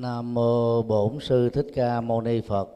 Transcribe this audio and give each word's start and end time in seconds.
Nam 0.00 0.34
mô 0.34 0.82
Bổn 0.82 1.20
sư 1.20 1.50
Thích 1.50 1.66
Ca 1.74 2.00
Mâu 2.00 2.20
Ni 2.20 2.40
Phật. 2.40 2.68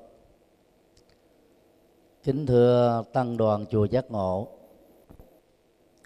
Kính 2.22 2.46
thưa 2.46 3.04
tăng 3.12 3.36
đoàn 3.36 3.66
chùa 3.70 3.84
Giác 3.84 4.10
Ngộ, 4.10 4.48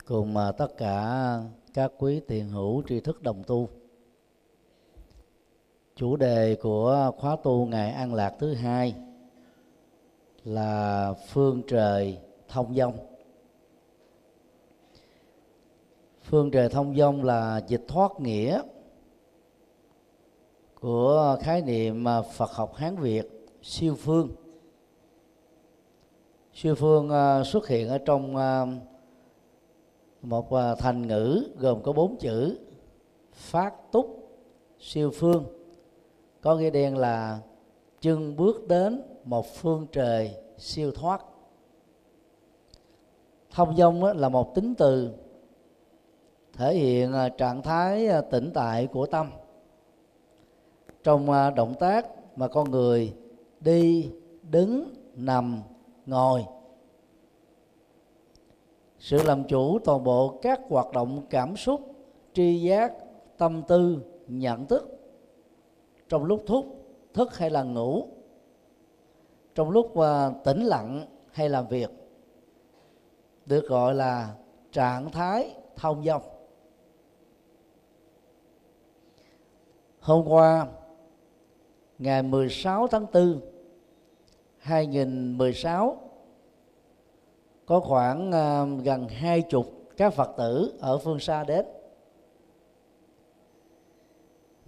cùng 0.06 0.36
à, 0.36 0.52
tất 0.52 0.76
cả 0.76 1.38
các 1.74 1.92
quý 1.98 2.20
tiền 2.28 2.48
hữu 2.48 2.82
tri 2.88 3.00
thức 3.00 3.22
đồng 3.22 3.42
tu. 3.46 3.68
Chủ 5.96 6.16
đề 6.16 6.56
của 6.62 7.12
khóa 7.16 7.36
tu 7.42 7.66
ngày 7.66 7.90
An 7.90 8.14
Lạc 8.14 8.34
thứ 8.38 8.54
hai 8.54 8.94
là 10.44 11.14
phương 11.28 11.62
trời 11.68 12.18
thông 12.48 12.74
dong. 12.74 12.98
Phương 16.22 16.50
trời 16.50 16.68
thông 16.68 16.96
dong 16.96 17.24
là 17.24 17.60
dịch 17.68 17.84
thoát 17.88 18.20
nghĩa 18.20 18.62
của 20.80 21.36
khái 21.40 21.62
niệm 21.62 22.04
Phật 22.32 22.50
học 22.50 22.74
Hán 22.74 22.96
Việt, 22.96 23.46
siêu 23.62 23.94
phương. 23.94 24.28
Siêu 26.54 26.74
phương 26.74 27.10
à, 27.10 27.44
xuất 27.44 27.68
hiện 27.68 27.88
ở 27.88 27.98
trong 27.98 28.36
à, 28.36 28.66
một 30.22 30.52
à, 30.52 30.74
thành 30.74 31.06
ngữ 31.06 31.44
gồm 31.58 31.82
có 31.82 31.92
bốn 31.92 32.16
chữ, 32.16 32.58
phát 33.32 33.92
túc, 33.92 34.30
siêu 34.80 35.10
phương. 35.14 35.44
Có 36.40 36.56
nghĩa 36.56 36.70
đen 36.70 36.96
là 36.96 37.40
chân 38.00 38.36
bước 38.36 38.68
đến 38.68 39.02
một 39.24 39.46
phương 39.54 39.86
trời 39.92 40.34
siêu 40.58 40.92
thoát. 40.92 41.22
Thông 43.50 43.76
dông 43.76 44.04
là 44.04 44.28
một 44.28 44.54
tính 44.54 44.74
từ 44.74 45.12
thể 46.52 46.74
hiện 46.74 47.14
trạng 47.38 47.62
thái 47.62 48.08
tĩnh 48.30 48.50
tại 48.54 48.86
của 48.86 49.06
tâm 49.06 49.30
trong 51.02 51.30
à, 51.30 51.50
động 51.50 51.74
tác 51.80 52.06
mà 52.36 52.48
con 52.48 52.70
người 52.70 53.14
đi 53.60 54.10
đứng 54.42 54.94
nằm 55.14 55.62
ngồi. 56.06 56.44
Sự 58.98 59.22
làm 59.22 59.44
chủ 59.44 59.78
toàn 59.78 60.04
bộ 60.04 60.38
các 60.42 60.60
hoạt 60.68 60.92
động 60.92 61.26
cảm 61.30 61.56
xúc 61.56 61.94
tri 62.32 62.60
giác 62.60 62.92
tâm 63.36 63.62
tư 63.68 64.02
nhận 64.26 64.66
thức. 64.66 64.98
Trong 66.08 66.24
lúc 66.24 66.42
thúc 66.46 66.66
thức 67.14 67.36
hay 67.36 67.50
là 67.50 67.62
ngủ. 67.62 68.06
Trong 69.54 69.70
lúc 69.70 69.86
uh, 69.98 70.44
tĩnh 70.44 70.62
lặng 70.62 71.06
hay 71.32 71.48
làm 71.48 71.68
việc. 71.68 71.90
Được 73.46 73.68
gọi 73.68 73.94
là 73.94 74.34
trạng 74.72 75.10
thái 75.10 75.54
thông 75.76 76.04
dong. 76.04 76.22
Hôm 80.00 80.28
qua 80.28 80.66
ngày 81.98 82.22
16 82.22 82.86
tháng 82.86 83.06
4 83.12 83.40
2016 84.58 85.96
có 87.66 87.80
khoảng 87.80 88.28
uh, 88.28 88.84
gần 88.84 89.08
hai 89.08 89.42
chục 89.42 89.66
các 89.96 90.14
Phật 90.14 90.30
tử 90.36 90.72
ở 90.80 90.98
phương 90.98 91.20
xa 91.20 91.44
đến 91.44 91.66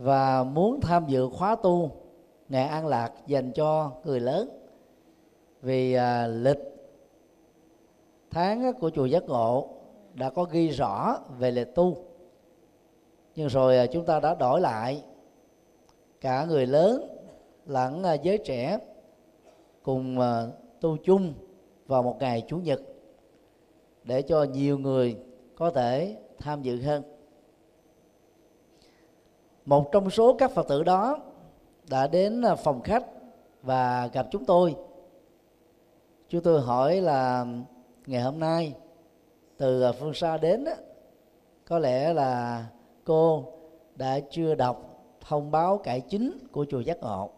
và 0.00 0.44
muốn 0.44 0.80
tham 0.80 1.06
dự 1.08 1.28
khóa 1.28 1.56
tu 1.62 1.90
ngày 2.48 2.66
an 2.66 2.86
lạc 2.86 3.12
dành 3.26 3.52
cho 3.52 3.92
người 4.04 4.20
lớn. 4.20 4.48
Vì 5.62 5.94
à, 5.94 6.26
lịch 6.26 6.58
tháng 8.30 8.72
của 8.80 8.90
chùa 8.90 9.06
giác 9.06 9.24
ngộ 9.24 9.68
đã 10.14 10.30
có 10.30 10.44
ghi 10.44 10.68
rõ 10.68 11.18
về 11.38 11.50
lịch 11.50 11.74
tu. 11.74 11.96
Nhưng 13.34 13.48
rồi 13.48 13.78
à, 13.78 13.86
chúng 13.86 14.04
ta 14.04 14.20
đã 14.20 14.34
đổi 14.34 14.60
lại 14.60 15.04
cả 16.20 16.44
người 16.44 16.66
lớn 16.66 17.19
lẫn 17.70 18.02
à, 18.02 18.14
giới 18.14 18.38
trẻ 18.38 18.78
cùng 19.82 20.20
à, 20.20 20.46
tu 20.80 20.96
chung 20.96 21.34
vào 21.86 22.02
một 22.02 22.16
ngày 22.20 22.42
chủ 22.48 22.56
nhật 22.56 22.80
để 24.04 24.22
cho 24.22 24.42
nhiều 24.42 24.78
người 24.78 25.16
có 25.56 25.70
thể 25.70 26.16
tham 26.38 26.62
dự 26.62 26.82
hơn. 26.82 27.02
Một 29.64 29.92
trong 29.92 30.10
số 30.10 30.36
các 30.38 30.50
phật 30.50 30.68
tử 30.68 30.82
đó 30.82 31.18
đã 31.90 32.06
đến 32.06 32.42
à, 32.42 32.54
phòng 32.54 32.82
khách 32.82 33.06
và 33.62 34.06
gặp 34.12 34.26
chúng 34.30 34.44
tôi. 34.44 34.76
Chúng 36.28 36.42
tôi 36.42 36.60
hỏi 36.60 37.00
là, 37.00 37.46
ngày 38.06 38.22
hôm 38.22 38.38
nay 38.38 38.74
từ 39.56 39.92
phương 40.00 40.14
xa 40.14 40.36
đến 40.36 40.64
có 41.64 41.78
lẽ 41.78 42.12
là 42.12 42.66
cô 43.04 43.44
đã 43.94 44.20
chưa 44.30 44.54
đọc 44.54 45.04
thông 45.20 45.50
báo 45.50 45.78
cải 45.78 46.00
chính 46.00 46.38
của 46.52 46.66
chùa 46.70 46.80
giác 46.80 47.00
ngộ? 47.00 47.30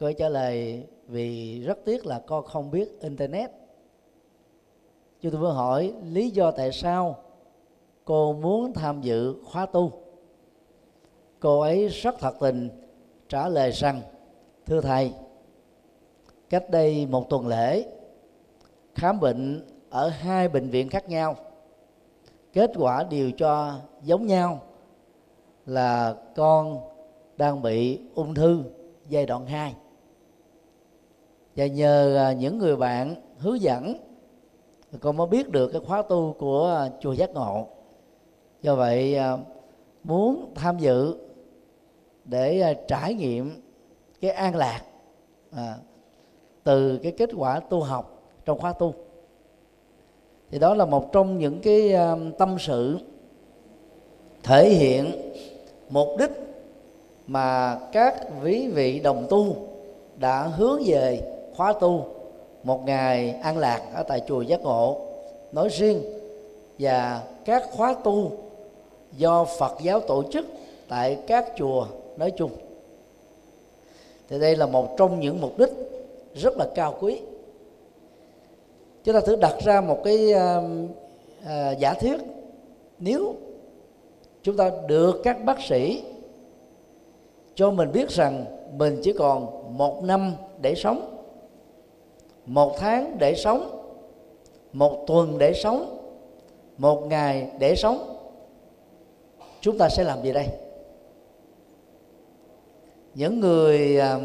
Cô 0.00 0.06
ấy 0.06 0.14
trả 0.14 0.28
lời, 0.28 0.86
vì 1.06 1.60
rất 1.60 1.78
tiếc 1.84 2.06
là 2.06 2.18
con 2.26 2.44
không 2.44 2.70
biết 2.70 3.00
internet. 3.00 3.50
Chúng 5.20 5.32
tôi 5.32 5.40
vừa 5.40 5.52
hỏi, 5.52 5.94
lý 6.04 6.30
do 6.30 6.50
tại 6.50 6.72
sao 6.72 7.16
cô 8.04 8.32
muốn 8.32 8.72
tham 8.72 9.00
dự 9.00 9.34
khóa 9.44 9.66
tu? 9.66 9.92
Cô 11.40 11.60
ấy 11.60 11.88
rất 11.88 12.14
thật 12.18 12.34
tình 12.40 12.68
trả 13.28 13.48
lời 13.48 13.70
rằng, 13.70 14.00
thưa 14.66 14.80
thầy, 14.80 15.12
cách 16.50 16.70
đây 16.70 17.06
một 17.06 17.30
tuần 17.30 17.46
lễ, 17.46 17.86
khám 18.94 19.20
bệnh 19.20 19.66
ở 19.90 20.08
hai 20.08 20.48
bệnh 20.48 20.70
viện 20.70 20.88
khác 20.88 21.08
nhau. 21.08 21.36
Kết 22.52 22.70
quả 22.76 23.04
điều 23.10 23.32
cho 23.32 23.74
giống 24.02 24.26
nhau 24.26 24.62
là 25.66 26.14
con 26.36 26.80
đang 27.36 27.62
bị 27.62 28.00
ung 28.14 28.34
thư 28.34 28.62
giai 29.08 29.26
đoạn 29.26 29.46
2 29.46 29.74
và 31.56 31.66
nhờ 31.66 32.16
à, 32.16 32.32
những 32.32 32.58
người 32.58 32.76
bạn 32.76 33.14
hướng 33.38 33.60
dẫn 33.60 33.94
con 35.00 35.16
mới 35.16 35.26
biết 35.26 35.50
được 35.50 35.68
cái 35.72 35.80
khóa 35.86 36.02
tu 36.02 36.34
của 36.38 36.66
à, 36.66 36.90
chùa 37.00 37.12
giác 37.12 37.30
ngộ. 37.30 37.66
Do 38.62 38.74
vậy 38.74 39.16
à, 39.16 39.38
muốn 40.04 40.52
tham 40.54 40.78
dự 40.78 41.16
để 42.24 42.74
trải 42.88 43.14
nghiệm 43.14 43.62
cái 44.20 44.30
an 44.30 44.56
lạc 44.56 44.80
à, 45.50 45.76
từ 46.64 46.98
cái 47.02 47.12
kết 47.12 47.30
quả 47.36 47.60
tu 47.60 47.80
học 47.80 48.22
trong 48.44 48.58
khóa 48.58 48.72
tu. 48.72 48.94
Thì 50.50 50.58
đó 50.58 50.74
là 50.74 50.84
một 50.84 51.12
trong 51.12 51.38
những 51.38 51.60
cái 51.60 51.92
tâm 52.38 52.56
sự 52.58 52.98
thể 54.42 54.68
hiện 54.68 55.12
mục 55.90 56.08
đích 56.18 56.30
mà 57.26 57.78
các 57.92 58.14
quý 58.44 58.68
vị 58.68 59.00
đồng 59.00 59.26
tu 59.30 59.56
đã 60.16 60.42
hướng 60.42 60.82
về 60.86 61.20
khóa 61.60 61.72
tu 61.72 62.04
một 62.62 62.84
ngày 62.86 63.30
an 63.42 63.58
lạc 63.58 63.82
ở 63.94 64.02
tại 64.02 64.22
chùa 64.28 64.42
giác 64.42 64.60
ngộ. 64.62 64.96
Nói 65.52 65.68
riêng 65.68 66.02
và 66.78 67.22
các 67.44 67.62
khóa 67.72 67.94
tu 68.04 68.30
do 69.16 69.44
phật 69.44 69.72
giáo 69.82 70.00
tổ 70.00 70.22
chức 70.32 70.46
tại 70.88 71.18
các 71.26 71.52
chùa 71.56 71.86
nói 72.16 72.32
chung. 72.36 72.50
Thì 74.28 74.38
đây 74.38 74.56
là 74.56 74.66
một 74.66 74.96
trong 74.98 75.20
những 75.20 75.40
mục 75.40 75.58
đích 75.58 75.70
rất 76.34 76.56
là 76.56 76.66
cao 76.74 76.96
quý. 77.00 77.20
Chúng 79.04 79.14
ta 79.14 79.20
thử 79.20 79.36
đặt 79.36 79.54
ra 79.64 79.80
một 79.80 79.98
cái 80.04 80.32
uh, 80.32 80.64
uh, 81.42 81.78
giả 81.78 81.94
thuyết. 82.00 82.20
Nếu 82.98 83.34
chúng 84.42 84.56
ta 84.56 84.70
được 84.88 85.20
các 85.24 85.44
bác 85.44 85.60
sĩ 85.68 86.02
cho 87.54 87.70
mình 87.70 87.92
biết 87.92 88.10
rằng 88.10 88.44
mình 88.76 89.00
chỉ 89.02 89.12
còn 89.12 89.46
một 89.78 90.04
năm 90.04 90.34
để 90.60 90.74
sống 90.74 91.16
một 92.46 92.76
tháng 92.78 93.18
để 93.18 93.34
sống, 93.34 93.70
một 94.72 95.04
tuần 95.06 95.38
để 95.38 95.52
sống, 95.52 95.96
một 96.78 97.06
ngày 97.06 97.50
để 97.58 97.74
sống. 97.74 98.16
Chúng 99.60 99.78
ta 99.78 99.88
sẽ 99.88 100.04
làm 100.04 100.22
gì 100.22 100.32
đây? 100.32 100.46
Những 103.14 103.40
người 103.40 103.98
à, 104.00 104.18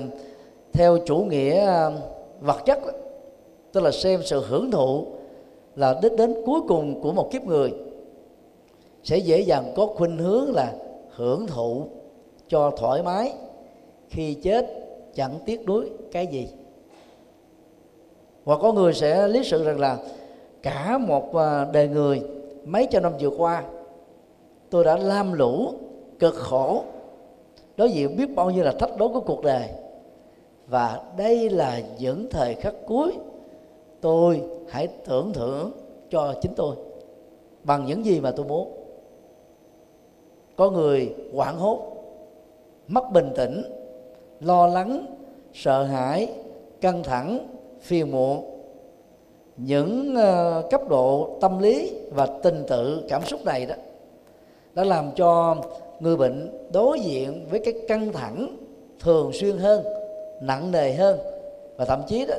theo 0.74 0.98
chủ 1.06 1.18
nghĩa 1.18 1.66
à, 1.66 1.92
vật 2.40 2.58
chất 2.66 2.80
tức 3.72 3.82
là 3.82 3.92
xem 3.92 4.22
sự 4.24 4.46
hưởng 4.48 4.72
thụ 4.72 5.06
là 5.76 6.00
đích 6.02 6.14
đến 6.18 6.36
cuối 6.46 6.62
cùng 6.68 7.02
của 7.02 7.12
một 7.12 7.32
kiếp 7.32 7.44
người, 7.44 7.74
sẽ 9.04 9.18
dễ 9.18 9.40
dàng 9.40 9.74
có 9.76 9.86
khuynh 9.86 10.18
hướng 10.18 10.54
là 10.54 10.74
hưởng 11.16 11.48
thụ 11.48 11.88
cho 12.48 12.72
thoải 12.78 13.04
mái 13.04 13.34
khi 14.10 14.34
chết 14.34 14.68
chẳng 15.16 15.40
tiếc 15.46 15.66
nuối 15.68 15.90
cái 16.12 16.28
gì 16.28 16.48
hoặc 18.46 18.60
có 18.62 18.74
người 18.74 18.94
sẽ 18.94 19.28
lý 19.28 19.44
sự 19.44 19.64
rằng 19.64 19.80
là 19.80 19.98
cả 20.62 20.98
một 20.98 21.36
à, 21.36 21.66
đời 21.74 21.88
người 21.88 22.22
mấy 22.66 22.88
trăm 22.92 23.04
năm 23.04 23.14
vừa 23.20 23.30
qua, 23.30 23.64
tôi 24.70 24.84
đã 24.84 24.98
lam 24.98 25.34
lũ, 25.34 25.74
cực 26.20 26.36
khổ, 26.36 26.84
đối 27.78 27.92
diện 27.92 28.18
biết 28.18 28.36
bao 28.36 28.50
nhiêu 28.50 28.64
là 28.64 28.72
thách 28.72 28.98
đố 28.98 29.08
của 29.08 29.20
cuộc 29.20 29.44
đời. 29.44 29.70
Và 30.68 31.02
đây 31.18 31.50
là 31.50 31.82
những 32.00 32.28
thời 32.32 32.56
khắc 32.56 32.74
cuối 32.88 33.14
tôi 34.02 34.42
hãy 34.70 34.88
tưởng 34.88 35.34
thưởng 35.34 35.72
cho 36.10 36.34
chính 36.42 36.54
tôi 36.56 36.76
bằng 37.64 37.86
những 37.86 38.06
gì 38.06 38.20
mà 38.20 38.32
tôi 38.32 38.46
muốn. 38.46 38.72
Có 40.56 40.70
người 40.70 41.16
hoảng 41.34 41.58
hốt, 41.58 41.80
mất 42.88 43.12
bình 43.12 43.30
tĩnh, 43.36 43.62
lo 44.40 44.68
lắng, 44.68 45.06
sợ 45.54 45.84
hãi, 45.84 46.34
căng 46.82 47.04
thẳng 47.04 47.55
phiền 47.86 48.12
muộn 48.12 48.46
những 49.58 50.16
uh, 50.18 50.72
cấp 50.72 50.82
độ 50.90 51.38
tâm 51.42 51.60
lý 51.60 51.92
và 52.12 52.28
tình 52.44 52.64
tự 52.68 53.06
cảm 53.10 53.26
xúc 53.26 53.46
này 53.46 53.66
đó 53.66 53.76
đã 54.74 54.84
làm 54.84 55.12
cho 55.16 55.56
người 56.00 56.18
bệnh 56.18 56.68
đối 56.74 57.00
diện 57.00 57.48
với 57.50 57.60
cái 57.60 57.74
căng 57.88 58.14
thẳng 58.14 58.58
thường 59.00 59.34
xuyên 59.34 59.58
hơn 59.58 59.86
nặng 60.42 60.72
nề 60.72 60.94
hơn 60.94 61.20
và 61.78 61.86
thậm 61.86 62.02
chí 62.08 62.26
đó 62.26 62.36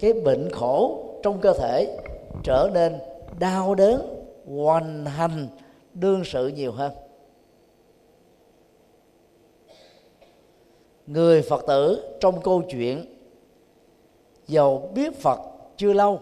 cái 0.00 0.12
bệnh 0.12 0.50
khổ 0.50 1.04
trong 1.22 1.40
cơ 1.40 1.52
thể 1.52 1.98
trở 2.44 2.70
nên 2.74 2.98
đau 3.38 3.74
đớn 3.74 4.24
hoành 4.46 5.04
hành 5.04 5.48
đương 5.94 6.22
sự 6.24 6.48
nhiều 6.48 6.72
hơn. 6.72 6.92
Người 11.06 11.42
phật 11.42 11.64
tử 11.66 12.16
trong 12.20 12.40
câu 12.42 12.62
chuyện 12.70 13.11
giàu 14.52 14.90
biết 14.94 15.20
phật 15.20 15.40
chưa 15.76 15.92
lâu. 15.92 16.20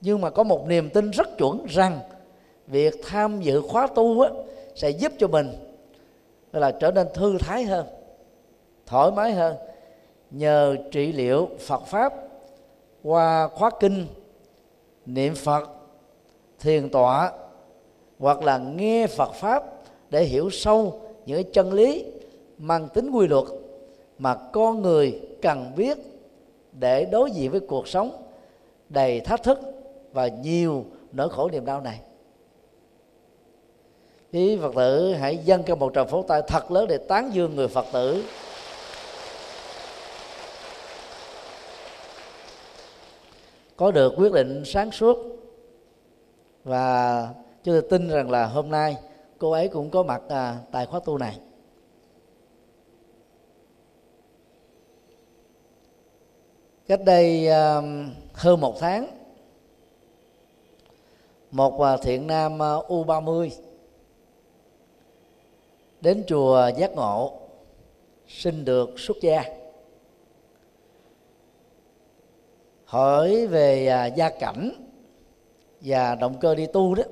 Nhưng 0.00 0.20
mà 0.20 0.30
có 0.30 0.42
một 0.42 0.66
niềm 0.66 0.90
tin 0.90 1.10
rất 1.10 1.38
chuẩn 1.38 1.66
rằng 1.68 1.98
việc 2.66 2.94
tham 3.04 3.40
dự 3.40 3.62
khóa 3.62 3.86
tu 3.86 4.20
á, 4.20 4.30
sẽ 4.74 4.90
giúp 4.90 5.12
cho 5.18 5.28
mình 5.28 5.48
là 6.52 6.70
trở 6.70 6.90
nên 6.90 7.06
thư 7.14 7.38
thái 7.38 7.64
hơn 7.64 7.86
thoải 8.86 9.10
mái 9.10 9.32
hơn 9.32 9.56
nhờ 10.30 10.76
trị 10.90 11.12
liệu 11.12 11.48
Phật 11.66 11.86
pháp 11.86 12.14
qua 13.02 13.48
khóa 13.48 13.70
kinh 13.80 14.06
niệm 15.06 15.34
Phật 15.34 15.68
thiền 16.60 16.90
tọa 16.90 17.32
hoặc 18.18 18.42
là 18.42 18.58
nghe 18.58 19.06
Phật 19.06 19.32
pháp 19.34 19.64
để 20.10 20.24
hiểu 20.24 20.50
sâu 20.50 21.00
những 21.26 21.52
chân 21.52 21.72
lý 21.72 22.04
mang 22.58 22.88
tính 22.88 23.10
quy 23.10 23.26
luật 23.26 23.44
mà 24.18 24.34
con 24.52 24.82
người 24.82 25.20
cần 25.42 25.72
biết 25.76 25.98
để 26.72 27.04
đối 27.04 27.30
diện 27.30 27.50
với 27.50 27.60
cuộc 27.60 27.88
sống 27.88 28.22
đầy 28.88 29.20
thách 29.20 29.42
thức 29.42 29.58
và 30.12 30.28
nhiều 30.28 30.84
nỗi 31.12 31.28
khổ 31.28 31.48
niềm 31.48 31.64
đau 31.64 31.80
này. 31.80 32.00
Quý 34.32 34.58
phật 34.62 34.74
tử 34.76 35.14
hãy 35.14 35.36
dâng 35.36 35.62
cho 35.66 35.76
một 35.76 35.92
tràng 35.94 36.08
pháo 36.08 36.22
tay 36.22 36.42
thật 36.48 36.70
lớn 36.70 36.86
để 36.88 36.98
tán 36.98 37.30
dương 37.34 37.56
người 37.56 37.68
phật 37.68 37.86
tử. 37.92 38.24
Có 43.76 43.90
được 43.90 44.12
quyết 44.16 44.32
định 44.32 44.62
sáng 44.66 44.90
suốt 44.90 45.18
và 46.64 47.28
chúng 47.64 47.74
tôi 47.74 47.82
tin 47.90 48.08
rằng 48.08 48.30
là 48.30 48.46
hôm 48.46 48.70
nay 48.70 48.96
cô 49.38 49.50
ấy 49.50 49.68
cũng 49.68 49.90
có 49.90 50.02
mặt 50.02 50.22
à, 50.28 50.56
tại 50.72 50.86
khóa 50.86 51.00
tu 51.04 51.18
này. 51.18 51.38
Cách 56.90 57.04
đây 57.04 57.48
um, 57.48 58.10
hơn 58.32 58.60
một 58.60 58.76
tháng, 58.80 59.06
một 61.50 61.96
thiện 62.02 62.26
nam 62.26 62.58
uh, 62.78 62.86
u 62.88 63.04
30 63.04 63.52
đến 66.00 66.24
chùa 66.26 66.70
giác 66.76 66.92
ngộ 66.94 67.32
xin 68.28 68.64
được 68.64 68.90
xuất 68.96 69.16
gia. 69.20 69.44
Hỏi 72.84 73.46
về 73.46 73.92
uh, 74.08 74.16
gia 74.16 74.30
cảnh 74.30 74.70
và 75.80 76.14
động 76.14 76.36
cơ 76.40 76.54
đi 76.54 76.66
tu 76.66 76.94
đó, 76.94 77.04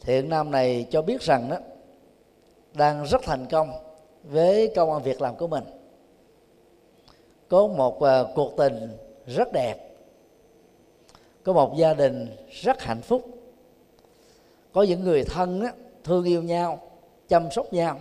thiện 0.00 0.28
nam 0.28 0.50
này 0.50 0.86
cho 0.90 1.02
biết 1.02 1.22
rằng 1.22 1.50
đó, 1.50 1.56
đang 2.74 3.04
rất 3.04 3.22
thành 3.22 3.46
công 3.50 3.70
với 4.22 4.72
công 4.76 4.92
an 4.92 5.02
việc 5.02 5.20
làm 5.20 5.36
của 5.36 5.46
mình 5.46 5.64
có 7.50 7.66
một 7.66 7.96
uh, 7.96 8.34
cuộc 8.34 8.56
tình 8.56 8.96
rất 9.26 9.52
đẹp 9.52 9.76
có 11.42 11.52
một 11.52 11.76
gia 11.76 11.94
đình 11.94 12.26
rất 12.50 12.82
hạnh 12.82 13.02
phúc 13.02 13.22
có 14.72 14.82
những 14.82 15.04
người 15.04 15.24
thân 15.24 15.60
á, 15.60 15.72
thương 16.04 16.24
yêu 16.24 16.42
nhau 16.42 16.78
chăm 17.28 17.50
sóc 17.50 17.72
nhau 17.72 17.98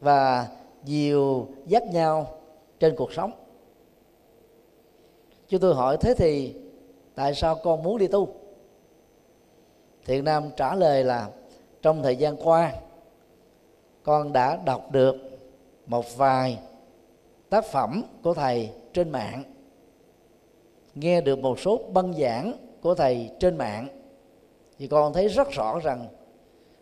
và 0.00 0.48
dìu 0.84 1.46
dắt 1.66 1.82
nhau 1.92 2.38
trên 2.80 2.96
cuộc 2.96 3.12
sống. 3.12 3.32
Chúng 5.48 5.60
tôi 5.60 5.74
hỏi 5.74 5.96
thế 6.00 6.14
thì 6.14 6.54
tại 7.14 7.34
sao 7.34 7.54
con 7.54 7.82
muốn 7.82 7.98
đi 7.98 8.06
tu? 8.06 8.34
Thiện 10.04 10.24
nam 10.24 10.50
trả 10.56 10.74
lời 10.74 11.04
là 11.04 11.28
trong 11.82 12.02
thời 12.02 12.16
gian 12.16 12.36
qua 12.36 12.72
con 14.02 14.32
đã 14.32 14.58
đọc 14.64 14.92
được 14.92 15.16
một 15.86 16.16
vài 16.16 16.58
tác 17.52 17.64
phẩm 17.64 18.02
của 18.22 18.34
thầy 18.34 18.70
trên 18.92 19.10
mạng. 19.10 19.44
Nghe 20.94 21.20
được 21.20 21.38
một 21.38 21.60
số 21.60 21.80
băng 21.92 22.14
giảng 22.14 22.52
của 22.80 22.94
thầy 22.94 23.30
trên 23.40 23.58
mạng, 23.58 23.88
thì 24.78 24.86
con 24.86 25.12
thấy 25.12 25.28
rất 25.28 25.50
rõ 25.50 25.78
rằng 25.78 26.06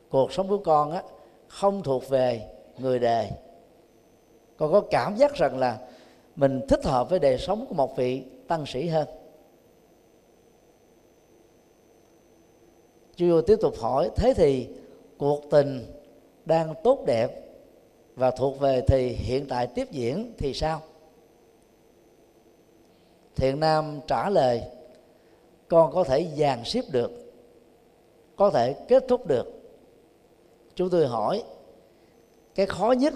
cuộc 0.08 0.32
sống 0.32 0.48
của 0.48 0.58
con 0.58 0.92
á, 0.92 1.02
không 1.48 1.82
thuộc 1.82 2.08
về 2.08 2.48
người 2.78 2.98
đề. 2.98 3.30
Con 4.56 4.72
có 4.72 4.80
cảm 4.80 5.16
giác 5.16 5.34
rằng 5.34 5.58
là 5.58 5.78
mình 6.36 6.60
thích 6.68 6.84
hợp 6.84 7.10
với 7.10 7.18
đời 7.18 7.38
sống 7.38 7.66
của 7.68 7.74
một 7.74 7.96
vị 7.96 8.22
tăng 8.48 8.66
sĩ 8.66 8.88
hơn. 8.88 9.08
Chưa 13.16 13.40
tiếp 13.40 13.56
tục 13.60 13.74
hỏi, 13.80 14.10
thế 14.16 14.34
thì 14.36 14.68
cuộc 15.18 15.50
tình 15.50 15.86
đang 16.44 16.74
tốt 16.84 17.04
đẹp 17.06 17.49
và 18.20 18.30
thuộc 18.30 18.60
về 18.60 18.82
thì 18.86 19.08
hiện 19.08 19.46
tại 19.48 19.66
tiếp 19.66 19.90
diễn 19.90 20.32
thì 20.38 20.54
sao? 20.54 20.80
Thiện 23.36 23.60
nam 23.60 24.00
trả 24.06 24.30
lời 24.30 24.62
con 25.68 25.92
có 25.92 26.04
thể 26.04 26.26
dàn 26.36 26.64
xếp 26.64 26.84
được 26.90 27.10
có 28.36 28.50
thể 28.50 28.72
kết 28.88 29.04
thúc 29.08 29.26
được. 29.26 29.46
Chúng 30.74 30.90
tôi 30.90 31.06
hỏi 31.06 31.42
cái 32.54 32.66
khó 32.66 32.92
nhất 32.92 33.14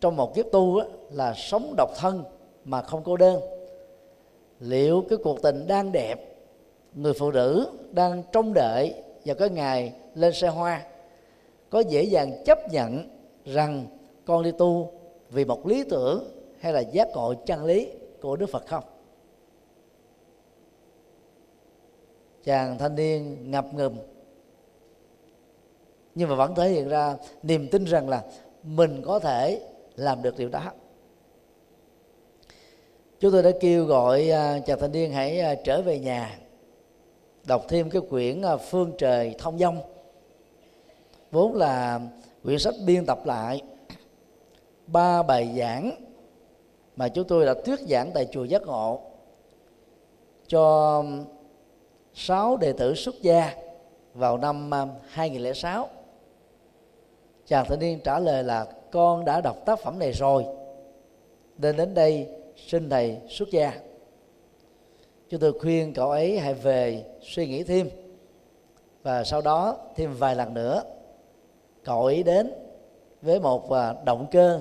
trong 0.00 0.16
một 0.16 0.34
kiếp 0.34 0.46
tu 0.52 0.78
á, 0.78 0.86
là 1.10 1.34
sống 1.36 1.74
độc 1.76 1.90
thân 1.96 2.24
mà 2.64 2.82
không 2.82 3.02
cô 3.04 3.16
đơn. 3.16 3.40
Liệu 4.60 5.04
cái 5.08 5.18
cuộc 5.24 5.42
tình 5.42 5.66
đang 5.66 5.92
đẹp 5.92 6.36
người 6.94 7.12
phụ 7.12 7.30
nữ 7.30 7.66
đang 7.90 8.22
trông 8.32 8.54
đợi 8.54 8.94
vào 9.24 9.36
cái 9.36 9.50
ngày 9.50 9.92
lên 10.14 10.32
xe 10.32 10.48
hoa 10.48 10.82
có 11.70 11.80
dễ 11.80 12.02
dàng 12.02 12.44
chấp 12.44 12.72
nhận 12.72 13.08
rằng 13.44 13.86
con 14.24 14.42
đi 14.42 14.50
tu 14.58 14.92
vì 15.30 15.44
một 15.44 15.66
lý 15.66 15.84
tưởng 15.90 16.24
hay 16.60 16.72
là 16.72 16.80
giác 16.80 17.08
ngộ 17.14 17.34
chân 17.46 17.64
lý 17.64 17.88
của 18.20 18.36
đức 18.36 18.46
phật 18.46 18.66
không? 18.66 18.84
Chàng 22.44 22.78
thanh 22.78 22.94
niên 22.94 23.50
ngập 23.50 23.74
ngừng. 23.74 23.96
Nhưng 26.14 26.28
mà 26.28 26.34
vẫn 26.34 26.54
thể 26.54 26.68
hiện 26.68 26.88
ra 26.88 27.16
niềm 27.42 27.68
tin 27.70 27.84
rằng 27.84 28.08
là 28.08 28.24
mình 28.62 29.02
có 29.04 29.18
thể 29.18 29.62
làm 29.96 30.22
được 30.22 30.38
điều 30.38 30.48
đó. 30.48 30.72
Chúng 33.20 33.32
tôi 33.32 33.42
đã 33.42 33.50
kêu 33.60 33.84
gọi 33.84 34.30
à, 34.30 34.58
chàng 34.66 34.78
thanh 34.80 34.92
niên 34.92 35.12
hãy 35.12 35.40
à, 35.40 35.54
trở 35.64 35.82
về 35.82 35.98
nhà, 35.98 36.38
đọc 37.46 37.64
thêm 37.68 37.90
cái 37.90 38.02
quyển 38.10 38.42
à, 38.42 38.56
phương 38.56 38.92
trời 38.98 39.34
thông 39.38 39.58
dong 39.58 39.80
vốn 41.30 41.54
là 41.54 42.00
quyển 42.44 42.58
sách 42.58 42.74
biên 42.86 43.06
tập 43.06 43.26
lại 43.26 43.62
ba 44.92 45.22
bài 45.22 45.54
giảng 45.58 45.90
mà 46.96 47.08
chúng 47.08 47.26
tôi 47.28 47.46
đã 47.46 47.54
thuyết 47.64 47.80
giảng 47.80 48.10
tại 48.14 48.28
chùa 48.32 48.44
giác 48.44 48.62
ngộ 48.62 49.00
cho 50.46 51.04
sáu 52.14 52.56
đệ 52.56 52.72
tử 52.72 52.94
xuất 52.94 53.22
gia 53.22 53.54
vào 54.14 54.38
năm 54.38 54.70
um, 54.70 54.88
2006 55.08 55.88
chàng 57.46 57.66
thanh 57.68 57.78
niên 57.78 58.00
trả 58.04 58.18
lời 58.18 58.44
là, 58.44 58.66
con 58.90 59.24
đã 59.24 59.40
đọc 59.40 59.56
tác 59.66 59.78
phẩm 59.78 59.98
này 59.98 60.12
rồi, 60.12 60.44
nên 61.58 61.76
đến 61.76 61.94
đây 61.94 62.28
xin 62.56 62.90
thầy 62.90 63.18
xuất 63.28 63.50
gia. 63.50 63.72
Chúng 65.28 65.40
tôi 65.40 65.52
khuyên 65.58 65.94
cậu 65.94 66.10
ấy 66.10 66.38
hãy 66.38 66.54
về 66.54 67.04
suy 67.22 67.46
nghĩ 67.46 67.62
thêm, 67.62 67.88
và 69.02 69.24
sau 69.24 69.40
đó 69.40 69.76
thêm 69.96 70.14
vài 70.14 70.34
lần 70.34 70.54
nữa, 70.54 70.82
cậu 71.84 72.04
ấy 72.04 72.22
đến 72.22 72.52
với 73.22 73.40
một 73.40 73.70
à, 73.70 73.94
động 74.04 74.26
cơ 74.30 74.60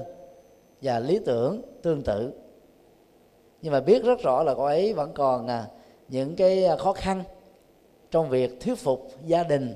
và 0.81 0.99
lý 0.99 1.19
tưởng 1.25 1.61
tương 1.81 2.01
tự. 2.03 2.31
Nhưng 3.61 3.73
mà 3.73 3.81
biết 3.81 4.03
rất 4.03 4.19
rõ 4.19 4.43
là 4.43 4.53
cô 4.55 4.63
ấy 4.63 4.93
vẫn 4.93 5.11
còn 5.13 5.47
à, 5.47 5.67
những 6.07 6.35
cái 6.35 6.65
à, 6.65 6.75
khó 6.75 6.93
khăn 6.93 7.23
trong 8.11 8.29
việc 8.29 8.59
thuyết 8.59 8.75
phục 8.75 9.07
gia 9.25 9.43
đình 9.43 9.73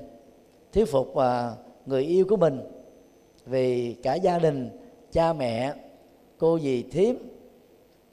thuyết 0.72 0.84
phục 0.84 1.16
à, 1.16 1.52
người 1.86 2.02
yêu 2.02 2.26
của 2.28 2.36
mình. 2.36 2.60
Vì 3.46 3.94
cả 4.02 4.14
gia 4.14 4.38
đình 4.38 4.70
cha 5.12 5.32
mẹ 5.32 5.74
cô 6.38 6.58
dì 6.58 6.82
thím 6.82 7.16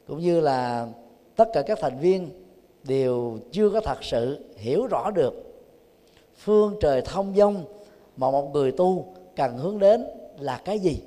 cũng 0.06 0.18
như 0.18 0.40
là 0.40 0.88
tất 1.36 1.48
cả 1.52 1.62
các 1.62 1.78
thành 1.80 1.98
viên 1.98 2.28
đều 2.84 3.38
chưa 3.52 3.70
có 3.70 3.80
thật 3.80 4.04
sự 4.04 4.44
hiểu 4.56 4.86
rõ 4.86 5.10
được 5.10 5.34
phương 6.36 6.76
trời 6.80 7.02
thông 7.02 7.34
dong 7.36 7.64
mà 8.16 8.30
một 8.30 8.50
người 8.52 8.72
tu 8.72 9.14
cần 9.36 9.56
hướng 9.56 9.78
đến 9.78 10.04
là 10.38 10.60
cái 10.64 10.78
gì 10.78 11.00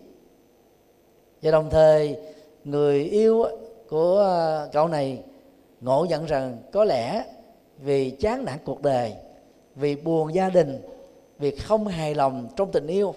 và 1.41 1.51
đồng 1.51 1.69
thời, 1.69 2.17
người 2.63 3.03
yêu 3.03 3.45
của 3.89 4.19
à, 4.21 4.67
cậu 4.71 4.87
này 4.87 5.23
ngộ 5.81 6.05
nhận 6.09 6.25
rằng 6.25 6.57
có 6.71 6.83
lẽ 6.83 7.23
vì 7.77 8.11
chán 8.11 8.45
nản 8.45 8.57
cuộc 8.65 8.81
đời, 8.81 9.13
vì 9.75 9.95
buồn 9.95 10.33
gia 10.33 10.49
đình, 10.49 10.81
vì 11.39 11.55
không 11.55 11.87
hài 11.87 12.15
lòng 12.15 12.47
trong 12.55 12.71
tình 12.71 12.87
yêu 12.87 13.13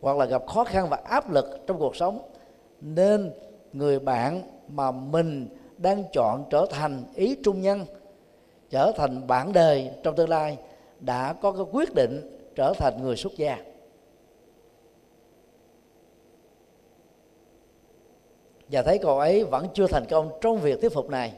hoặc 0.00 0.16
là 0.16 0.24
gặp 0.24 0.46
khó 0.46 0.64
khăn 0.64 0.88
và 0.88 0.96
áp 1.04 1.30
lực 1.30 1.60
trong 1.66 1.78
cuộc 1.78 1.96
sống, 1.96 2.18
nên 2.80 3.32
người 3.72 3.98
bạn 3.98 4.42
mà 4.68 4.90
mình 4.90 5.48
đang 5.78 6.04
chọn 6.12 6.44
trở 6.50 6.66
thành 6.70 7.04
ý 7.14 7.36
trung 7.44 7.62
nhân, 7.62 7.84
trở 8.70 8.92
thành 8.96 9.26
bạn 9.26 9.52
đời 9.52 9.90
trong 10.02 10.16
tương 10.16 10.28
lai 10.28 10.58
đã 11.00 11.32
có 11.32 11.52
cái 11.52 11.64
quyết 11.72 11.94
định 11.94 12.38
trở 12.54 12.72
thành 12.78 13.02
người 13.02 13.16
xuất 13.16 13.32
gia. 13.36 13.58
Và 18.74 18.82
thấy 18.82 18.98
cậu 18.98 19.18
ấy 19.18 19.44
vẫn 19.44 19.66
chưa 19.74 19.86
thành 19.86 20.04
công 20.10 20.30
trong 20.40 20.60
việc 20.60 20.80
thuyết 20.80 20.92
phục 20.92 21.10
này. 21.10 21.32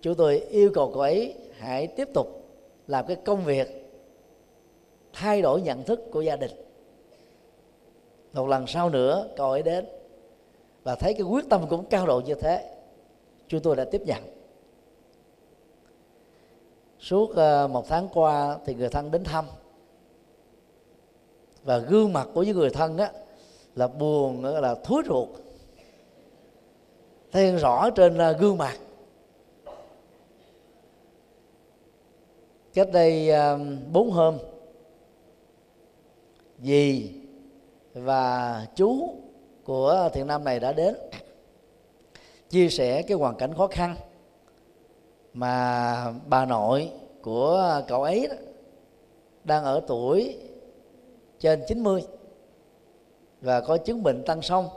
Chúng 0.00 0.14
tôi 0.14 0.38
yêu 0.38 0.70
cầu 0.74 0.90
cậu 0.92 1.02
ấy 1.02 1.34
hãy 1.58 1.86
tiếp 1.86 2.08
tục 2.14 2.44
làm 2.86 3.06
cái 3.06 3.16
công 3.16 3.44
việc 3.44 3.92
thay 5.12 5.42
đổi 5.42 5.60
nhận 5.60 5.82
thức 5.82 6.00
của 6.10 6.20
gia 6.20 6.36
đình. 6.36 6.50
Một 8.32 8.48
lần 8.48 8.66
sau 8.66 8.90
nữa, 8.90 9.28
cậu 9.36 9.50
ấy 9.50 9.62
đến 9.62 9.86
và 10.82 10.94
thấy 10.94 11.14
cái 11.14 11.22
quyết 11.22 11.44
tâm 11.50 11.66
cũng 11.70 11.84
cao 11.84 12.06
độ 12.06 12.20
như 12.20 12.34
thế. 12.34 12.74
Chúng 13.48 13.60
tôi 13.60 13.76
đã 13.76 13.84
tiếp 13.84 14.02
nhận. 14.06 14.22
Suốt 16.98 17.36
ờ, 17.36 17.68
một 17.68 17.88
tháng 17.88 18.08
qua 18.14 18.58
thì 18.66 18.74
người 18.74 18.88
thân 18.88 19.10
đến 19.10 19.24
thăm. 19.24 19.44
Và 21.64 21.78
gương 21.78 22.12
mặt 22.12 22.28
của 22.34 22.42
những 22.42 22.56
người 22.56 22.70
thân 22.70 22.98
á 22.98 23.12
là 23.74 23.88
buồn 23.88 24.44
là 24.44 24.74
thối 24.84 25.02
ruột 25.06 25.43
thể 27.34 27.44
hiện 27.44 27.56
rõ 27.56 27.90
trên 27.90 28.18
à, 28.18 28.32
gương 28.32 28.58
mặt. 28.58 28.76
Cách 32.74 32.88
đây 32.92 33.30
à, 33.30 33.56
bốn 33.92 34.10
hôm 34.10 34.38
dì 36.58 37.10
và 37.94 38.66
chú 38.74 39.14
của 39.64 40.08
thiện 40.12 40.26
nam 40.26 40.44
này 40.44 40.60
đã 40.60 40.72
đến 40.72 40.94
chia 42.50 42.68
sẻ 42.68 43.02
cái 43.02 43.16
hoàn 43.16 43.36
cảnh 43.36 43.54
khó 43.54 43.66
khăn 43.66 43.96
mà 45.32 46.12
bà 46.26 46.44
nội 46.44 46.90
của 47.22 47.82
cậu 47.88 48.02
ấy 48.02 48.26
đó, 48.30 48.36
đang 49.44 49.64
ở 49.64 49.80
tuổi 49.86 50.38
trên 51.38 51.62
90 51.68 52.02
và 53.40 53.60
có 53.60 53.76
chứng 53.76 54.02
bệnh 54.02 54.22
tăng 54.24 54.42
sông 54.42 54.68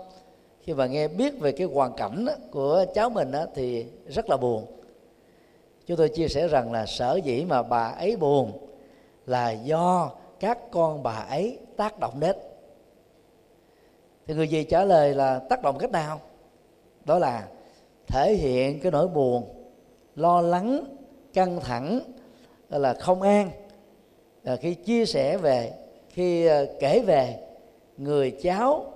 khi 0.67 0.73
mà 0.73 0.85
nghe 0.85 1.07
biết 1.07 1.39
về 1.39 1.51
cái 1.51 1.67
hoàn 1.67 1.93
cảnh 1.93 2.25
của 2.51 2.85
cháu 2.93 3.09
mình 3.09 3.31
thì 3.55 3.85
rất 4.07 4.29
là 4.29 4.37
buồn. 4.37 4.65
Chúng 5.85 5.97
tôi 5.97 6.09
chia 6.09 6.27
sẻ 6.27 6.47
rằng 6.47 6.71
là 6.71 6.85
sở 6.85 7.19
dĩ 7.23 7.45
mà 7.45 7.63
bà 7.63 7.87
ấy 7.87 8.15
buồn 8.15 8.51
là 9.25 9.51
do 9.51 10.11
các 10.39 10.71
con 10.71 11.03
bà 11.03 11.15
ấy 11.15 11.57
tác 11.77 11.99
động 11.99 12.19
đến. 12.19 12.35
Thì 14.25 14.33
người 14.33 14.47
gì 14.47 14.63
trả 14.63 14.83
lời 14.83 15.15
là 15.15 15.39
tác 15.39 15.63
động 15.63 15.77
cách 15.77 15.91
nào? 15.91 16.21
Đó 17.05 17.19
là 17.19 17.47
thể 18.07 18.33
hiện 18.33 18.79
cái 18.79 18.91
nỗi 18.91 19.07
buồn, 19.07 19.43
lo 20.15 20.41
lắng, 20.41 20.83
căng 21.33 21.59
thẳng 21.59 21.99
là 22.69 22.93
không 22.93 23.21
an. 23.21 23.51
Khi 24.59 24.73
chia 24.73 25.05
sẻ 25.05 25.37
về, 25.37 25.73
khi 26.09 26.45
ờ, 26.45 26.67
kể 26.79 27.03
về 27.05 27.39
người 27.97 28.31
cháu 28.31 28.93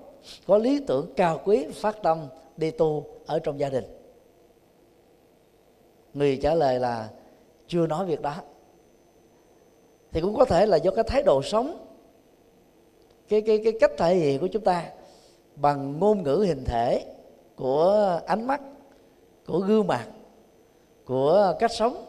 có 0.47 0.57
lý 0.57 0.79
tưởng 0.87 1.13
cao 1.15 1.41
quý 1.45 1.67
phát 1.73 2.03
tâm 2.03 2.27
đi 2.57 2.71
tu 2.71 3.05
ở 3.25 3.39
trong 3.39 3.59
gia 3.59 3.69
đình. 3.69 3.85
Người 6.13 6.39
trả 6.41 6.55
lời 6.55 6.79
là 6.79 7.09
chưa 7.67 7.87
nói 7.87 8.05
việc 8.05 8.21
đó. 8.21 8.35
Thì 10.11 10.21
cũng 10.21 10.35
có 10.35 10.45
thể 10.45 10.65
là 10.65 10.77
do 10.77 10.91
cái 10.91 11.03
thái 11.07 11.23
độ 11.23 11.41
sống 11.43 11.87
cái 13.29 13.41
cái 13.41 13.61
cái 13.63 13.73
cách 13.79 13.91
thể 13.97 14.15
hiện 14.15 14.39
của 14.39 14.47
chúng 14.47 14.63
ta 14.63 14.89
bằng 15.55 15.99
ngôn 15.99 16.23
ngữ 16.23 16.43
hình 16.47 16.63
thể 16.65 17.05
của 17.55 18.19
ánh 18.25 18.47
mắt 18.47 18.61
của 19.47 19.59
gương 19.59 19.87
mặt 19.87 20.07
của 21.05 21.53
cách 21.59 21.71
sống. 21.71 22.05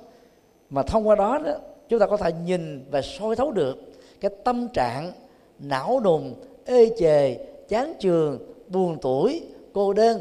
Mà 0.71 0.83
thông 0.83 1.09
qua 1.09 1.15
đó, 1.15 1.39
đó 1.39 1.53
chúng 1.89 2.01
ta 2.01 2.07
có 2.07 2.17
thể 2.17 2.33
nhìn 2.33 2.85
và 2.91 3.03
soi 3.03 3.37
thấu 3.37 3.51
được 3.51 3.79
cái 4.21 4.31
tâm 4.45 4.69
trạng 4.69 5.13
não 5.59 6.01
đùng 6.01 6.35
ê 6.65 6.91
chề 6.99 7.37
chán 7.73 7.95
trường, 7.99 8.55
buồn 8.69 8.99
tuổi, 9.03 9.43
cô 9.73 9.93
đơn. 9.93 10.21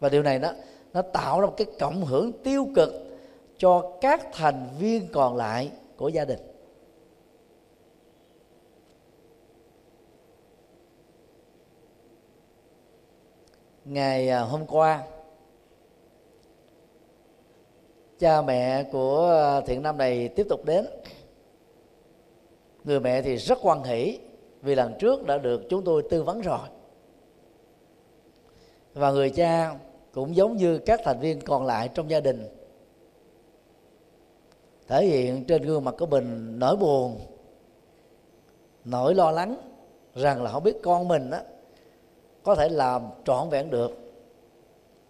Và 0.00 0.08
điều 0.08 0.22
này 0.22 0.38
đó, 0.38 0.52
nó 0.92 1.02
tạo 1.02 1.40
ra 1.40 1.46
một 1.46 1.54
cái 1.56 1.66
cộng 1.78 2.04
hưởng 2.04 2.32
tiêu 2.32 2.66
cực 2.74 2.90
cho 3.58 3.92
các 4.00 4.28
thành 4.32 4.68
viên 4.78 5.08
còn 5.12 5.36
lại 5.36 5.70
của 5.96 6.08
gia 6.08 6.24
đình. 6.24 6.38
Ngày 13.84 14.28
à, 14.28 14.40
hôm 14.40 14.66
qua, 14.66 15.06
cha 18.18 18.42
mẹ 18.42 18.84
của 18.92 19.30
à, 19.30 19.60
thiện 19.60 19.82
nam 19.82 19.98
này 19.98 20.28
tiếp 20.28 20.46
tục 20.48 20.64
đến. 20.64 20.86
Người 22.84 23.00
mẹ 23.00 23.22
thì 23.22 23.36
rất 23.36 23.58
quan 23.62 23.82
hỷ 23.82 24.18
vì 24.64 24.74
lần 24.74 24.94
trước 24.98 25.26
đã 25.26 25.38
được 25.38 25.62
chúng 25.68 25.84
tôi 25.84 26.02
tư 26.10 26.22
vấn 26.22 26.40
rồi. 26.40 26.68
Và 28.94 29.10
người 29.12 29.30
cha 29.30 29.74
cũng 30.12 30.36
giống 30.36 30.56
như 30.56 30.78
các 30.78 31.00
thành 31.04 31.20
viên 31.20 31.40
còn 31.40 31.66
lại 31.66 31.88
trong 31.94 32.10
gia 32.10 32.20
đình. 32.20 32.48
Thể 34.88 35.06
hiện 35.06 35.44
trên 35.44 35.62
gương 35.62 35.84
mặt 35.84 35.94
của 35.98 36.06
mình 36.06 36.58
nỗi 36.58 36.76
buồn, 36.76 37.20
nỗi 38.84 39.14
lo 39.14 39.30
lắng 39.30 39.56
rằng 40.14 40.42
là 40.42 40.52
không 40.52 40.62
biết 40.62 40.76
con 40.82 41.08
mình 41.08 41.30
đó 41.30 41.38
có 42.42 42.54
thể 42.54 42.68
làm 42.68 43.02
trọn 43.24 43.48
vẹn 43.48 43.70
được. 43.70 43.90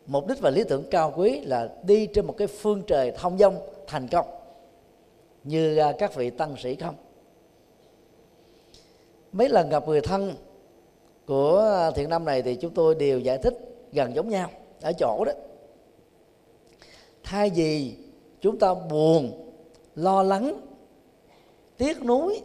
Mục 0.07 0.27
đích 0.27 0.41
và 0.41 0.51
lý 0.51 0.65
tưởng 0.65 0.85
cao 0.91 1.13
quý 1.17 1.41
là 1.41 1.69
đi 1.83 2.07
trên 2.07 2.27
một 2.27 2.35
cái 2.39 2.47
phương 2.47 2.83
trời 2.87 3.11
thông 3.11 3.39
dong, 3.39 3.59
thành 3.87 4.09
công. 4.09 4.27
Như 5.45 5.77
à, 5.77 5.93
các 5.99 6.15
vị 6.15 6.31
tăng 6.31 6.57
sĩ 6.57 6.75
không? 6.75 6.95
Mấy 9.35 9.49
lần 9.49 9.69
gặp 9.69 9.89
người 9.89 10.01
thân 10.01 10.35
của 11.27 11.59
à, 11.59 11.91
thiện 11.91 12.09
nam 12.09 12.25
này 12.25 12.43
thì 12.43 12.57
chúng 12.57 12.75
tôi 12.75 12.95
đều 12.95 13.19
giải 13.19 13.39
thích 13.39 13.55
gần 13.93 14.15
giống 14.15 14.29
nhau, 14.29 14.51
ở 14.83 14.93
chỗ 14.99 15.25
đó. 15.25 15.33
Thay 17.23 17.51
vì 17.51 17.95
chúng 18.41 18.59
ta 18.59 18.75
buồn, 18.75 19.51
lo 19.95 20.23
lắng, 20.23 20.61
tiếc 21.77 22.05
nuối 22.05 22.41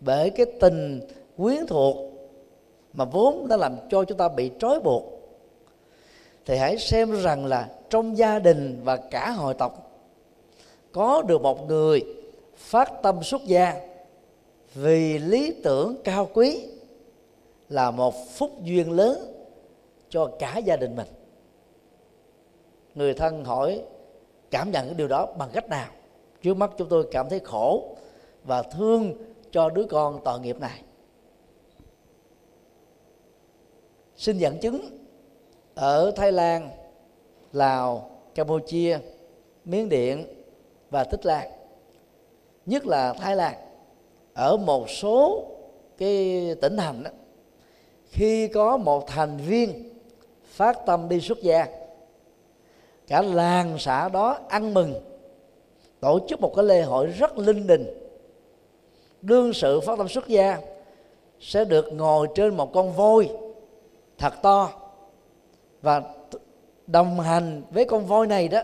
bởi 0.00 0.30
cái 0.30 0.46
tình 0.60 1.00
quyến 1.36 1.66
thuộc 1.66 1.96
mà 2.92 3.04
vốn 3.04 3.48
đã 3.48 3.56
làm 3.56 3.76
cho 3.90 4.04
chúng 4.04 4.18
ta 4.18 4.28
bị 4.28 4.50
trói 4.58 4.80
buộc, 4.80 5.04
thì 6.46 6.56
hãy 6.56 6.78
xem 6.78 7.22
rằng 7.22 7.46
là 7.46 7.68
trong 7.90 8.18
gia 8.18 8.38
đình 8.38 8.80
và 8.84 8.96
cả 8.96 9.30
hội 9.30 9.54
tộc 9.54 10.00
có 10.92 11.22
được 11.22 11.42
một 11.42 11.68
người 11.68 12.04
phát 12.56 12.92
tâm 13.02 13.22
xuất 13.22 13.44
gia 13.44 13.95
vì 14.76 15.18
lý 15.18 15.54
tưởng 15.62 15.96
cao 16.04 16.30
quý 16.34 16.68
là 17.68 17.90
một 17.90 18.14
phúc 18.28 18.50
duyên 18.62 18.90
lớn 18.90 19.18
cho 20.08 20.30
cả 20.38 20.58
gia 20.58 20.76
đình 20.76 20.96
mình. 20.96 21.08
Người 22.94 23.14
thân 23.14 23.44
hỏi 23.44 23.82
cảm 24.50 24.70
nhận 24.70 24.86
cái 24.86 24.94
điều 24.94 25.08
đó 25.08 25.26
bằng 25.38 25.50
cách 25.52 25.68
nào? 25.68 25.88
Trước 26.42 26.56
mắt 26.56 26.70
chúng 26.78 26.88
tôi 26.88 27.08
cảm 27.12 27.28
thấy 27.28 27.40
khổ 27.40 27.96
và 28.44 28.62
thương 28.62 29.14
cho 29.50 29.70
đứa 29.70 29.84
con 29.84 30.20
tội 30.24 30.40
nghiệp 30.40 30.60
này. 30.60 30.82
Xin 34.16 34.38
dẫn 34.38 34.58
chứng 34.60 34.98
ở 35.74 36.10
Thái 36.16 36.32
Lan, 36.32 36.70
Lào, 37.52 38.10
Campuchia, 38.34 38.98
Miến 39.64 39.88
Điện 39.88 40.26
và 40.90 41.04
Tích 41.04 41.26
Lan 41.26 41.50
nhất 42.66 42.86
là 42.86 43.12
Thái 43.12 43.36
Lan 43.36 43.65
ở 44.36 44.56
một 44.56 44.90
số 44.90 45.44
cái 45.98 46.44
tỉnh 46.60 46.76
thành 46.76 47.02
đó, 47.02 47.10
khi 48.10 48.48
có 48.48 48.76
một 48.76 49.06
thành 49.06 49.36
viên 49.36 49.90
phát 50.44 50.86
tâm 50.86 51.08
đi 51.08 51.20
xuất 51.20 51.42
gia 51.42 51.66
cả 53.06 53.22
làng 53.22 53.76
xã 53.78 54.08
đó 54.08 54.38
ăn 54.48 54.74
mừng 54.74 54.94
tổ 56.00 56.18
chức 56.28 56.40
một 56.40 56.52
cái 56.56 56.64
lễ 56.64 56.82
hội 56.82 57.06
rất 57.06 57.38
linh 57.38 57.66
đình. 57.66 57.86
Đương 59.22 59.52
sự 59.52 59.80
phát 59.80 59.98
tâm 59.98 60.08
xuất 60.08 60.28
gia 60.28 60.58
sẽ 61.40 61.64
được 61.64 61.92
ngồi 61.92 62.28
trên 62.34 62.56
một 62.56 62.72
con 62.72 62.92
voi 62.92 63.30
thật 64.18 64.34
to 64.42 64.70
và 65.82 66.02
đồng 66.86 67.20
hành 67.20 67.62
với 67.70 67.84
con 67.84 68.06
voi 68.06 68.26
này 68.26 68.48
đó 68.48 68.60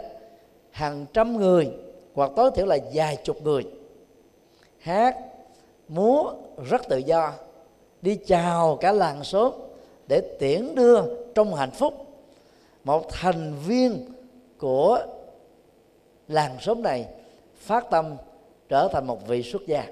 hàng 0.71 1.07
trăm 1.13 1.37
người 1.37 1.71
hoặc 2.15 2.31
tối 2.37 2.51
thiểu 2.55 2.67
là 2.67 2.79
vài 2.95 3.17
chục 3.17 3.43
người. 3.43 3.63
Hát 4.79 5.17
múa 5.95 6.33
rất 6.71 6.89
tự 6.89 6.97
do. 6.97 7.33
Đi 8.03 8.19
chào 8.27 8.77
cả 8.81 8.93
làng 8.93 9.25
xóm 9.25 9.53
để 10.09 10.37
tiễn 10.39 10.75
đưa 10.75 11.03
trong 11.35 11.55
hạnh 11.55 11.71
phúc. 11.71 11.95
Một 12.85 13.09
thành 13.11 13.55
viên 13.67 14.13
của 14.59 15.07
làng 16.29 16.57
xóm 16.61 16.83
này 16.83 17.09
phát 17.57 17.91
tâm 17.91 18.17
trở 18.69 18.89
thành 18.93 19.07
một 19.07 19.27
vị 19.27 19.43
xuất 19.43 19.63
gia. 19.67 19.85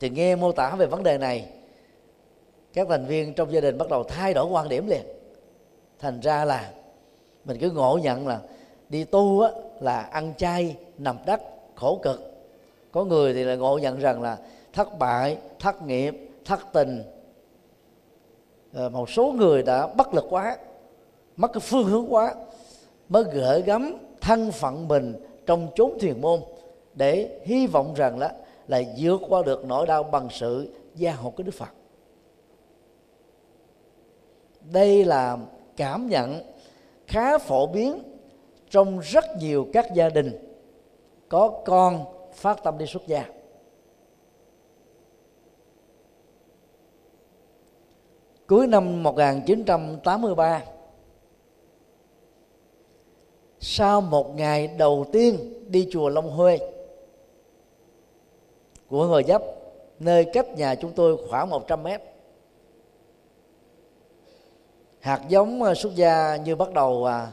Thì 0.00 0.10
nghe 0.10 0.36
mô 0.36 0.52
tả 0.52 0.74
về 0.78 0.86
vấn 0.86 1.02
đề 1.02 1.18
này 1.18 1.50
các 2.72 2.86
thành 2.90 3.06
viên 3.06 3.34
trong 3.34 3.52
gia 3.52 3.60
đình 3.60 3.78
bắt 3.78 3.88
đầu 3.88 4.04
thay 4.04 4.34
đổi 4.34 4.46
quan 4.46 4.68
điểm 4.68 4.86
liền. 4.86 5.02
Thành 5.98 6.20
ra 6.20 6.44
là 6.44 6.72
mình 7.44 7.58
cứ 7.60 7.70
ngộ 7.70 7.98
nhận 8.02 8.26
là 8.26 8.40
đi 8.88 9.04
tu 9.04 9.40
á, 9.40 9.50
là 9.80 10.00
ăn 10.00 10.32
chay 10.36 10.76
nằm 10.98 11.16
đất 11.26 11.40
khổ 11.74 12.00
cực 12.02 12.35
có 12.96 13.04
người 13.04 13.34
thì 13.34 13.44
là 13.44 13.54
ngộ 13.54 13.78
nhận 13.78 13.98
rằng 13.98 14.22
là 14.22 14.38
thất 14.72 14.98
bại, 14.98 15.38
thất 15.58 15.82
nghiệp, 15.82 16.30
thất 16.44 16.60
tình. 16.72 17.02
Ờ, 18.72 18.88
một 18.88 19.10
số 19.10 19.32
người 19.32 19.62
đã 19.62 19.86
bất 19.86 20.14
lực 20.14 20.24
quá, 20.30 20.56
mất 21.36 21.52
cái 21.52 21.60
phương 21.60 21.84
hướng 21.84 22.06
quá, 22.14 22.34
mới 23.08 23.24
gỡ 23.32 23.58
gắm 23.66 23.98
thân 24.20 24.52
phận 24.52 24.88
mình 24.88 25.14
trong 25.46 25.68
chốn 25.74 25.98
thiền 26.00 26.20
môn 26.20 26.40
để 26.94 27.40
hy 27.44 27.66
vọng 27.66 27.94
rằng 27.94 28.18
là 28.18 28.34
là 28.68 28.82
vượt 28.98 29.20
qua 29.28 29.42
được 29.42 29.64
nỗi 29.64 29.86
đau 29.86 30.02
bằng 30.02 30.28
sự 30.30 30.68
gia 30.94 31.12
hộ 31.12 31.30
của 31.30 31.42
Đức 31.42 31.54
Phật. 31.54 31.70
Đây 34.60 35.04
là 35.04 35.38
cảm 35.76 36.08
nhận 36.08 36.40
khá 37.06 37.38
phổ 37.38 37.66
biến 37.66 38.02
trong 38.70 38.98
rất 38.98 39.24
nhiều 39.40 39.68
các 39.72 39.94
gia 39.94 40.08
đình. 40.08 40.56
Có 41.28 41.62
con 41.64 42.15
phát 42.36 42.62
tâm 42.64 42.78
đi 42.78 42.86
xuất 42.86 43.06
gia. 43.06 43.24
Cuối 48.46 48.66
năm 48.66 49.02
1983 49.02 50.64
sau 53.60 54.00
một 54.00 54.36
ngày 54.36 54.66
đầu 54.66 55.06
tiên 55.12 55.62
đi 55.68 55.88
chùa 55.92 56.08
Long 56.08 56.30
Huê 56.30 56.58
của 58.88 59.06
người 59.06 59.22
dấp, 59.22 59.42
nơi 59.98 60.26
cách 60.32 60.48
nhà 60.56 60.74
chúng 60.74 60.92
tôi 60.92 61.18
khoảng 61.28 61.50
100 61.50 61.82
mét, 61.82 62.02
hạt 65.00 65.22
giống 65.28 65.62
à, 65.62 65.74
xuất 65.74 65.94
gia 65.94 66.36
như 66.36 66.56
bắt 66.56 66.72
đầu 66.72 67.04
à, 67.04 67.32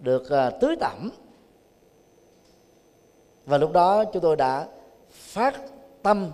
được 0.00 0.30
à, 0.30 0.50
tưới 0.50 0.76
tẩm 0.80 1.10
và 3.46 3.58
lúc 3.58 3.72
đó 3.72 4.04
chúng 4.04 4.22
tôi 4.22 4.36
đã 4.36 4.66
phát 5.10 5.60
tâm 6.02 6.30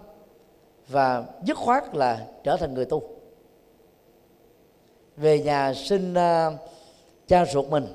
và 0.89 1.25
dứt 1.45 1.57
khoát 1.57 1.95
là 1.95 2.27
trở 2.45 2.57
thành 2.57 2.75
người 2.75 2.85
tu. 2.85 3.03
Về 5.17 5.41
nhà 5.41 5.75
sinh 5.75 6.15
à, 6.15 6.51
cha 7.27 7.45
ruột 7.45 7.67
mình, 7.67 7.87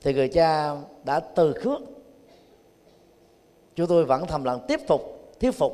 thì 0.00 0.14
người 0.14 0.28
cha 0.28 0.76
đã 1.04 1.20
từ 1.20 1.52
khước. 1.52 1.80
Chúng 3.74 3.86
tôi 3.86 4.04
vẫn 4.04 4.26
thầm 4.26 4.44
lặng 4.44 4.60
tiếp 4.68 4.80
tục, 4.88 5.30
thuyết 5.40 5.50
phục. 5.50 5.72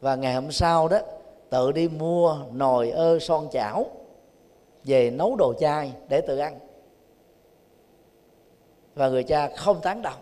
Và 0.00 0.14
ngày 0.14 0.34
hôm 0.34 0.52
sau 0.52 0.88
đó, 0.88 0.98
tự 1.50 1.72
đi 1.72 1.88
mua 1.88 2.38
nồi 2.52 2.90
ơ 2.90 3.18
son 3.18 3.48
chảo 3.52 3.86
về 4.84 5.10
nấu 5.10 5.36
đồ 5.36 5.54
chay 5.60 5.92
để 6.08 6.20
tự 6.20 6.38
ăn. 6.38 6.58
Và 8.94 9.08
người 9.08 9.22
cha 9.22 9.50
không 9.56 9.80
tán 9.82 10.02
đồng 10.02 10.18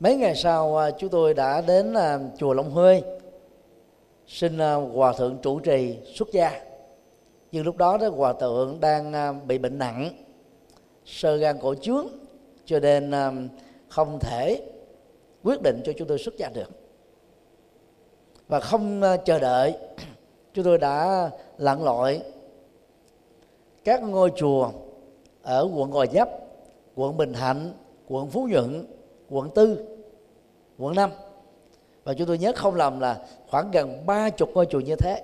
mấy 0.00 0.16
ngày 0.16 0.34
sau 0.34 0.76
à, 0.76 0.90
chúng 0.90 1.10
tôi 1.10 1.34
đã 1.34 1.60
đến 1.60 1.94
à, 1.94 2.18
chùa 2.38 2.52
Long 2.52 2.70
Huê 2.70 3.02
xin 4.26 4.58
à, 4.58 4.74
hòa 4.74 5.12
thượng 5.12 5.38
trụ 5.42 5.60
trì 5.60 5.96
xuất 6.14 6.28
gia. 6.32 6.60
Nhưng 7.52 7.64
lúc 7.64 7.76
đó 7.76 7.96
đó 7.96 8.08
hòa 8.08 8.32
thượng 8.32 8.80
đang 8.80 9.12
bị 9.46 9.58
bệnh 9.58 9.78
nặng 9.78 10.10
sơ 11.04 11.36
gan 11.36 11.58
cổ 11.60 11.74
trướng 11.74 12.06
cho 12.64 12.80
nên 12.80 13.12
không 13.88 14.18
thể 14.20 14.62
quyết 15.42 15.62
định 15.62 15.80
cho 15.84 15.92
chúng 15.98 16.08
tôi 16.08 16.18
xuất 16.18 16.36
gia 16.36 16.48
được. 16.48 16.70
Và 18.48 18.60
không 18.60 19.02
chờ 19.24 19.38
đợi 19.38 19.74
chúng 20.54 20.64
tôi 20.64 20.78
đã 20.78 21.30
lặn 21.58 21.84
lội 21.84 22.20
các 23.84 24.02
ngôi 24.02 24.32
chùa 24.36 24.70
ở 25.42 25.68
quận 25.74 25.90
Gò 25.90 26.04
Vấp, 26.12 26.28
quận 26.96 27.16
Bình 27.16 27.32
Thạnh, 27.32 27.72
quận 28.08 28.30
Phú 28.30 28.48
Nhuận, 28.50 28.86
quận 29.30 29.50
Tư, 29.50 29.84
quận 30.78 30.94
5 30.94 31.10
và 32.04 32.14
chúng 32.14 32.26
tôi 32.26 32.38
nhớ 32.38 32.52
không 32.56 32.74
lầm 32.74 33.00
là 33.00 33.26
khoảng 33.48 33.70
gần 33.70 34.06
ba 34.06 34.30
chục 34.30 34.50
ngôi 34.54 34.66
chùa 34.66 34.80
như 34.80 34.94
thế. 34.96 35.22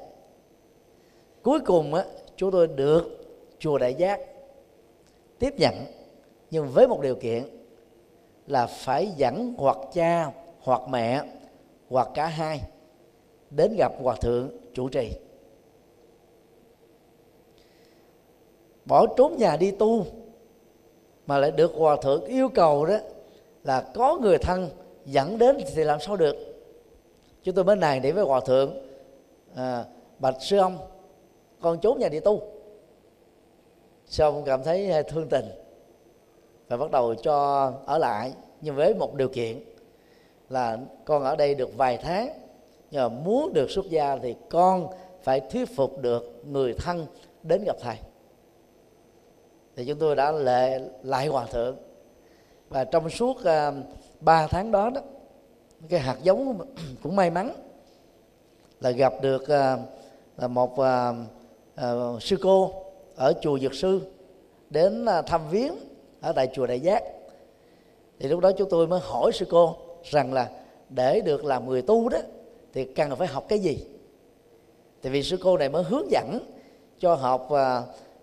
Cuối 1.43 1.61
cùng 1.61 1.95
á, 1.95 2.05
chúng 2.37 2.51
tôi 2.51 2.67
được 2.67 3.27
chùa 3.59 3.79
Đại 3.79 3.95
Giác 3.95 4.21
tiếp 5.39 5.55
nhận 5.59 5.75
nhưng 6.51 6.69
với 6.69 6.89
một 6.89 7.01
điều 7.01 7.15
kiện 7.15 7.45
là 8.47 8.67
phải 8.67 9.07
dẫn 9.17 9.55
hoặc 9.59 9.77
cha 9.93 10.33
hoặc 10.61 10.83
mẹ 10.89 11.23
hoặc 11.89 12.09
cả 12.15 12.27
hai 12.27 12.61
đến 13.51 13.75
gặp 13.79 13.93
hòa 14.03 14.17
thượng 14.21 14.51
chủ 14.75 14.89
trì. 14.89 15.13
Bỏ 18.85 19.07
trốn 19.17 19.37
nhà 19.39 19.57
đi 19.57 19.71
tu 19.71 20.07
mà 21.27 21.39
lại 21.39 21.51
được 21.51 21.73
hòa 21.75 21.97
thượng 22.03 22.25
yêu 22.25 22.49
cầu 22.49 22.87
đó 22.87 22.99
là 23.65 23.81
có 23.95 24.17
người 24.17 24.39
thân 24.39 24.69
dẫn 25.05 25.39
đến 25.39 25.57
thì 25.75 25.85
làm 25.85 26.01
sao 26.01 26.17
được? 26.17 26.37
Chúng 27.43 27.55
tôi 27.55 27.65
mới 27.65 27.77
này 27.77 28.01
để 28.01 28.13
với 28.13 28.25
hòa 28.25 28.41
thượng 28.41 28.87
à, 29.55 29.85
bạch 30.19 30.37
sư 30.41 30.57
ông 30.57 30.79
con 31.61 31.79
trốn 31.81 31.99
nhà 31.99 32.09
đi 32.09 32.21
tu. 32.21 32.43
Xong 34.07 34.45
cảm 34.45 34.63
thấy 34.63 34.91
à, 34.91 35.03
thương 35.03 35.29
tình 35.29 35.47
và 36.69 36.77
bắt 36.77 36.91
đầu 36.91 37.15
cho 37.15 37.73
ở 37.87 37.99
lại 37.99 38.33
nhưng 38.61 38.77
với 38.77 38.95
một 38.95 39.15
điều 39.15 39.29
kiện 39.29 39.65
là 40.49 40.79
con 41.05 41.23
ở 41.25 41.37
đây 41.37 41.55
được 41.55 41.77
vài 41.77 41.97
tháng 41.97 42.29
nhưng 42.91 43.03
mà 43.03 43.09
muốn 43.09 43.53
được 43.53 43.71
xuất 43.71 43.91
gia 43.91 44.17
thì 44.17 44.35
con 44.51 44.89
phải 45.23 45.41
thuyết 45.41 45.77
phục 45.77 45.99
được 45.99 46.43
người 46.47 46.75
thân 46.75 47.07
đến 47.43 47.65
gặp 47.65 47.77
thầy. 47.81 47.97
Thì 49.77 49.85
chúng 49.85 49.99
tôi 49.99 50.17
đã 50.17 50.33
lệ 50.33 50.81
lại 51.03 51.27
hòa 51.27 51.47
thượng 51.47 51.77
và 52.75 52.85
trong 52.85 53.11
suốt 53.11 53.45
à, 53.45 53.69
uh, 53.69 53.75
3 54.21 54.47
tháng 54.47 54.73
đó 54.73 54.91
đó 54.91 55.01
cái 55.89 56.01
hạt 56.01 56.17
giống 56.23 56.59
cũng 57.03 57.17
may 57.17 57.31
mắn 57.31 57.55
là 58.81 58.91
gặp 58.91 59.13
được 59.23 59.43
uh, 59.43 59.81
là 60.37 60.49
một 60.49 60.73
uh, 60.73 61.17
uh, 61.81 62.23
sư 62.23 62.37
cô 62.43 62.73
ở 63.17 63.33
chùa 63.41 63.59
Dược 63.59 63.75
sư 63.75 64.01
đến 64.71 65.05
uh, 65.05 65.27
thăm 65.27 65.41
viếng 65.51 65.75
ở 66.21 66.33
tại 66.33 66.49
chùa 66.55 66.67
Đại 66.67 66.81
Giác. 66.81 67.03
Thì 68.19 68.29
lúc 68.29 68.41
đó 68.41 68.53
chúng 68.59 68.71
tôi 68.71 68.87
mới 68.87 69.01
hỏi 69.03 69.33
sư 69.35 69.47
cô 69.51 69.77
rằng 70.05 70.33
là 70.33 70.51
để 70.89 71.21
được 71.21 71.45
làm 71.45 71.69
người 71.69 71.83
tu 71.83 72.09
đó 72.09 72.19
thì 72.73 72.85
cần 72.85 73.17
phải 73.17 73.29
học 73.29 73.45
cái 73.49 73.59
gì? 73.59 73.87
Thì 75.03 75.11
vì 75.11 75.23
sư 75.23 75.39
cô 75.43 75.59
này 75.59 75.69
mới 75.69 75.83
hướng 75.83 76.11
dẫn 76.11 76.39
cho 76.99 77.15
học 77.15 77.49
uh, 77.53 77.59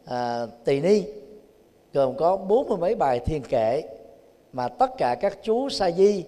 uh, 0.06 0.50
tỳ 0.66 0.82
ni 0.82 1.04
gồm 1.94 2.18
có 2.18 2.38
bốn 2.38 2.70
mươi 2.70 2.78
mấy 2.78 2.96
bài 2.96 3.20
thiền 3.20 3.42
kệ 3.50 3.84
mà 4.54 4.68
tất 4.68 4.98
cả 4.98 5.16
các 5.16 5.38
chú 5.44 5.70
sa 5.70 5.92
di 5.92 6.26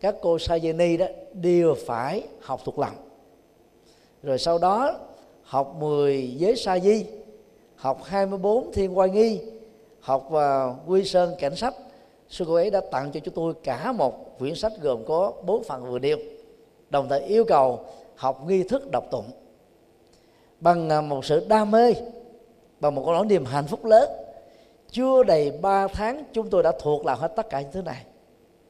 các 0.00 0.14
cô 0.22 0.38
sa 0.38 0.58
di 0.58 0.72
ni 0.72 0.96
đó 0.96 1.06
đều 1.32 1.74
phải 1.86 2.22
học 2.40 2.60
thuộc 2.64 2.78
lòng. 2.78 2.94
Rồi 4.22 4.38
sau 4.38 4.58
đó 4.58 4.98
học 5.42 5.74
10 5.78 6.34
giới 6.36 6.56
sa 6.56 6.78
di 6.78 7.06
học 7.76 8.02
24 8.04 8.72
thiên 8.72 8.98
quan 8.98 9.12
nghi 9.12 9.40
học 10.00 10.28
uh, 10.32 10.90
quy 10.90 11.04
sơn 11.04 11.34
cảnh 11.38 11.56
sách. 11.56 11.74
Sư 12.28 12.44
cô 12.48 12.54
ấy 12.54 12.70
đã 12.70 12.80
tặng 12.90 13.10
cho 13.12 13.20
chúng 13.20 13.34
tôi 13.34 13.54
cả 13.62 13.92
một 13.92 14.38
quyển 14.38 14.54
sách 14.54 14.72
gồm 14.80 15.04
có 15.06 15.32
bốn 15.46 15.64
phần 15.64 15.84
vừa 15.90 15.98
nêu 15.98 16.18
đồng 16.90 17.08
thời 17.08 17.20
yêu 17.20 17.44
cầu 17.44 17.80
học 18.16 18.44
nghi 18.46 18.62
thức 18.62 18.90
đọc 18.90 19.04
tụng 19.10 19.30
bằng 20.60 20.90
à, 20.90 21.00
một 21.00 21.24
sự 21.24 21.46
đam 21.48 21.70
mê 21.70 21.94
bằng 22.80 22.94
một 22.94 23.04
nỗi 23.06 23.26
niềm 23.26 23.44
hạnh 23.44 23.66
phúc 23.66 23.84
lớn 23.84 24.10
chưa 24.94 25.22
đầy 25.22 25.50
3 25.50 25.88
tháng, 25.88 26.24
chúng 26.32 26.50
tôi 26.50 26.62
đã 26.62 26.72
thuộc 26.80 27.06
lòng 27.06 27.18
hết 27.18 27.32
tất 27.36 27.50
cả 27.50 27.60
những 27.60 27.72
thứ 27.72 27.82
này. 27.82 28.04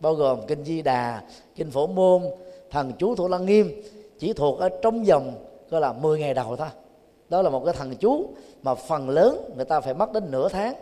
Bao 0.00 0.14
gồm 0.14 0.46
kinh 0.46 0.64
di 0.64 0.82
đà, 0.82 1.22
kinh 1.54 1.70
phổ 1.70 1.86
môn, 1.86 2.22
thần 2.70 2.92
chú 2.98 3.14
thủ 3.14 3.28
lăng 3.28 3.46
nghiêm, 3.46 3.82
chỉ 4.18 4.32
thuộc 4.32 4.58
ở 4.58 4.68
trong 4.82 5.04
vòng, 5.04 5.32
gọi 5.70 5.80
là 5.80 5.92
10 5.92 6.18
ngày 6.18 6.34
đầu 6.34 6.56
thôi. 6.56 6.68
Đó 7.28 7.42
là 7.42 7.50
một 7.50 7.64
cái 7.64 7.74
thần 7.74 7.96
chú 7.96 8.26
mà 8.62 8.74
phần 8.74 9.08
lớn 9.08 9.50
người 9.56 9.64
ta 9.64 9.80
phải 9.80 9.94
mất 9.94 10.12
đến 10.12 10.30
nửa 10.30 10.48
tháng, 10.48 10.74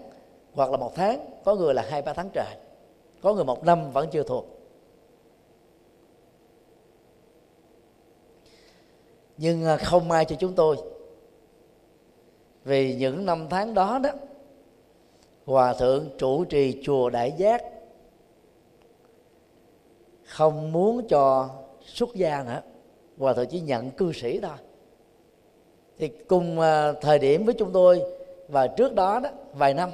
hoặc 0.53 0.71
là 0.71 0.77
một 0.77 0.95
tháng, 0.95 1.21
có 1.45 1.55
người 1.55 1.75
là 1.75 1.83
hai, 1.89 2.03
ba 2.03 2.13
tháng 2.13 2.29
trời. 2.33 2.57
Có 3.23 3.35
người 3.35 3.45
một 3.45 3.65
năm 3.65 3.93
vẫn 3.93 4.09
chưa 4.11 4.23
thuộc. 4.23 4.47
Nhưng 9.37 9.65
à, 9.65 9.77
không 9.77 10.09
may 10.09 10.25
cho 10.25 10.37
chúng 10.37 10.55
tôi. 10.55 10.77
Vì 12.65 12.95
những 12.95 13.27
năm 13.27 13.47
tháng 13.51 13.75
đó 13.75 13.99
đó 13.99 14.11
hòa 15.53 15.75
thượng 15.75 16.09
chủ 16.19 16.45
trì 16.45 16.83
chùa 16.83 17.11
đại 17.11 17.33
giác 17.37 17.65
không 20.25 20.73
muốn 20.73 21.09
cho 21.09 21.49
xuất 21.85 22.15
gia 22.15 22.45
nữa. 22.45 22.61
Hòa 23.19 23.35
thượng 23.35 23.47
chỉ 23.47 23.61
nhận 23.61 23.91
cư 23.91 24.13
sĩ 24.13 24.41
thôi. 24.41 24.57
Thì 25.99 26.09
cùng 26.09 26.61
à, 26.61 26.93
thời 26.93 27.19
điểm 27.19 27.45
với 27.45 27.55
chúng 27.55 27.73
tôi 27.73 28.03
và 28.49 28.67
trước 28.67 28.95
đó 28.95 29.21
đó, 29.21 29.31
vài 29.55 29.75
năm, 29.75 29.91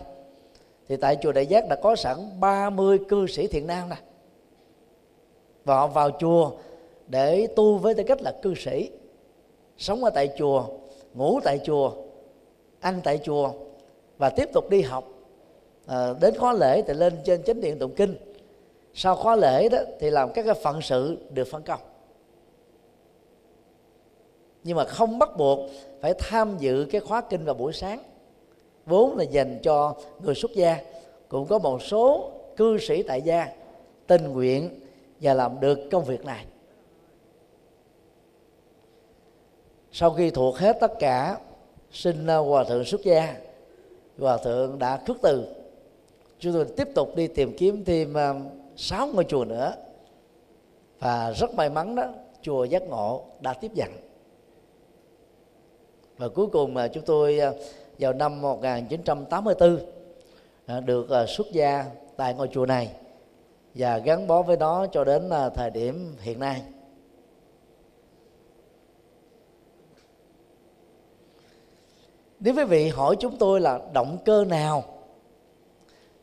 thì 0.88 0.96
tại 0.96 1.16
chùa 1.22 1.32
Đại 1.32 1.46
Giác 1.46 1.68
đã 1.68 1.76
có 1.82 1.96
sẵn 1.96 2.40
30 2.40 2.98
cư 3.08 3.26
sĩ 3.26 3.46
thiện 3.46 3.66
nam 3.66 3.88
này 3.88 4.00
và 5.64 5.74
họ 5.74 5.86
vào 5.86 6.10
chùa 6.10 6.50
để 7.06 7.46
tu 7.56 7.78
với 7.78 7.94
tư 7.94 8.02
cách 8.06 8.22
là 8.22 8.34
cư 8.42 8.54
sĩ. 8.54 8.90
Sống 9.78 10.04
ở 10.04 10.10
tại 10.10 10.28
chùa, 10.38 10.64
ngủ 11.14 11.40
tại 11.44 11.60
chùa, 11.64 11.92
ăn 12.80 13.00
tại 13.04 13.18
chùa 13.24 13.52
và 14.18 14.30
tiếp 14.30 14.48
tục 14.52 14.70
đi 14.70 14.82
học 14.82 15.17
à, 15.88 16.14
đến 16.20 16.34
khóa 16.38 16.52
lễ 16.52 16.82
thì 16.82 16.94
lên 16.94 17.16
trên 17.24 17.42
chánh 17.42 17.60
điện 17.60 17.78
tụng 17.78 17.94
kinh. 17.96 18.16
Sau 18.94 19.16
khóa 19.16 19.36
lễ 19.36 19.68
đó 19.68 19.78
thì 20.00 20.10
làm 20.10 20.32
các 20.32 20.42
cái 20.42 20.54
phận 20.54 20.82
sự 20.82 21.18
được 21.30 21.48
phân 21.50 21.62
công. 21.62 21.80
Nhưng 24.64 24.76
mà 24.76 24.84
không 24.84 25.18
bắt 25.18 25.36
buộc 25.36 25.58
phải 26.00 26.14
tham 26.18 26.56
dự 26.58 26.86
cái 26.90 27.00
khóa 27.00 27.20
kinh 27.20 27.44
vào 27.44 27.54
buổi 27.54 27.72
sáng. 27.72 27.98
Vốn 28.86 29.16
là 29.16 29.24
dành 29.24 29.58
cho 29.62 29.94
người 30.22 30.34
xuất 30.34 30.50
gia 30.54 30.78
cũng 31.28 31.46
có 31.46 31.58
một 31.58 31.82
số 31.82 32.30
cư 32.56 32.78
sĩ 32.78 33.02
tại 33.02 33.22
gia 33.22 33.48
tình 34.06 34.32
nguyện 34.32 34.80
và 35.20 35.34
làm 35.34 35.60
được 35.60 35.78
công 35.90 36.04
việc 36.04 36.24
này. 36.24 36.44
Sau 39.92 40.10
khi 40.10 40.30
thuộc 40.30 40.56
hết 40.56 40.76
tất 40.80 40.92
cả 40.98 41.38
xin 41.92 42.26
ờ, 42.26 42.40
hòa 42.40 42.64
thượng 42.64 42.84
xuất 42.84 43.00
gia 43.04 43.36
hòa 44.18 44.36
thượng 44.36 44.78
đã 44.78 45.00
khước 45.06 45.16
từ 45.22 45.57
chúng 46.38 46.52
tôi 46.52 46.66
tiếp 46.76 46.88
tục 46.94 47.16
đi 47.16 47.26
tìm 47.26 47.56
kiếm 47.56 47.84
thêm 47.84 48.14
um, 48.14 48.48
sáu 48.76 49.06
ngôi 49.06 49.24
chùa 49.24 49.44
nữa. 49.44 49.74
Và 50.98 51.32
rất 51.32 51.54
may 51.54 51.70
mắn 51.70 51.94
đó, 51.94 52.04
chùa 52.42 52.64
giác 52.64 52.82
ngộ 52.82 53.24
đã 53.40 53.54
tiếp 53.54 53.70
nhận 53.74 53.90
và 56.18 56.28
cuối 56.28 56.46
cùng 56.46 56.74
mà 56.74 56.88
chúng 56.88 57.04
tôi 57.04 57.40
uh, 57.48 57.54
vào 57.98 58.12
năm 58.12 58.40
1984 58.40 59.74
uh, 59.74 60.84
được 60.84 61.06
xuất 61.28 61.46
gia 61.52 61.84
tại 62.16 62.34
ngôi 62.34 62.48
chùa 62.52 62.66
này 62.66 62.90
và 63.74 63.98
gắn 63.98 64.26
bó 64.26 64.42
với 64.42 64.56
đó 64.56 64.86
cho 64.92 65.04
đến 65.04 65.30
thời 65.54 65.70
điểm 65.70 66.16
hiện 66.20 66.40
nay. 66.40 66.62
Nếu 72.40 72.54
quý 72.56 72.64
vị 72.64 72.88
hỏi 72.88 73.16
chúng 73.20 73.36
tôi 73.38 73.60
là 73.60 73.80
động 73.92 74.18
cơ 74.24 74.44
nào 74.44 74.97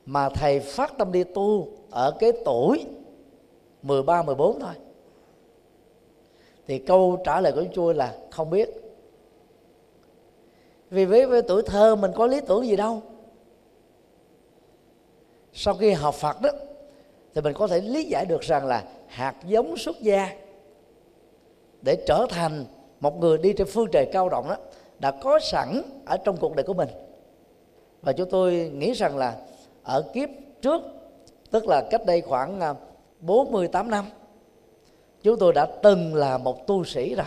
mà 0.05 0.29
thầy 0.29 0.59
phát 0.59 0.97
tâm 0.97 1.11
đi 1.11 1.23
tu 1.23 1.67
ở 1.91 2.11
cái 2.19 2.31
tuổi 2.45 2.85
13 3.81 4.23
14 4.23 4.59
thôi. 4.59 4.73
Thì 6.67 6.79
câu 6.79 7.17
trả 7.25 7.41
lời 7.41 7.51
của 7.51 7.63
chúng 7.63 7.73
tôi 7.75 7.95
là 7.95 8.15
không 8.31 8.49
biết. 8.49 8.69
Vì 10.89 11.05
với, 11.05 11.25
với 11.25 11.41
tuổi 11.41 11.61
thơ 11.65 11.95
mình 11.95 12.11
có 12.15 12.27
lý 12.27 12.41
tưởng 12.47 12.67
gì 12.67 12.75
đâu. 12.75 13.01
Sau 15.53 15.73
khi 15.73 15.91
học 15.91 16.15
Phật 16.15 16.41
đó 16.41 16.49
thì 17.33 17.41
mình 17.41 17.53
có 17.53 17.67
thể 17.67 17.81
lý 17.81 18.03
giải 18.03 18.25
được 18.25 18.41
rằng 18.41 18.65
là 18.65 18.83
hạt 19.07 19.35
giống 19.47 19.77
xuất 19.77 20.01
gia 20.01 20.29
để 21.81 22.03
trở 22.07 22.25
thành 22.29 22.65
một 22.99 23.19
người 23.19 23.37
đi 23.37 23.53
trên 23.53 23.67
phương 23.67 23.87
trời 23.91 24.09
cao 24.13 24.29
rộng 24.29 24.49
đó 24.49 24.55
đã 24.99 25.11
có 25.11 25.39
sẵn 25.39 25.81
ở 26.05 26.17
trong 26.17 26.37
cuộc 26.37 26.55
đời 26.55 26.63
của 26.63 26.73
mình. 26.73 26.89
Và 28.01 28.13
chúng 28.13 28.29
tôi 28.29 28.71
nghĩ 28.73 28.91
rằng 28.93 29.17
là 29.17 29.35
ở 29.85 30.01
kiếp 30.13 30.29
trước 30.61 30.81
tức 31.51 31.67
là 31.67 31.87
cách 31.91 32.05
đây 32.05 32.21
khoảng 32.21 32.61
à, 32.61 32.73
48 33.19 33.89
năm 33.89 34.05
chúng 35.23 35.39
tôi 35.39 35.53
đã 35.53 35.65
từng 35.65 36.15
là 36.15 36.37
một 36.37 36.67
tu 36.67 36.83
sĩ 36.83 37.15
rồi. 37.15 37.25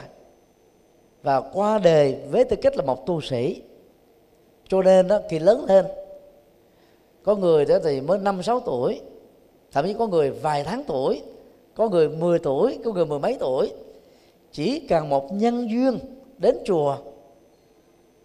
Và 1.23 1.41
qua 1.41 1.79
đề 1.79 2.27
với 2.31 2.45
tư 2.45 2.57
cách 2.63 2.77
là 2.77 2.83
một 2.83 3.07
tu 3.07 3.21
sĩ 3.21 3.63
cho 4.69 4.83
nên 4.83 5.09
đó 5.09 5.21
khi 5.29 5.39
lớn 5.39 5.65
lên 5.69 5.87
có 7.23 7.37
người 7.37 7.65
đó 7.65 7.79
thì 7.85 8.01
mới 8.01 8.19
năm 8.19 8.43
sáu 8.43 8.61
tuổi 8.61 9.01
thậm 9.73 9.87
chí 9.87 9.95
có 9.95 10.07
người 10.07 10.31
vài 10.31 10.65
tháng 10.65 10.85
tuổi 10.85 11.23
có 11.79 11.89
người 11.89 12.09
10 12.09 12.39
tuổi 12.39 12.79
có 12.85 12.93
người 12.93 13.07
mười 13.07 13.19
mấy 13.19 13.37
tuổi. 13.41 13.73
Chỉ 14.53 14.87
cần 14.89 15.09
một 15.09 15.33
nhân 15.33 15.71
duyên 15.71 15.99
đến 16.39 16.57
chùa 16.65 16.97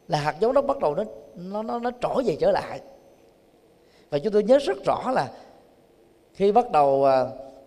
là 0.07 0.17
hạt 0.17 0.35
giống 0.39 0.53
đó 0.53 0.61
bắt 0.61 0.79
đầu 0.79 0.95
nó 0.95 1.03
nó 1.35 1.63
nó, 1.63 1.79
nó 1.79 1.91
trỗi 2.01 2.23
về 2.23 2.37
trở 2.39 2.51
lại 2.51 2.79
và 4.13 4.19
chúng 4.19 4.33
tôi 4.33 4.43
nhớ 4.43 4.57
rất 4.57 4.83
rõ 4.85 5.11
là 5.11 5.31
khi 6.33 6.51
bắt 6.51 6.71
đầu 6.71 7.05
à, 7.05 7.25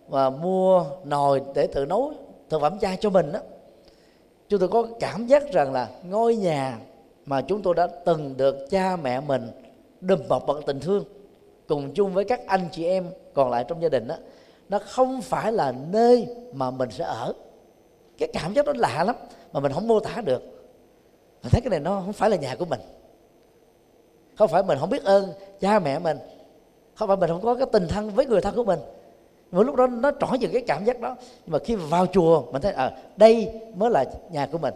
mà 0.09 0.29
mua 0.29 0.85
nồi 1.03 1.41
để 1.55 1.67
tự 1.67 1.85
nấu 1.85 2.13
thực 2.49 2.61
phẩm 2.61 2.79
chay 2.79 2.97
cho 2.99 3.09
mình 3.09 3.31
đó 3.31 3.39
chúng 4.49 4.59
tôi 4.59 4.69
có 4.69 4.87
cảm 4.99 5.27
giác 5.27 5.51
rằng 5.51 5.73
là 5.73 5.89
ngôi 6.09 6.35
nhà 6.35 6.79
mà 7.25 7.41
chúng 7.41 7.61
tôi 7.61 7.75
đã 7.75 7.87
từng 7.87 8.37
được 8.37 8.69
cha 8.69 8.95
mẹ 8.95 9.19
mình 9.19 9.51
đùm 10.01 10.19
bọc 10.27 10.47
bằng 10.47 10.61
tình 10.65 10.79
thương 10.79 11.03
cùng 11.67 11.93
chung 11.93 12.13
với 12.13 12.25
các 12.25 12.47
anh 12.47 12.69
chị 12.71 12.85
em 12.85 13.05
còn 13.33 13.51
lại 13.51 13.65
trong 13.67 13.81
gia 13.81 13.89
đình 13.89 14.07
đó 14.07 14.15
nó 14.69 14.79
không 14.79 15.21
phải 15.21 15.51
là 15.51 15.73
nơi 15.91 16.27
mà 16.53 16.71
mình 16.71 16.91
sẽ 16.91 17.03
ở. 17.03 17.33
Cái 18.17 18.29
cảm 18.33 18.53
giác 18.53 18.65
đó 18.65 18.73
lạ 18.75 19.03
lắm 19.03 19.15
mà 19.53 19.59
mình 19.59 19.71
không 19.71 19.87
mô 19.87 19.99
tả 19.99 20.21
được. 20.25 20.41
Mình 21.43 21.51
thấy 21.51 21.61
cái 21.61 21.69
này 21.69 21.79
nó 21.79 22.01
không 22.05 22.13
phải 22.13 22.29
là 22.29 22.37
nhà 22.37 22.55
của 22.55 22.65
mình. 22.65 22.79
Không 24.37 24.47
phải 24.47 24.63
mình 24.63 24.77
không 24.79 24.89
biết 24.89 25.03
ơn 25.03 25.33
cha 25.59 25.79
mẹ 25.79 25.99
mình 25.99 26.17
không 26.97 27.07
phải 27.07 27.17
mình 27.17 27.29
không 27.29 27.41
có 27.41 27.55
cái 27.55 27.67
tình 27.71 27.87
thân 27.87 28.09
với 28.09 28.25
người 28.25 28.41
thân 28.41 28.55
của 28.55 28.63
mình. 28.63 28.79
Mỗi 29.51 29.65
lúc 29.65 29.75
đó 29.75 29.87
nó 29.87 30.11
trỏ 30.19 30.27
về 30.41 30.49
cái 30.53 30.61
cảm 30.67 30.85
giác 30.85 30.99
đó. 30.99 31.15
Nhưng 31.19 31.51
mà 31.51 31.59
khi 31.59 31.75
vào 31.75 32.07
chùa, 32.07 32.51
mình 32.51 32.61
thấy 32.61 32.73
à 32.73 32.97
đây 33.17 33.49
mới 33.75 33.89
là 33.89 34.05
nhà 34.31 34.47
của 34.51 34.57
mình. 34.57 34.73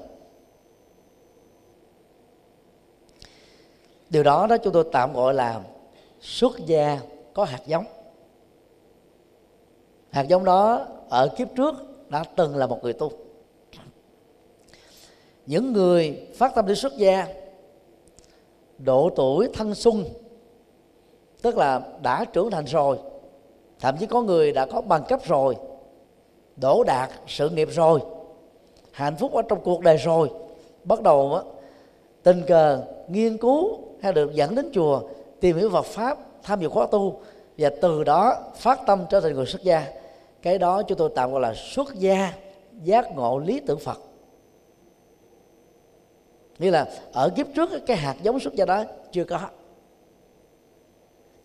Điều 4.09 4.23
đó 4.23 4.47
đó 4.47 4.57
chúng 4.57 4.73
tôi 4.73 4.85
tạm 4.91 5.13
gọi 5.13 5.33
là 5.33 5.61
xuất 6.19 6.59
gia 6.65 6.99
có 7.33 7.43
hạt 7.43 7.61
giống. 7.65 7.85
Hạt 10.09 10.21
giống 10.21 10.45
đó 10.45 10.85
ở 11.09 11.27
kiếp 11.37 11.47
trước 11.55 11.75
đã 12.09 12.23
từng 12.35 12.55
là 12.55 12.67
một 12.67 12.83
người 12.83 12.93
tu. 12.93 13.11
Những 15.45 15.73
người 15.73 16.27
phát 16.35 16.55
tâm 16.55 16.67
đi 16.67 16.75
xuất 16.75 16.97
gia, 16.97 17.27
độ 18.77 19.09
tuổi 19.15 19.49
thanh 19.53 19.75
xuân 19.75 20.03
tức 21.41 21.57
là 21.57 21.81
đã 22.01 22.25
trưởng 22.25 22.51
thành 22.51 22.65
rồi. 22.65 22.97
Thậm 23.79 23.97
chí 23.97 24.05
có 24.05 24.21
người 24.21 24.51
đã 24.51 24.65
có 24.65 24.81
bằng 24.81 25.03
cấp 25.03 25.19
rồi. 25.25 25.55
Đổ 26.55 26.83
đạt 26.83 27.09
sự 27.27 27.49
nghiệp 27.49 27.69
rồi. 27.71 27.99
Hạnh 28.91 29.15
phúc 29.15 29.33
ở 29.33 29.41
trong 29.41 29.59
cuộc 29.63 29.81
đời 29.81 29.97
rồi. 29.97 30.29
Bắt 30.83 31.01
đầu 31.01 31.35
á, 31.35 31.41
tình 32.23 32.41
cờ 32.47 32.83
nghiên 33.07 33.37
cứu 33.37 33.79
hay 34.01 34.13
được 34.13 34.33
dẫn 34.33 34.55
đến 34.55 34.69
chùa 34.73 35.01
tìm 35.39 35.57
hiểu 35.57 35.69
Phật 35.69 35.85
pháp 35.85 36.17
tham 36.43 36.61
dự 36.61 36.69
khóa 36.69 36.87
tu. 36.91 37.19
Và 37.57 37.71
từ 37.81 38.03
đó 38.03 38.35
phát 38.55 38.79
tâm 38.87 39.05
trở 39.09 39.19
thành 39.19 39.33
người 39.33 39.45
xuất 39.45 39.63
gia. 39.63 39.87
Cái 40.41 40.57
đó 40.57 40.81
chúng 40.81 40.97
tôi 40.97 41.09
tạm 41.15 41.31
gọi 41.31 41.41
là 41.41 41.53
xuất 41.53 41.95
gia 41.95 42.33
giác 42.83 43.15
ngộ 43.15 43.39
lý 43.39 43.59
tưởng 43.59 43.79
Phật. 43.79 43.97
Nghĩa 46.59 46.71
là 46.71 46.87
ở 47.13 47.29
kiếp 47.29 47.47
trước 47.55 47.69
cái 47.87 47.97
hạt 47.97 48.15
giống 48.21 48.39
xuất 48.39 48.55
gia 48.55 48.65
đó 48.65 48.83
chưa 49.11 49.23
có 49.23 49.39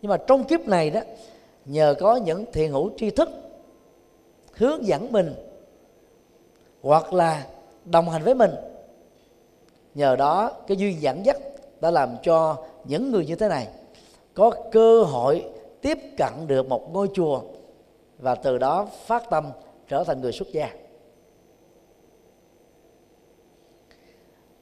nhưng 0.02 0.10
mà 0.10 0.16
trong 0.16 0.44
kiếp 0.44 0.68
này 0.68 0.90
đó, 0.90 1.00
nhờ 1.64 1.94
có 2.00 2.16
những 2.16 2.44
thiền 2.52 2.70
hữu 2.70 2.90
tri 2.96 3.10
thức 3.10 3.28
hướng 4.52 4.86
dẫn 4.86 5.12
mình 5.12 5.34
hoặc 6.82 7.12
là 7.12 7.46
đồng 7.84 8.08
hành 8.08 8.22
với 8.22 8.34
mình, 8.34 8.50
nhờ 9.94 10.16
đó 10.16 10.52
cái 10.66 10.76
duyên 10.76 11.02
dẫn 11.02 11.26
dắt 11.26 11.36
đã 11.80 11.90
làm 11.90 12.16
cho 12.22 12.56
những 12.84 13.10
người 13.10 13.26
như 13.26 13.34
thế 13.34 13.48
này 13.48 13.68
có 14.34 14.50
cơ 14.72 15.02
hội 15.02 15.44
tiếp 15.80 15.98
cận 16.18 16.32
được 16.46 16.68
một 16.68 16.92
ngôi 16.92 17.08
chùa 17.14 17.40
và 18.18 18.34
từ 18.34 18.58
đó 18.58 18.88
phát 19.06 19.30
tâm 19.30 19.50
trở 19.88 20.04
thành 20.04 20.20
người 20.20 20.32
xuất 20.32 20.48
gia. 20.52 20.70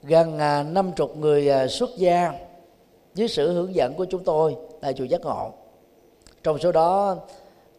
Gần 0.02 0.38
à, 0.38 0.62
năm 0.62 0.92
chục 0.96 1.16
người 1.16 1.48
à, 1.48 1.66
xuất 1.66 1.90
gia 1.96 2.32
dưới 3.14 3.28
sự 3.28 3.52
hướng 3.52 3.74
dẫn 3.74 3.94
của 3.94 4.04
chúng 4.04 4.24
tôi 4.24 4.56
tại 4.84 4.94
chùa 4.94 5.04
giác 5.04 5.20
ngộ. 5.20 5.52
Trong 6.42 6.58
số 6.58 6.72
đó 6.72 7.16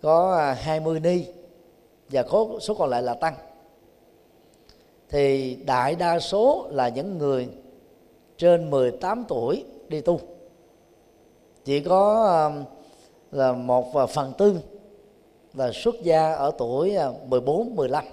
có 0.02 0.36
à, 0.36 0.54
20 0.54 1.00
ni 1.00 1.26
và 2.10 2.24
có 2.24 2.48
số 2.62 2.74
còn 2.74 2.89
lại 2.89 3.02
là 3.02 3.13
tăng. 3.13 3.36
Thì 5.10 5.56
đại 5.56 5.96
đa 5.96 6.20
số 6.20 6.68
là 6.72 6.89
những 6.89 7.18
người 7.18 7.48
trên 8.38 8.70
18 8.70 9.26
tuổi 9.28 9.65
đi 9.88 10.02
tu. 10.02 10.20
Chỉ 11.65 11.80
có 11.80 12.26
à, 12.26 12.65
là 13.32 13.52
một 13.52 13.96
à, 13.96 14.06
phần 14.06 14.34
tư 14.38 14.60
là 15.54 15.72
xuất 15.74 15.96
gia 16.04 16.34
ở 16.34 16.52
tuổi 16.58 16.96
14 17.26 17.76
15 17.76 18.06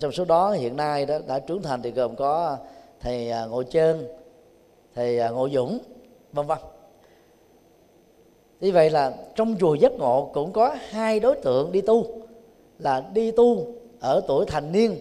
trong 0.00 0.12
số 0.12 0.24
đó 0.24 0.52
hiện 0.52 0.76
nay 0.76 1.06
đó 1.06 1.18
đã 1.26 1.38
trưởng 1.38 1.62
thành 1.62 1.82
thì 1.82 1.90
gồm 1.90 2.16
có 2.16 2.58
thầy 3.00 3.30
ngộ 3.48 3.62
trơn 3.62 4.08
thầy 4.94 5.30
ngộ 5.32 5.48
dũng, 5.48 5.78
vân 6.32 6.46
vân 6.46 6.58
như 8.64 8.72
vậy 8.72 8.90
là 8.90 9.12
trong 9.34 9.56
chùa 9.60 9.74
giác 9.74 9.92
ngộ 9.92 10.30
cũng 10.34 10.52
có 10.52 10.76
hai 10.88 11.20
đối 11.20 11.36
tượng 11.36 11.72
đi 11.72 11.80
tu 11.80 12.06
là 12.78 13.04
đi 13.14 13.30
tu 13.30 13.66
ở 14.00 14.20
tuổi 14.28 14.46
thành 14.46 14.72
niên 14.72 14.96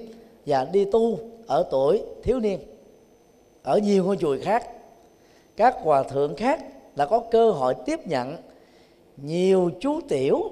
và 0.45 0.65
đi 0.65 0.85
tu 0.85 1.19
ở 1.47 1.67
tuổi 1.71 2.01
thiếu 2.23 2.39
niên. 2.39 2.59
Ở 3.63 3.77
nhiều 3.77 4.03
ngôi 4.05 4.17
chùa 4.17 4.37
khác 4.41 4.67
các 5.55 5.75
hòa 5.81 6.03
thượng 6.03 6.35
khác 6.35 6.63
đã 6.95 7.05
có 7.05 7.19
cơ 7.31 7.51
hội 7.51 7.75
tiếp 7.85 8.07
nhận 8.07 8.35
nhiều 9.17 9.71
chú 9.79 9.99
tiểu 10.09 10.51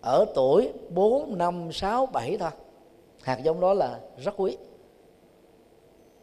ở 0.00 0.24
tuổi 0.34 0.68
4, 0.90 1.38
5, 1.38 1.72
6, 1.72 2.06
7 2.06 2.36
thôi. 2.36 2.50
Hạt 3.22 3.38
giống 3.42 3.60
đó 3.60 3.74
là 3.74 3.98
rất 4.24 4.34
quý. 4.36 4.56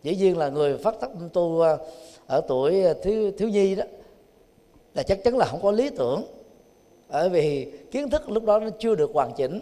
Dĩ 0.03 0.15
nhiên 0.15 0.37
là 0.37 0.49
người 0.49 0.77
phát 0.77 0.95
tâm 1.01 1.29
tu 1.33 1.59
ờ, 1.59 1.77
ở 2.27 2.41
tuổi 2.47 2.83
thiếu 3.03 3.31
thiếu 3.37 3.49
nhi 3.49 3.75
đó 3.75 3.83
là 4.93 5.03
chắc 5.03 5.23
chắn 5.23 5.37
là 5.37 5.45
không 5.45 5.61
có 5.61 5.71
lý 5.71 5.89
tưởng. 5.89 6.23
Bởi 7.09 7.29
vì 7.29 7.71
kiến 7.91 8.09
thức 8.09 8.29
lúc 8.29 8.43
đó 8.43 8.59
nó 8.59 8.69
chưa 8.79 8.95
được 8.95 9.11
hoàn 9.13 9.33
chỉnh. 9.33 9.59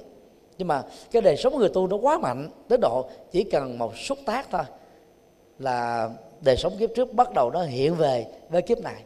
Nhưng 0.57 0.67
mà 0.67 0.83
cái 1.11 1.21
đời 1.21 1.37
sống 1.37 1.57
người 1.57 1.69
tu 1.69 1.87
nó 1.87 1.97
quá 1.97 2.17
mạnh, 2.17 2.49
tới 2.67 2.77
độ 2.81 3.09
chỉ 3.31 3.43
cần 3.43 3.77
một 3.77 3.97
xúc 3.97 4.17
tác 4.25 4.47
thôi 4.51 4.63
là 5.59 6.09
đời 6.41 6.57
sống 6.57 6.73
kiếp 6.79 6.89
trước 6.95 7.13
bắt 7.13 7.33
đầu 7.33 7.51
nó 7.51 7.63
hiện 7.63 7.95
về 7.95 8.25
với 8.49 8.61
kiếp 8.61 8.79
này. 8.79 9.03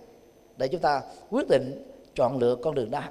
Để 0.57 0.67
chúng 0.67 0.81
ta 0.81 1.01
quyết 1.29 1.47
định 1.49 1.87
chọn 2.15 2.37
lựa 2.37 2.55
con 2.55 2.75
đường 2.75 2.91
đó. 2.91 3.03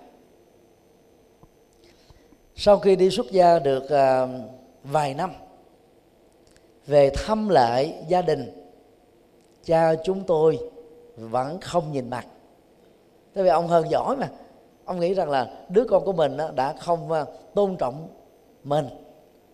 Sau 2.57 2.79
khi 2.79 2.96
đi 2.96 3.11
xuất 3.11 3.31
gia 3.31 3.59
được 3.59 3.90
à, 3.90 4.29
vài 4.85 5.14
năm, 5.14 5.33
về 6.87 7.11
thăm 7.11 7.48
lại 7.48 8.05
gia 8.09 8.22
đình, 8.22 8.66
cha 9.64 9.94
chúng 10.05 10.25
tôi 10.25 10.59
vẫn 11.16 11.61
không 11.61 11.92
nhìn 11.92 12.11
mặt 12.11 12.27
tại 13.35 13.45
vì 13.45 13.51
ông 13.51 13.68
hơn 13.68 13.90
giỏi 13.90 14.16
mà. 14.16 14.29
Ông 14.85 15.01
nghĩ 15.01 15.14
rằng 15.14 15.31
là 15.31 15.51
đứa 15.68 15.85
con 15.85 16.05
của 16.05 16.12
mình 16.12 16.37
đã 16.55 16.75
không 16.81 17.12
à, 17.12 17.25
tôn 17.55 17.77
trọng 17.77 18.09
mình 18.64 18.87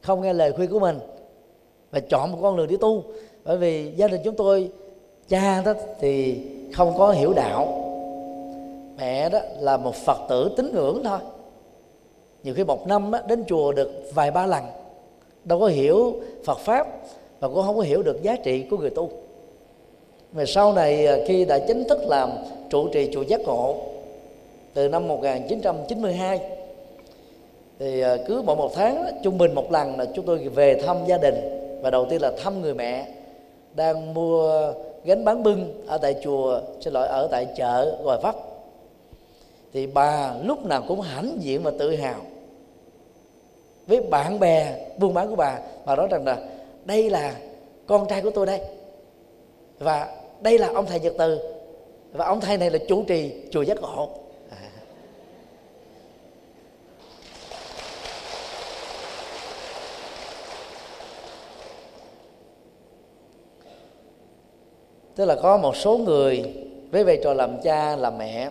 không 0.00 0.20
nghe 0.20 0.32
lời 0.32 0.52
khuyên 0.52 0.70
của 0.70 0.78
mình 0.78 0.98
và 1.90 2.00
chọn 2.00 2.32
một 2.32 2.38
con 2.42 2.56
đường 2.56 2.68
đi 2.68 2.76
tu. 2.76 3.02
Bởi 3.44 3.56
vì 3.58 3.92
gia 3.96 4.08
đình 4.08 4.20
chúng 4.24 4.36
tôi 4.36 4.70
cha 5.28 5.62
đó 5.62 5.72
thì 6.00 6.44
không 6.74 6.98
có 6.98 7.10
hiểu 7.10 7.32
đạo. 7.32 7.84
Mẹ 8.98 9.28
đó 9.28 9.38
là 9.58 9.76
một 9.76 9.94
phật 9.94 10.18
tử 10.28 10.50
tín 10.56 10.70
ngưỡng 10.74 11.02
thôi. 11.04 11.18
Nhiều 12.42 12.54
khi 12.54 12.64
một 12.64 12.86
năm 12.86 13.10
đó, 13.10 13.18
đến 13.26 13.44
chùa 13.48 13.72
được 13.72 13.90
vài 14.14 14.30
ba 14.30 14.46
lần 14.46 14.64
đâu 15.44 15.60
có 15.60 15.66
hiểu 15.66 16.20
phật 16.44 16.58
pháp 16.58 16.86
và 17.40 17.48
cũng 17.48 17.62
không 17.62 17.76
có 17.76 17.82
hiểu 17.82 18.02
được 18.02 18.22
giá 18.22 18.36
trị 18.36 18.66
của 18.70 18.76
người 18.76 18.90
tu 18.90 19.10
và 20.32 20.44
sau 20.46 20.72
này 20.72 21.06
à, 21.06 21.16
khi 21.26 21.44
đã 21.44 21.58
chính 21.58 21.84
thức 21.84 21.98
làm 22.06 22.30
trụ 22.70 22.88
trì 22.88 23.10
chùa 23.12 23.22
giác 23.22 23.40
ngộ 23.40 23.76
từ 24.74 24.88
năm 24.88 25.08
1992 25.08 26.40
thì 27.78 28.00
à, 28.00 28.16
cứ 28.26 28.42
mỗi 28.46 28.56
một 28.56 28.70
tháng 28.74 29.04
trung 29.22 29.38
bình 29.38 29.54
một 29.54 29.72
lần 29.72 29.98
là 29.98 30.04
chúng 30.14 30.26
tôi 30.26 30.38
về 30.38 30.82
thăm 30.86 30.96
gia 31.06 31.18
đình 31.18 31.34
và 31.82 31.90
đầu 31.90 32.06
tiên 32.10 32.22
là 32.22 32.32
thăm 32.42 32.62
người 32.62 32.74
mẹ 32.74 33.06
đang 33.74 34.14
mua 34.14 34.72
gánh 35.04 35.24
bán 35.24 35.42
bưng 35.42 35.86
ở 35.86 35.98
tại 35.98 36.16
chùa, 36.22 36.60
xin 36.80 36.92
lỗi, 36.92 37.08
ở 37.08 37.28
tại 37.30 37.46
chợ 37.56 37.98
gòi 38.04 38.18
vấp. 38.22 38.34
Thì 39.72 39.86
bà 39.86 40.34
lúc 40.44 40.66
nào 40.66 40.84
cũng 40.88 41.00
hãnh 41.00 41.36
diện 41.40 41.62
và 41.62 41.72
tự 41.78 41.96
hào 41.96 42.20
với 43.86 44.00
bạn 44.00 44.40
bè, 44.40 44.86
buôn 44.98 45.14
bán 45.14 45.28
của 45.28 45.36
bà 45.36 45.58
bà 45.84 45.96
nói 45.96 46.08
rằng 46.10 46.24
là 46.24 46.36
đây 46.84 47.10
là 47.10 47.34
con 47.86 48.08
trai 48.08 48.22
của 48.22 48.30
tôi 48.30 48.46
đây. 48.46 48.60
Và 49.78 50.17
đây 50.40 50.58
là 50.58 50.70
ông 50.74 50.86
thầy 50.86 51.00
nhật 51.00 51.14
từ 51.18 51.38
và 52.12 52.26
ông 52.26 52.40
thầy 52.40 52.56
này 52.56 52.70
là 52.70 52.78
chủ 52.88 53.04
trì 53.04 53.32
chùa 53.50 53.62
giác 53.62 53.80
ngộ 53.80 54.08
à. 54.50 54.70
tức 65.14 65.24
là 65.24 65.36
có 65.42 65.56
một 65.56 65.76
số 65.76 65.98
người 65.98 66.54
với 66.90 67.04
vai 67.04 67.18
trò 67.24 67.34
làm 67.34 67.60
cha, 67.62 67.96
làm 67.96 68.18
mẹ, 68.18 68.50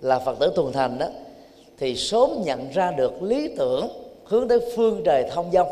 là 0.00 0.18
phật 0.18 0.38
tử 0.40 0.52
tuần 0.54 0.72
thành 0.72 0.98
đó, 0.98 1.06
thì 1.78 1.96
sớm 1.96 2.30
nhận 2.44 2.70
ra 2.70 2.90
được 2.90 3.22
lý 3.22 3.48
tưởng 3.56 3.88
hướng 4.24 4.48
tới 4.48 4.60
phương 4.76 5.02
trời 5.04 5.30
thông 5.30 5.52
dong 5.52 5.68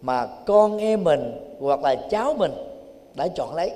mà 0.00 0.26
con 0.46 0.78
em 0.78 1.04
mình 1.04 1.56
hoặc 1.60 1.82
là 1.82 1.94
cháu 2.10 2.34
mình 2.34 2.52
đã 3.16 3.28
chọn 3.28 3.54
lấy, 3.54 3.70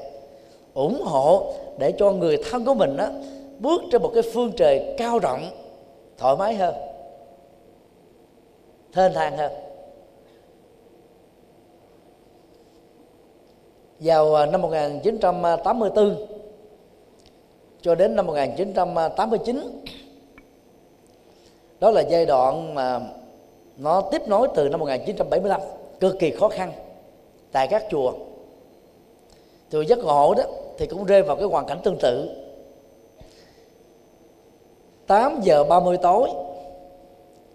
ủng 0.74 1.02
hộ 1.02 1.52
để 1.78 1.92
cho 1.98 2.12
người 2.12 2.42
thân 2.50 2.64
của 2.64 2.74
mình 2.74 2.96
đó 2.96 3.08
bước 3.58 3.82
trên 3.92 4.02
một 4.02 4.10
cái 4.14 4.22
phương 4.32 4.52
trời 4.56 4.94
cao 4.98 5.18
rộng, 5.18 5.40
thoải 6.18 6.36
mái 6.36 6.54
hơn, 6.54 6.74
thênh 8.92 9.12
thang 9.14 9.36
hơn. 9.36 9.52
Vào 14.00 14.34
à, 14.34 14.46
năm 14.46 14.62
1984 14.62 16.16
cho 17.82 17.94
đến 17.94 18.16
năm 18.16 18.26
1989 18.26 19.82
đó 21.80 21.90
là 21.90 22.00
giai 22.00 22.26
đoạn 22.26 22.74
mà 22.74 23.00
nó 23.76 24.00
tiếp 24.00 24.28
nối 24.28 24.48
từ 24.54 24.68
năm 24.68 24.80
1975 24.80 25.60
cực 26.00 26.18
kỳ 26.18 26.30
khó 26.30 26.48
khăn 26.48 26.72
tại 27.52 27.68
các 27.68 27.84
chùa 27.90 28.12
chùa 29.70 29.80
giác 29.80 29.98
ngộ 29.98 30.34
đó, 30.34 30.42
thì 30.78 30.86
cũng 30.86 31.04
rơi 31.04 31.22
vào 31.22 31.36
cái 31.36 31.44
hoàn 31.44 31.66
cảnh 31.66 31.80
tương 31.84 31.98
tự. 32.00 32.28
8 35.06 35.40
giờ 35.42 35.64
30 35.64 35.96
tối, 36.02 36.28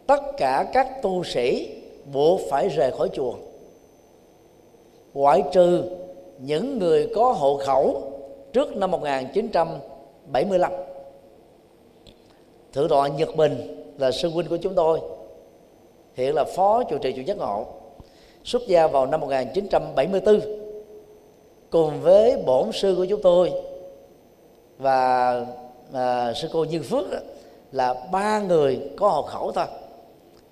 tất 0.08 0.21
cả 0.38 0.69
các 0.73 1.01
tu 1.01 1.23
sĩ 1.23 1.75
buộc 2.13 2.41
phải 2.49 2.69
rời 2.69 2.91
khỏi 2.91 3.10
chùa. 3.13 3.34
Ngoại 5.13 5.43
trừ 5.51 5.84
những 6.39 6.80
người 6.80 7.12
có 7.15 7.32
hộ 7.32 7.58
khẩu 7.58 8.12
trước 8.54 8.75
năm 8.75 8.91
1975 8.91 10.71
thượng 12.73 12.89
tọa 12.89 13.08
Nhật 13.08 13.36
Bình 13.36 13.84
là 13.97 14.12
sư 14.12 14.30
huynh 14.30 14.47
của 14.47 14.58
chúng 14.58 14.75
tôi, 14.75 14.99
hiện 16.13 16.36
là 16.36 16.43
phó 16.43 16.84
chủ 16.84 16.97
trì 16.97 17.13
chùa 17.13 17.21
giác 17.21 17.38
ngộ, 17.38 17.65
xuất 18.43 18.62
gia 18.67 18.88
vào 18.88 19.06
năm 19.06 19.21
1974 19.21 20.64
cùng 21.75 22.01
với 22.01 22.38
bổn 22.45 22.71
sư 22.71 22.95
của 22.97 23.05
chúng 23.05 23.21
tôi. 23.21 23.51
Và 24.77 25.45
à, 25.93 26.33
sư 26.33 26.47
cô 26.53 26.63
Như 26.63 26.81
Phước 26.81 27.11
đó, 27.11 27.17
là 27.71 27.93
ba 28.11 28.39
người 28.39 28.79
có 28.97 29.09
hộ 29.09 29.21
khẩu 29.21 29.51
thôi. 29.51 29.65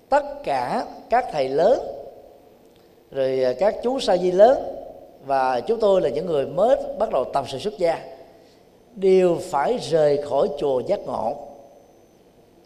Tất 0.08 0.24
cả 0.44 0.86
các 1.10 1.26
thầy 1.32 1.48
lớn 1.48 1.80
rồi 3.10 3.56
các 3.58 3.76
chú 3.82 4.00
sa 4.00 4.16
di 4.16 4.32
lớn 4.32 4.58
và 5.26 5.60
chúng 5.60 5.80
tôi 5.80 6.00
là 6.00 6.08
những 6.08 6.26
người 6.26 6.46
mới 6.46 6.76
bắt 6.98 7.10
đầu 7.10 7.24
tập 7.24 7.44
sự 7.48 7.58
xuất 7.58 7.78
gia 7.78 8.00
đều 8.94 9.38
phải 9.42 9.78
rời 9.78 10.22
khỏi 10.22 10.48
chùa 10.58 10.80
giác 10.80 11.00
ngộ 11.06 11.36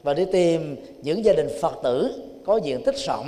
và 0.02 0.14
đi 0.14 0.24
tìm 0.24 0.76
những 1.02 1.24
gia 1.24 1.32
đình 1.32 1.48
phật 1.60 1.74
tử 1.82 2.22
có 2.46 2.56
diện 2.56 2.82
tích 2.84 2.96
rộng 2.96 3.26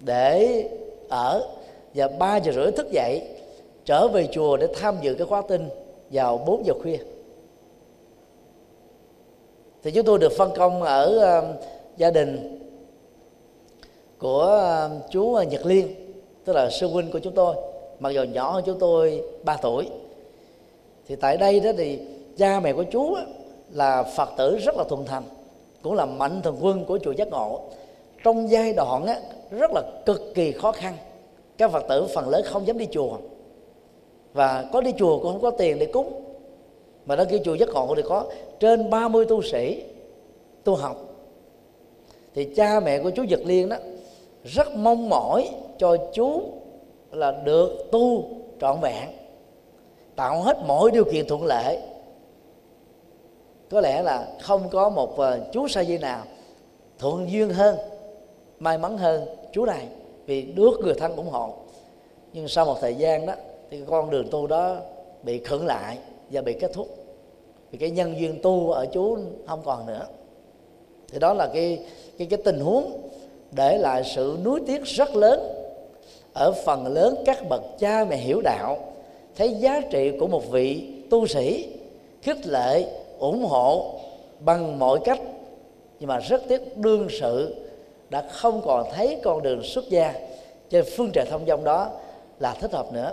để 0.00 0.64
ở. 1.08 1.48
Và 1.94 2.08
ba 2.18 2.36
giờ 2.36 2.52
rưỡi 2.52 2.72
thức 2.72 2.90
dậy 2.92 3.22
trở 3.90 4.08
về 4.08 4.28
chùa 4.32 4.56
để 4.56 4.68
tham 4.74 4.96
dự 5.00 5.14
cái 5.14 5.26
khóa 5.26 5.42
tin 5.48 5.68
vào 6.10 6.38
4 6.38 6.66
giờ 6.66 6.74
khuya. 6.82 6.98
Thì 9.82 9.90
chúng 9.90 10.06
tôi 10.06 10.18
được 10.18 10.32
phân 10.38 10.50
công 10.56 10.82
ở 10.82 11.38
uh, 11.38 11.64
gia 11.96 12.10
đình 12.10 12.58
của 14.18 14.62
uh, 14.86 15.10
chú 15.10 15.38
Nhật 15.50 15.66
Liên 15.66 16.12
tức 16.44 16.52
là 16.52 16.70
sư 16.70 16.88
huynh 16.88 17.10
của 17.10 17.18
chúng 17.18 17.34
tôi. 17.34 17.54
Mặc 18.00 18.10
dù 18.10 18.22
nhỏ 18.22 18.50
hơn 18.50 18.62
chúng 18.66 18.78
tôi 18.78 19.22
3 19.44 19.56
tuổi. 19.56 19.88
Thì 21.08 21.16
tại 21.16 21.36
đây 21.36 21.60
đó 21.60 21.70
thì 21.78 21.98
cha 22.36 22.60
mẹ 22.60 22.72
của 22.72 22.84
chú 22.84 23.16
là 23.70 24.02
phật 24.02 24.28
tử 24.36 24.58
rất 24.58 24.76
là 24.76 24.84
thuần 24.84 25.04
thành 25.04 25.24
cũng 25.82 25.94
là 25.94 26.06
mạnh 26.06 26.42
thường 26.42 26.58
quân 26.60 26.84
của 26.84 26.98
chùa 26.98 27.12
giác 27.12 27.28
ngộ. 27.28 27.60
Trong 28.24 28.50
giai 28.50 28.72
đoạn 28.72 29.06
á, 29.06 29.20
rất 29.50 29.70
là 29.74 29.82
cực 30.06 30.34
kỳ 30.34 30.52
khó 30.52 30.72
khăn. 30.72 30.96
Các 31.58 31.70
phật 31.70 31.84
tử 31.88 32.06
phần 32.14 32.28
lớn 32.28 32.42
không 32.44 32.66
dám 32.66 32.78
đi 32.78 32.86
chùa 32.90 33.16
và 34.32 34.68
có 34.72 34.80
đi 34.80 34.92
chùa 34.98 35.18
cũng 35.18 35.32
không 35.32 35.42
có 35.42 35.50
tiền 35.50 35.78
để 35.78 35.86
cúng. 35.86 36.24
Mà 37.06 37.16
đăng 37.16 37.26
ký 37.26 37.40
chùa 37.44 37.54
giác 37.54 37.68
ngộ 37.68 37.94
thì 37.96 38.02
có. 38.08 38.24
Trên 38.60 38.90
30 38.90 39.24
tu 39.24 39.42
sĩ 39.42 39.82
tu 40.64 40.74
học. 40.74 40.96
Thì 42.34 42.54
cha 42.56 42.80
mẹ 42.80 42.98
của 42.98 43.10
chú 43.10 43.24
Nhật 43.24 43.40
Liên 43.44 43.68
đó, 43.68 43.76
rất 44.44 44.76
mong 44.76 45.08
mỏi 45.08 45.48
cho 45.78 45.96
chú 46.12 46.42
là 47.12 47.32
được 47.44 47.90
tu 47.92 48.24
trọn 48.60 48.80
vẹn, 48.80 49.08
tạo 50.16 50.42
hết 50.42 50.56
mọi 50.66 50.90
điều 50.90 51.04
kiện 51.04 51.28
thuận 51.28 51.44
lợi 51.44 51.78
có 53.70 53.80
lẽ 53.80 54.02
là 54.02 54.28
không 54.40 54.68
có 54.68 54.88
một 54.88 55.18
ờ, 55.18 55.40
chú 55.52 55.68
sa 55.68 55.84
di 55.84 55.98
nào 55.98 56.22
thuận 56.98 57.30
duyên 57.30 57.50
hơn, 57.50 57.76
may 58.58 58.78
mắn 58.78 58.98
hơn 58.98 59.26
chú 59.52 59.64
này, 59.64 59.86
vì 60.26 60.42
được 60.42 60.80
người 60.80 60.94
thân 60.94 61.16
ủng 61.16 61.28
hộ. 61.28 61.54
Nhưng 62.32 62.48
sau 62.48 62.64
một 62.64 62.76
thời 62.80 62.94
gian 62.94 63.26
đó 63.26 63.34
thì 63.70 63.80
con 63.86 64.10
đường 64.10 64.28
tu 64.30 64.46
đó 64.46 64.76
bị 65.22 65.38
khựng 65.38 65.66
lại 65.66 65.98
và 66.30 66.40
bị 66.40 66.52
kết 66.52 66.72
thúc. 66.72 66.88
Vì 67.70 67.78
cái 67.78 67.90
nhân 67.90 68.20
duyên 68.20 68.38
tu 68.42 68.70
ở 68.70 68.86
chú 68.86 69.18
không 69.46 69.62
còn 69.64 69.86
nữa. 69.86 70.06
Thì 71.12 71.18
đó 71.18 71.34
là 71.34 71.46
cái 71.54 71.78
cái 72.18 72.26
cái 72.30 72.38
tình 72.44 72.60
huống 72.60 73.10
để 73.52 73.78
lại 73.78 74.02
sự 74.14 74.38
nuối 74.44 74.60
tiếc 74.66 74.84
rất 74.84 75.14
lớn 75.14 75.40
ở 76.34 76.52
phần 76.64 76.86
lớn 76.86 77.22
các 77.26 77.48
bậc 77.48 77.62
cha 77.78 78.04
mẹ 78.04 78.16
hiểu 78.16 78.40
đạo. 78.40 78.78
Thấy 79.36 79.54
giá 79.54 79.80
trị 79.90 80.12
của 80.20 80.26
một 80.26 80.50
vị 80.50 80.94
tu 81.10 81.26
sĩ 81.26 81.68
khích 82.22 82.46
lệ, 82.46 82.84
ủng 83.18 83.44
hộ 83.44 83.94
bằng 84.40 84.78
mọi 84.78 84.98
cách, 85.04 85.20
nhưng 86.00 86.08
mà 86.08 86.18
rất 86.18 86.42
tiếc 86.48 86.76
đương 86.76 87.08
sự 87.20 87.54
đã 88.10 88.28
không 88.30 88.62
còn 88.64 88.86
thấy 88.92 89.20
con 89.22 89.42
đường 89.42 89.62
xuất 89.62 89.88
gia. 89.88 90.14
Trên 90.70 90.84
phương 90.96 91.10
trời 91.12 91.26
thông 91.30 91.46
dong 91.46 91.64
đó 91.64 91.90
là 92.38 92.54
thích 92.60 92.72
hợp 92.72 92.92
nữa. 92.92 93.12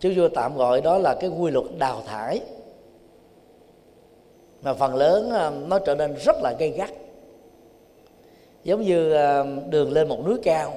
Chứ 0.00 0.12
vua 0.16 0.28
tạm 0.28 0.56
gọi 0.56 0.80
đó 0.80 0.98
là 0.98 1.14
cái 1.20 1.30
quy 1.30 1.50
luật 1.50 1.66
đào 1.78 2.02
thải. 2.06 2.40
Mà 4.62 4.74
phần 4.74 4.94
lớn 4.94 5.30
à, 5.30 5.50
nó 5.50 5.78
trở 5.78 5.94
nên 5.94 6.14
rất 6.14 6.36
là 6.42 6.54
gây 6.58 6.70
gắt. 6.70 6.90
Giống 8.64 8.82
như 8.82 9.12
à, 9.12 9.44
đường 9.68 9.92
lên 9.92 10.08
một 10.08 10.26
núi 10.26 10.38
cao. 10.42 10.74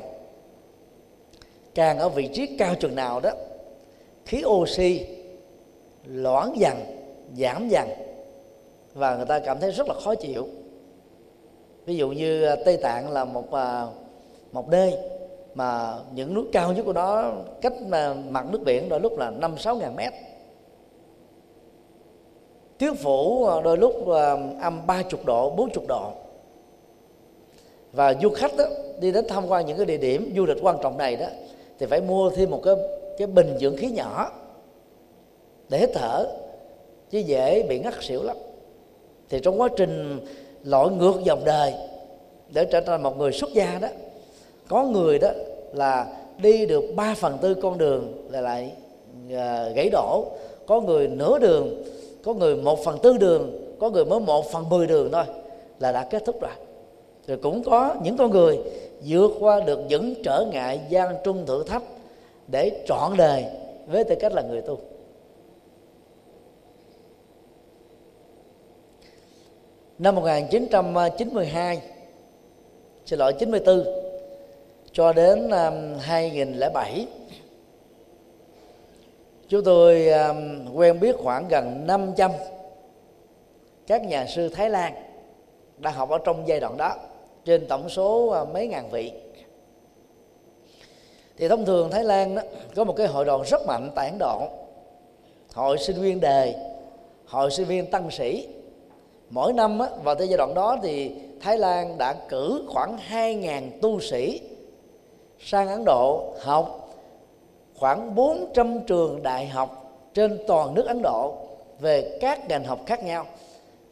Càng 1.76 2.00
ở 2.00 2.10
vị 2.10 2.30
trí 2.34 2.58
cao 2.58 2.76
chừng 2.76 2.96
nào 2.96 3.20
đó, 3.20 3.32
khí 4.26 4.44
oxy 4.46 5.06
loãng 6.06 6.54
dần, 6.58 6.78
giảm 7.38 7.70
dần, 7.70 7.90
và 8.94 9.16
người 9.16 9.26
ta 9.26 9.40
cảm 9.40 9.60
thấy 9.60 9.72
rất 9.72 9.88
là 9.88 9.94
khó 9.94 10.16
chịu. 10.16 10.48
Ví 11.86 11.96
dụ 11.96 12.10
như 12.10 12.46
à, 12.46 12.56
tây 12.66 12.78
tạng 12.78 13.12
là 13.12 13.26
một 13.26 13.48
một 14.52 14.70
đê 14.70 15.10
mà 15.56 15.94
những 16.14 16.34
núi 16.34 16.46
cao 16.52 16.74
nhất 16.74 16.84
của 16.86 16.94
nó 16.94 17.32
cách 17.62 17.74
mặt 18.30 18.46
nước 18.52 18.62
biển 18.66 18.90
đôi 18.90 19.00
lúc 19.00 19.18
là 19.18 19.30
năm 19.30 19.58
sáu 19.58 19.76
ngàn 19.76 19.96
mét. 19.96 20.14
Tuyết 22.78 22.94
phủ 23.04 23.46
ờ, 23.46 23.62
đôi 23.62 23.78
lúc 23.78 24.08
ờ, 24.08 24.40
âm 24.62 24.88
ba 24.88 25.04
chục 25.04 25.26
độ 25.26 25.50
bốn 25.50 25.70
chục 25.70 25.84
độ. 25.88 26.12
Và 27.92 28.14
du 28.22 28.30
khách 28.30 28.52
đó, 28.58 28.66
đi 29.00 29.12
đến 29.12 29.26
tham 29.30 29.48
quan 29.48 29.66
những 29.66 29.78
cái 29.78 29.86
địa 29.86 29.98
điểm 29.98 30.34
du 30.36 30.46
lịch 30.46 30.58
quan 30.62 30.78
trọng 30.84 30.98
này 30.98 31.16
đó 31.16 31.28
thì 31.80 31.86
phải 31.86 32.02
mua 32.02 32.30
thêm 32.30 32.52
một 32.52 32.62
cái 32.64 32.76
cái 33.18 33.28
bình 33.28 33.58
dưỡng 33.60 33.78
khí 33.78 33.92
nhỏ 33.92 34.32
để 35.70 35.80
hít 35.80 35.90
thở 35.94 36.28
chứ 37.10 37.20
dễ 37.20 37.64
bị 37.64 37.80
ngất 37.80 37.94
xỉu 38.02 38.24
lắm. 38.24 38.38
Thì 39.30 39.40
trong 39.44 39.62
quá 39.62 39.70
trình 39.78 40.20
lội 40.64 40.92
ngược 40.92 41.16
dòng 41.24 41.42
đời 41.46 41.74
để 42.50 42.66
trở 42.66 42.82
thành 42.82 43.04
một 43.04 43.18
người 43.18 43.32
xuất 43.32 43.50
gia 43.54 43.80
đó 43.82 43.88
có 44.72 44.84
người 44.84 45.20
đó 45.20 45.30
là 45.74 46.08
đi 46.38 46.66
được 46.66 46.84
3 46.96 47.16
phần 47.18 47.38
tư 47.42 47.54
con 47.54 47.78
đường 47.78 48.28
là 48.30 48.42
lại 48.42 48.74
à, 49.32 49.70
gãy 49.76 49.90
đổ. 49.90 50.26
Có 50.68 50.82
người 50.82 51.08
nửa 51.08 51.40
đường, 51.40 51.84
có 52.24 52.34
người 52.34 52.56
một 52.56 52.84
phần 52.84 52.98
tư 53.04 53.18
đường, 53.18 53.76
có 53.80 53.90
người 53.90 54.06
mới 54.06 54.20
một 54.20 54.52
phần 54.52 54.70
mười 54.70 54.88
đường 54.88 55.12
thôi 55.12 55.24
là 55.80 55.92
đã 55.92 56.08
kết 56.12 56.26
thúc 56.26 56.42
rồi. 56.42 56.52
Rồi 57.28 57.38
cũng 57.38 57.64
có 57.64 57.96
những 58.04 58.18
con 58.18 58.32
người 58.32 58.60
vượt 59.06 59.32
qua 59.40 59.60
được 59.60 59.80
những 59.88 60.14
trở 60.24 60.46
ngại 60.52 60.80
gian 60.90 61.16
trung 61.24 61.46
thử 61.46 61.64
thách 61.64 61.84
để 62.48 62.84
trọn 62.88 63.18
đời 63.18 63.46
với 63.88 64.04
tư 64.04 64.16
cách 64.20 64.34
là 64.34 64.42
người 64.42 64.62
tu. 64.62 64.80
Năm 70.00 70.16
1992 70.16 71.82
xin 73.06 73.20
lỗi 73.20 73.34
94 73.34 74.01
cho 74.94 75.14
đến 75.14 75.50
um, 75.50 76.00
2007 76.00 77.08
chúng 79.48 79.64
tôi 79.64 80.08
um, 80.08 80.74
quen 80.74 81.00
biết 81.00 81.16
khoảng 81.24 81.48
gần 81.48 81.88
500 81.88 82.32
các 83.88 84.04
nhà 84.04 84.26
sư 84.26 84.50
Thái 84.50 84.70
Lan 84.70 84.94
đã 85.78 85.92
học 85.92 86.10
ở 86.10 86.18
trong 86.18 86.48
giai 86.48 86.60
đoạn 86.60 86.78
đó 86.78 86.96
trên 87.46 87.68
tổng 87.68 87.90
số 87.90 88.42
uh, 88.42 88.54
mấy 88.54 88.68
ngàn 88.68 88.90
vị. 88.90 89.12
Thì 91.38 91.48
thông 91.48 91.66
thường 91.66 91.92
Thái 91.92 92.04
Lan 92.04 92.36
đó 92.36 92.42
có 92.76 92.84
một 92.84 92.94
cái 92.98 93.08
hội 93.08 93.26
đoàn 93.26 93.42
rất 93.46 93.62
mạnh 93.68 93.92
tại 93.96 94.10
Ấn 94.10 94.18
Độ. 94.20 94.48
Hội 95.54 95.78
sinh 95.78 96.02
viên 96.02 96.20
đề 96.20 96.56
hội 97.26 97.52
sinh 97.52 97.68
viên 97.68 97.92
tăng 97.92 98.12
sĩ. 98.12 98.48
Mỗi 99.30 99.54
năm 99.54 99.80
á, 99.80 99.88
vào 100.04 100.16
tới 100.16 100.28
giai 100.28 100.38
đoạn 100.38 100.54
đó 100.54 100.78
thì 100.84 101.12
Thái 101.42 101.58
Lan 101.58 101.98
đã 101.98 102.16
cử 102.30 102.64
khoảng 102.68 102.98
2.000 103.10 103.70
tu 103.82 104.00
sĩ 104.00 104.42
sang 105.44 105.68
Ấn 105.68 105.86
Độ 105.86 106.34
học 106.40 106.90
khoảng 107.76 108.16
400 108.16 108.80
trường 108.88 109.24
đại 109.24 109.48
học 109.48 110.00
trên 110.14 110.40
toàn 110.48 110.74
nước 110.74 110.86
Ấn 110.86 111.02
Độ 111.02 111.36
về 111.80 112.18
các 112.22 112.48
ngành 112.50 112.64
học 112.64 112.80
khác 112.86 113.04
nhau. 113.04 113.26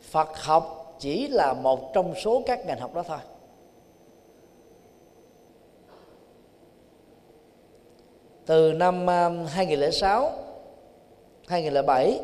Phật 0.01 0.37
học 0.37 0.95
chỉ 0.99 1.27
là 1.27 1.53
một 1.53 1.93
trong 1.93 2.15
số 2.15 2.41
các 2.45 2.65
ngành 2.65 2.79
học 2.79 2.93
đó 2.93 3.03
thôi. 3.07 3.17
Từ 8.45 8.73
năm 8.73 9.05
um, 9.05 9.45
2006 9.45 10.31
2007 11.47 12.19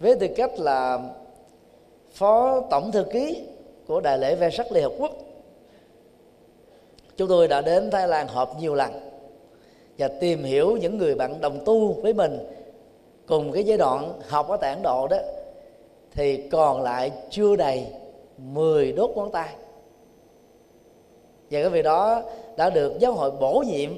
với 0.00 0.16
tư 0.20 0.26
cách 0.36 0.58
là 0.58 0.98
phó 2.12 2.60
tổng 2.70 2.92
thư 2.92 3.04
ký 3.12 3.42
của 3.86 4.00
đại 4.00 4.18
lễ 4.18 4.34
về 4.34 4.50
sắc 4.50 4.72
liên 4.72 4.82
hợp 4.82 4.92
quốc 4.98 5.12
chúng 7.18 7.28
tôi 7.28 7.48
đã 7.48 7.60
đến 7.60 7.90
thái 7.90 8.08
lan 8.08 8.28
họp 8.28 8.58
nhiều 8.60 8.74
lần 8.74 8.92
và 9.98 10.08
tìm 10.08 10.44
hiểu 10.44 10.76
những 10.76 10.98
người 10.98 11.14
bạn 11.14 11.40
đồng 11.40 11.64
tu 11.64 11.92
với 11.92 12.12
mình 12.14 12.38
cùng 13.26 13.52
cái 13.52 13.64
giai 13.64 13.78
đoạn 13.78 14.12
học 14.28 14.48
ở 14.48 14.56
tại 14.56 14.70
Ấn 14.70 14.82
Độ 14.82 15.08
đó, 15.08 15.16
thì 16.12 16.48
còn 16.48 16.82
lại 16.82 17.12
chưa 17.30 17.56
đầy 17.56 17.86
10 18.38 18.92
đốt 18.92 19.10
ngón 19.16 19.30
tay. 19.30 19.54
Và 21.50 21.60
cái 21.60 21.68
việc 21.68 21.82
đó 21.82 22.22
đã 22.56 22.70
được 22.70 22.98
giáo 22.98 23.12
hội 23.12 23.30
bổ 23.30 23.64
nhiệm 23.66 23.90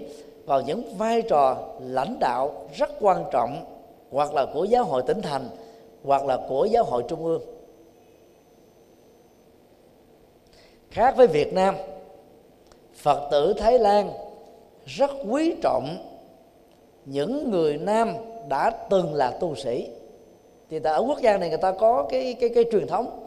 vào 0.45 0.61
những 0.61 0.97
vai 0.99 1.23
trò 1.23 1.57
lãnh 1.81 2.17
đạo 2.21 2.69
rất 2.75 2.91
quan 3.01 3.25
trọng, 3.33 3.65
hoặc 4.11 4.35
là 4.35 4.47
của 4.55 4.65
giáo 4.65 4.85
hội 4.85 5.03
tỉnh 5.07 5.23
thành, 5.23 5.49
hoặc 6.05 6.25
là 6.25 6.39
của 6.49 6.65
giáo 6.65 6.85
hội 6.85 7.05
trung 7.09 7.25
ương. 7.25 7.43
Khác 10.91 11.17
với 11.17 11.27
Việt 11.27 11.53
Nam 11.53 11.75
phật 13.03 13.29
tử 13.31 13.55
thái 13.59 13.79
lan 13.79 14.11
rất 14.87 15.11
quý 15.29 15.55
trọng 15.63 15.97
những 17.05 17.51
người 17.51 17.77
nam 17.77 18.15
đã 18.49 18.71
từng 18.91 19.15
là 19.15 19.31
tu 19.31 19.55
sĩ. 19.55 19.89
Thì 20.71 20.79
tại 20.79 20.93
ở 20.93 21.05
quốc 21.09 21.21
gia 21.21 21.39
này 21.39 21.49
người 21.49 21.59
ta 21.59 21.73
có 21.73 22.07
cái 22.11 22.37
cái 22.41 22.49
cái 22.55 22.65
truyền 22.73 22.87
thống 22.87 23.27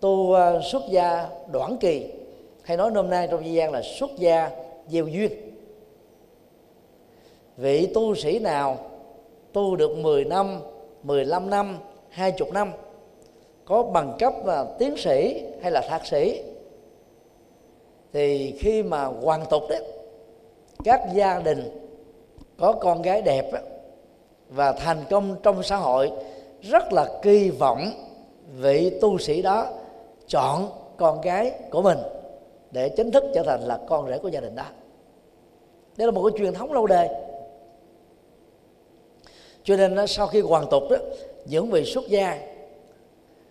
tu 0.00 0.10
uh, 0.10 0.64
xuất 0.64 0.82
gia 0.90 1.28
đoạn 1.52 1.76
kỳ. 1.80 2.06
Hay 2.62 2.76
nói 2.76 2.90
nôm 2.90 3.10
na 3.10 3.26
trong 3.30 3.44
dân 3.44 3.54
gian 3.54 3.72
là 3.72 3.82
xuất 3.82 4.10
gia 4.16 4.50
gieo 4.88 5.06
duyên. 5.06 5.32
Vị 7.56 7.86
tu 7.94 8.14
sĩ 8.14 8.38
nào 8.38 8.76
tu 9.52 9.76
được 9.76 9.98
10 9.98 10.24
năm 10.24 10.60
15 11.02 11.50
năm 11.50 11.78
20 12.10 12.50
năm 12.52 12.72
có 13.64 13.82
bằng 13.82 14.16
cấp 14.18 14.32
là 14.44 14.64
tiến 14.78 14.96
sĩ 14.96 15.42
hay 15.62 15.70
là 15.70 15.80
thạc 15.88 16.06
sĩ 16.06 16.42
thì 18.12 18.54
khi 18.58 18.82
mà 18.82 19.04
hoàn 19.04 19.46
tục 19.50 19.62
đấy 19.68 19.82
các 20.84 21.00
gia 21.14 21.38
đình 21.38 21.90
có 22.58 22.72
con 22.72 23.02
gái 23.02 23.22
đẹp 23.22 23.52
đó, 23.52 23.58
và 24.48 24.72
thành 24.72 25.04
công 25.10 25.36
trong 25.42 25.62
xã 25.62 25.76
hội 25.76 26.10
rất 26.62 26.92
là 26.92 27.08
kỳ 27.22 27.50
vọng 27.50 27.90
vị 28.58 28.98
tu 29.00 29.18
sĩ 29.18 29.42
đó 29.42 29.66
chọn 30.26 30.70
con 30.96 31.20
gái 31.20 31.52
của 31.70 31.82
mình 31.82 31.98
để 32.70 32.88
chính 32.88 33.10
thức 33.10 33.24
trở 33.34 33.42
thành 33.42 33.60
là 33.60 33.78
con 33.88 34.08
rể 34.08 34.18
của 34.18 34.28
gia 34.28 34.40
đình 34.40 34.54
đó. 34.54 34.64
Đây 35.96 36.06
là 36.06 36.10
một 36.10 36.30
cái 36.30 36.38
truyền 36.38 36.54
thống 36.54 36.72
lâu 36.72 36.86
đời. 36.86 37.08
Cho 39.62 39.76
nên 39.76 40.06
sau 40.06 40.26
khi 40.26 40.40
hoàn 40.40 40.66
tục 40.70 40.82
đó 40.90 40.96
những 41.44 41.70
vị 41.70 41.84
xuất 41.84 42.08
gia 42.08 42.38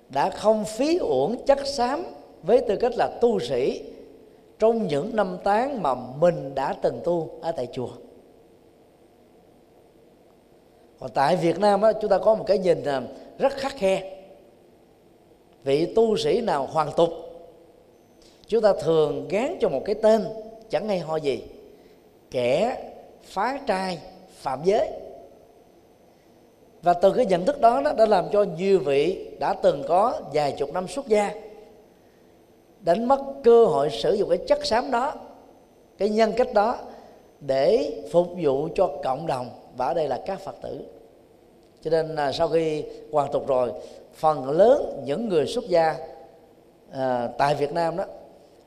đã 0.10 0.30
không 0.30 0.66
phí 0.66 0.98
uổng 0.98 1.46
chất 1.46 1.68
xám 1.68 2.06
với 2.44 2.62
tư 2.62 2.76
cách 2.76 2.92
là 2.96 3.10
tu 3.22 3.40
sĩ 3.40 3.84
trong 4.60 4.88
những 4.88 5.16
năm 5.16 5.38
tháng 5.44 5.82
mà 5.82 5.96
mình 5.96 6.56
đã 6.56 6.74
từng 6.82 7.02
tu 7.04 7.30
ở 7.42 7.52
tại 7.52 7.68
chùa. 7.72 7.90
Còn 11.00 11.10
tại 11.14 11.36
Việt 11.36 11.60
Nam 11.60 11.82
đó 11.82 11.92
chúng 12.02 12.10
ta 12.10 12.18
có 12.18 12.36
một 12.36 12.44
cái 12.48 12.58
nhìn 12.58 12.84
à, 12.84 13.02
rất 13.38 13.54
khắc 13.54 13.76
khe. 13.76 14.18
Vị 15.64 15.94
tu 15.96 16.18
sĩ 16.18 16.42
nào 16.42 16.66
hoàn 16.66 16.92
tục 16.98 17.10
chúng 18.48 18.62
ta 18.62 18.74
thường 18.82 19.28
gán 19.28 19.58
cho 19.62 19.70
một 19.70 19.82
cái 19.86 19.96
tên 19.96 20.26
chẳng 20.70 20.88
hay 20.88 21.00
ho 21.00 21.16
gì 21.16 21.44
kẻ 22.32 22.78
phá 23.24 23.60
trai 23.68 24.00
phạm 24.34 24.60
giới. 24.64 24.90
Và 26.82 26.94
từ 26.94 27.12
cái 27.12 27.26
nhận 27.26 27.46
thức 27.46 27.62
đó, 27.62 27.82
đó 27.82 27.94
đã 27.94 28.06
làm 28.06 28.26
cho 28.32 28.44
nhiều 28.44 28.80
vị 28.80 29.28
đã 29.40 29.54
từng 29.54 29.84
có 29.88 30.22
vài 30.34 30.52
chục 30.52 30.74
năm 30.74 30.88
xuất 30.88 31.08
gia 31.08 31.34
đánh 32.80 33.08
mất 33.08 33.20
cơ 33.44 33.66
hội 33.66 33.90
sử 33.90 34.14
dụng 34.14 34.30
cái 34.30 34.38
chất 34.38 34.66
xám 34.66 34.92
đó 34.92 35.14
cái 35.98 36.10
nhân 36.10 36.34
cách 36.38 36.54
đó 36.54 36.78
để 37.40 37.94
phục 38.12 38.28
vụ 38.42 38.68
cho 38.76 38.90
cộng 39.04 39.28
đồng. 39.28 39.50
Và 39.78 39.86
ở 39.86 39.94
đây 39.94 40.08
là 40.08 40.22
các 40.26 40.40
phật 40.40 40.56
tử. 40.62 40.82
Cho 41.82 41.92
nên 41.92 42.16
là 42.16 42.32
sau 42.32 42.48
khi 42.48 42.84
hoàn 43.12 43.32
tục 43.32 43.48
rồi 43.48 43.72
phần 44.14 44.50
lớn 44.50 45.02
những 45.06 45.30
người 45.30 45.46
xuất 45.46 45.68
gia 45.68 45.96
à, 46.92 47.30
tại 47.38 47.56
Việt 47.56 47.74
Nam 47.74 47.98
đó 47.98 48.04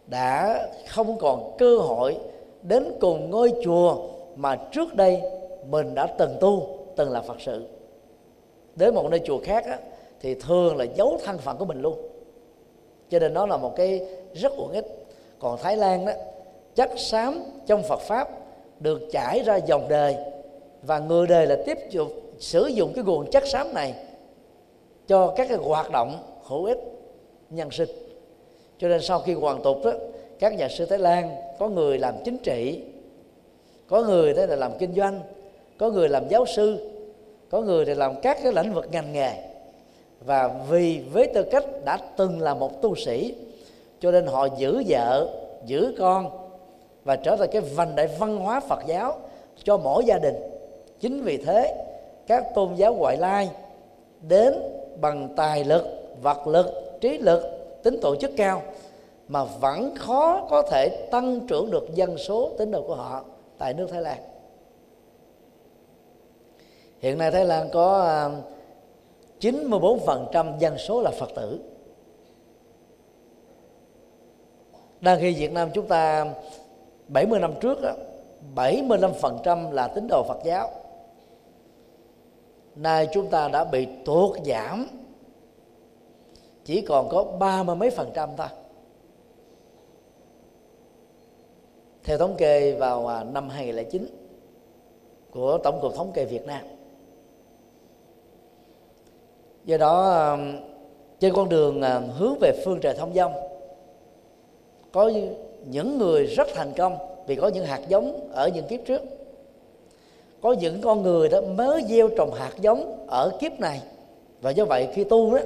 đã 0.07 0.63
không 0.89 1.19
còn 1.19 1.57
cơ 1.59 1.79
hội 1.79 2.17
đến 2.63 2.93
cùng 3.01 3.31
ngôi 3.31 3.53
chùa 3.65 3.97
mà 4.37 4.57
trước 4.73 4.95
đây 4.95 5.23
mình 5.71 5.95
đã 5.95 6.07
từng 6.07 6.37
tu 6.41 6.79
từng 6.97 7.11
là 7.11 7.21
phật 7.21 7.41
sự. 7.41 7.67
Đến 8.77 8.95
một 8.95 9.11
nơi 9.11 9.21
chùa 9.25 9.39
khác 9.45 9.65
á, 9.65 9.79
thì 10.21 10.35
thường 10.35 10.77
là 10.77 10.85
giấu 10.85 11.19
thân 11.25 11.39
phận 11.39 11.57
của 11.57 11.65
mình 11.65 11.83
luôn 11.83 12.10
cho 13.11 13.19
nên 13.19 13.35
nó 13.35 13.47
là 13.47 13.57
một 13.57 13.77
cái 13.77 14.01
rất 14.35 14.53
uổng 14.57 14.73
ích. 14.73 14.87
Còn 15.39 15.59
thái 15.63 15.77
lan 15.77 16.07
đó, 16.07 16.13
chất 16.75 16.91
xám 16.97 17.43
trong 17.67 17.83
phật 17.83 18.01
pháp 18.01 18.29
được 18.81 19.01
trải 19.13 19.43
ra 19.45 19.57
dòng 19.57 19.89
đời 19.89 20.17
và 20.83 20.99
người 20.99 21.27
đời 21.27 21.47
là 21.47 21.57
tiếp 21.67 21.79
tục 21.93 22.09
sử 22.39 22.67
dụng 22.67 22.93
cái 22.95 23.05
nguồn 23.05 23.31
chất 23.31 23.47
xám 23.47 23.75
này 23.75 23.95
cho 25.07 25.35
các 25.37 25.49
cái 25.49 25.59
hoạt 25.59 25.91
động 25.91 26.19
hữu 26.43 26.65
ích 26.65 26.79
nhân 27.51 27.71
sinh. 27.71 27.89
Cho 28.79 28.89
nên 28.89 29.03
sau 29.03 29.21
khi 29.21 29.35
hoàn 29.35 29.63
tục 29.63 29.79
đó, 29.85 29.93
các 30.39 30.55
nhà 30.55 30.69
sư 30.69 30.87
thái 30.87 30.99
lan 30.99 31.37
có 31.59 31.69
người 31.69 31.99
làm 31.99 32.15
chính 32.25 32.39
trị, 32.39 32.81
có 33.89 34.03
người 34.03 34.35
đó 34.35 34.47
là 34.47 34.57
làm 34.57 34.73
kinh 34.79 34.95
doanh, 34.95 35.21
có 35.79 35.91
người 35.91 36.09
làm 36.09 36.29
giáo 36.29 36.47
sư, 36.47 36.91
có 37.51 37.61
người 37.61 37.85
thì 37.85 37.95
làm 37.95 38.21
các 38.21 38.39
cái 38.43 38.53
lĩnh 38.53 38.75
vực 38.75 38.87
ngành 38.93 39.13
nghề 39.13 39.50
và 40.25 40.51
vì 40.69 41.03
với 41.13 41.27
tư 41.35 41.43
cách 41.43 41.65
đã 41.85 41.99
từng 42.17 42.41
là 42.41 42.55
một 42.55 42.83
tu 42.83 42.95
sĩ, 42.95 43.35
cho 44.01 44.11
nên 44.11 44.27
họ 44.27 44.49
giữ 44.57 44.83
vợ, 44.87 45.29
giữ 45.65 45.95
con 45.99 46.31
và 47.05 47.17
trở 47.17 47.37
thành 47.37 47.49
cái 47.53 47.63
vành 47.63 47.97
đại 47.97 48.07
văn 48.19 48.37
hóa 48.37 48.61
Phật 48.61 48.81
giáo 48.87 49.17
cho 49.65 49.77
mỗi 49.77 50.05
gia 50.05 50.19
đình. 50.19 50.35
Chính 51.01 51.23
vì 51.23 51.37
thế, 51.37 51.85
các 52.27 52.45
tôn 52.55 52.75
giáo 52.75 52.95
ngoại 52.95 53.17
lai 53.17 53.51
đến 54.29 54.55
bằng 55.01 55.29
tài 55.37 55.65
lực, 55.65 55.85
vật 56.23 56.47
lực, 56.47 56.67
trí 57.01 57.19
lực, 57.19 57.43
tính 57.83 57.99
tổ 58.03 58.17
chức 58.17 58.31
cao 58.37 58.63
mà 59.29 59.45
vẫn 59.45 59.95
khó 59.97 60.47
có 60.51 60.63
thể 60.63 60.89
tăng 61.11 61.41
trưởng 61.49 61.71
được 61.71 61.95
dân 61.95 62.19
số 62.19 62.51
tín 62.59 62.71
đồ 62.71 62.83
của 62.83 62.95
họ 62.95 63.25
tại 63.59 63.75
nước 63.75 63.87
Thái 63.91 64.03
Lan. 64.03 64.19
Hiện 67.01 67.19
nay 67.19 67.31
Thái 67.31 67.45
Lan 67.45 67.69
có 67.73 68.03
à, 68.03 68.31
94% 69.41 70.59
dân 70.59 70.79
số 70.79 71.01
là 71.01 71.11
Phật 71.11 71.31
tử. 71.37 71.61
Đang 75.01 75.21
khi 75.21 75.35
Việt 75.35 75.53
Nam 75.53 75.69
chúng 75.75 75.87
ta 75.87 76.27
70 77.09 77.41
năm 77.41 77.53
trước 77.61 77.83
đó, 77.83 77.93
75% 78.55 79.73
là 79.73 79.89
tín 79.89 80.07
đồ 80.09 80.25
Phật 80.29 80.39
giáo. 80.45 80.71
Nay 82.77 83.09
chúng 83.13 83.31
ta 83.31 83.49
đã 83.49 83.65
bị 83.65 83.87
tuột 84.05 84.37
giảm 84.45 84.87
chỉ 86.65 86.81
còn 86.81 87.09
có 87.09 87.25
ba 87.25 87.63
mươi 87.63 87.77
mấy 87.77 87.91
phần 87.91 88.11
trăm 88.15 88.29
thôi. 88.37 88.47
Theo 92.05 92.19
thống 92.19 92.35
kê 92.39 92.73
vào 92.73 93.07
à, 93.07 93.25
năm 93.25 93.49
2009 93.49 94.07
của 95.31 95.59
tổng 95.59 95.79
cục 95.83 95.95
thống 95.95 96.13
kê 96.15 96.25
Việt 96.25 96.47
Nam 96.47 96.61
do 99.65 99.77
đó 99.77 100.11
um, 100.31 100.57
trên 101.21 101.35
con 101.35 101.49
đường 101.49 101.83
um, 101.83 102.09
hướng 102.19 102.35
về 102.41 102.53
phương 102.65 102.79
trời 102.81 102.95
thông 102.95 103.15
dong 103.15 103.33
có 104.93 105.13
những 105.71 105.99
người 105.99 106.27
rất 106.27 106.49
thành 106.55 106.73
công 106.77 106.99
vì 107.27 107.37
có 107.37 107.49
những 107.49 107.65
hạt 107.65 107.81
giống 107.89 108.31
ở 108.33 108.49
những 108.49 108.67
kiếp 108.67 108.81
trước. 108.87 109.03
Có 110.41 110.53
những 110.53 110.81
con 110.81 111.03
người 111.03 111.29
đó 111.29 111.41
mới 111.41 111.85
gieo 111.89 112.09
trồng 112.09 112.33
hạt 112.33 112.53
giống 112.61 113.07
ở 113.09 113.39
kiếp 113.41 113.61
này. 113.61 113.83
Và 114.41 114.51
do 114.51 114.65
vậy, 114.65 114.89
khi 114.95 115.05
tu 115.05 115.35
đó, 115.35 115.41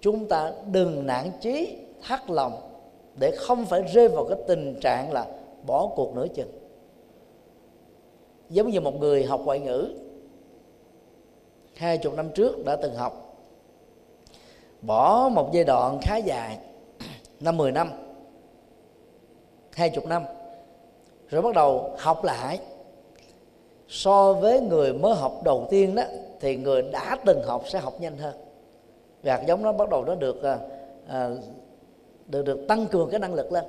chúng 0.00 0.26
ta 0.26 0.52
đừng 0.72 1.06
nản 1.06 1.30
chí, 1.40 1.76
thắt 2.02 2.30
lòng 2.30 2.52
để 3.16 3.30
không 3.36 3.66
phải 3.66 3.82
rơi 3.82 4.08
vào 4.08 4.24
cái 4.24 4.38
tình 4.46 4.80
trạng 4.80 5.12
là 5.12 5.26
bỏ 5.66 5.86
cuộc 5.96 6.16
nửa 6.16 6.26
chừng. 6.34 6.50
Giống 8.50 8.70
như 8.70 8.80
một 8.80 9.00
người 9.00 9.24
học 9.24 9.40
ngoại 9.44 9.60
ngữ 9.60 9.88
hai 11.76 11.98
chục 11.98 12.14
năm 12.14 12.30
trước 12.34 12.64
đã 12.64 12.76
từng 12.76 12.94
học. 12.94 13.36
Bỏ 14.82 15.30
một 15.32 15.50
giai 15.52 15.64
đoạn 15.64 15.98
khá 16.02 16.16
dài 16.16 16.58
năm 17.40 17.56
mười 17.56 17.72
năm 17.72 17.90
hai 19.72 19.90
chục 19.90 20.06
năm 20.06 20.24
rồi 21.28 21.42
bắt 21.42 21.54
đầu 21.54 21.90
học 21.98 22.24
lại. 22.24 22.60
So 23.88 24.32
với 24.32 24.60
người 24.60 24.92
mới 24.92 25.14
học 25.14 25.40
đầu 25.44 25.66
tiên 25.70 25.94
đó 25.94 26.02
thì 26.40 26.56
người 26.56 26.82
đã 26.82 27.16
từng 27.24 27.42
học 27.42 27.64
sẽ 27.68 27.78
học 27.78 28.00
nhanh 28.00 28.18
hơn. 28.18 28.34
Và 29.22 29.36
hạt 29.36 29.42
giống 29.46 29.62
nó 29.62 29.72
bắt 29.72 29.88
đầu 29.88 30.04
nó 30.04 30.14
được 30.14 30.42
à, 30.42 30.58
à 31.08 31.30
được 32.26 32.42
được 32.42 32.64
tăng 32.68 32.86
cường 32.86 33.10
cái 33.10 33.20
năng 33.20 33.34
lực 33.34 33.52
lên. 33.52 33.64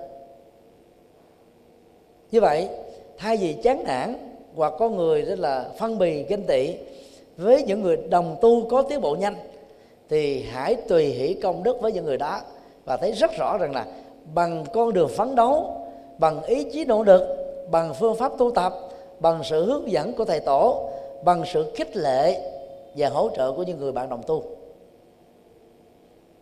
Như 2.31 2.41
vậy 2.41 2.69
thay 3.17 3.37
vì 3.37 3.53
chán 3.63 3.83
nản 3.83 4.15
hoặc 4.55 4.73
có 4.79 4.89
người 4.89 5.21
rất 5.21 5.39
là 5.39 5.69
phân 5.77 5.97
bì 5.97 6.23
ganh 6.23 6.43
tị 6.43 6.75
với 7.37 7.63
những 7.63 7.81
người 7.81 7.97
đồng 7.97 8.35
tu 8.41 8.69
có 8.69 8.81
tiến 8.81 9.01
bộ 9.01 9.15
nhanh, 9.15 9.35
thì 10.09 10.43
hãy 10.43 10.75
tùy 10.75 11.05
hỷ 11.05 11.33
công 11.33 11.63
đức 11.63 11.81
với 11.81 11.91
những 11.91 12.05
người 12.05 12.17
đó 12.17 12.41
và 12.85 12.97
thấy 12.97 13.11
rất 13.11 13.31
rõ 13.37 13.57
rằng 13.57 13.75
là 13.75 13.85
bằng 14.33 14.65
con 14.73 14.93
đường 14.93 15.09
phấn 15.09 15.35
đấu, 15.35 15.77
bằng 16.17 16.43
ý 16.43 16.63
chí 16.71 16.85
nỗ 16.85 17.03
lực, 17.03 17.21
bằng 17.71 17.93
phương 17.93 18.15
pháp 18.15 18.31
tu 18.37 18.51
tập, 18.51 18.73
bằng 19.19 19.41
sự 19.43 19.65
hướng 19.65 19.91
dẫn 19.91 20.13
của 20.13 20.25
thầy 20.25 20.39
tổ, 20.39 20.89
bằng 21.23 21.43
sự 21.45 21.71
khích 21.75 21.97
lệ 21.97 22.51
và 22.95 23.09
hỗ 23.09 23.29
trợ 23.35 23.51
của 23.51 23.63
những 23.63 23.79
người 23.79 23.91
bạn 23.91 24.09
đồng 24.09 24.23
tu. 24.27 24.43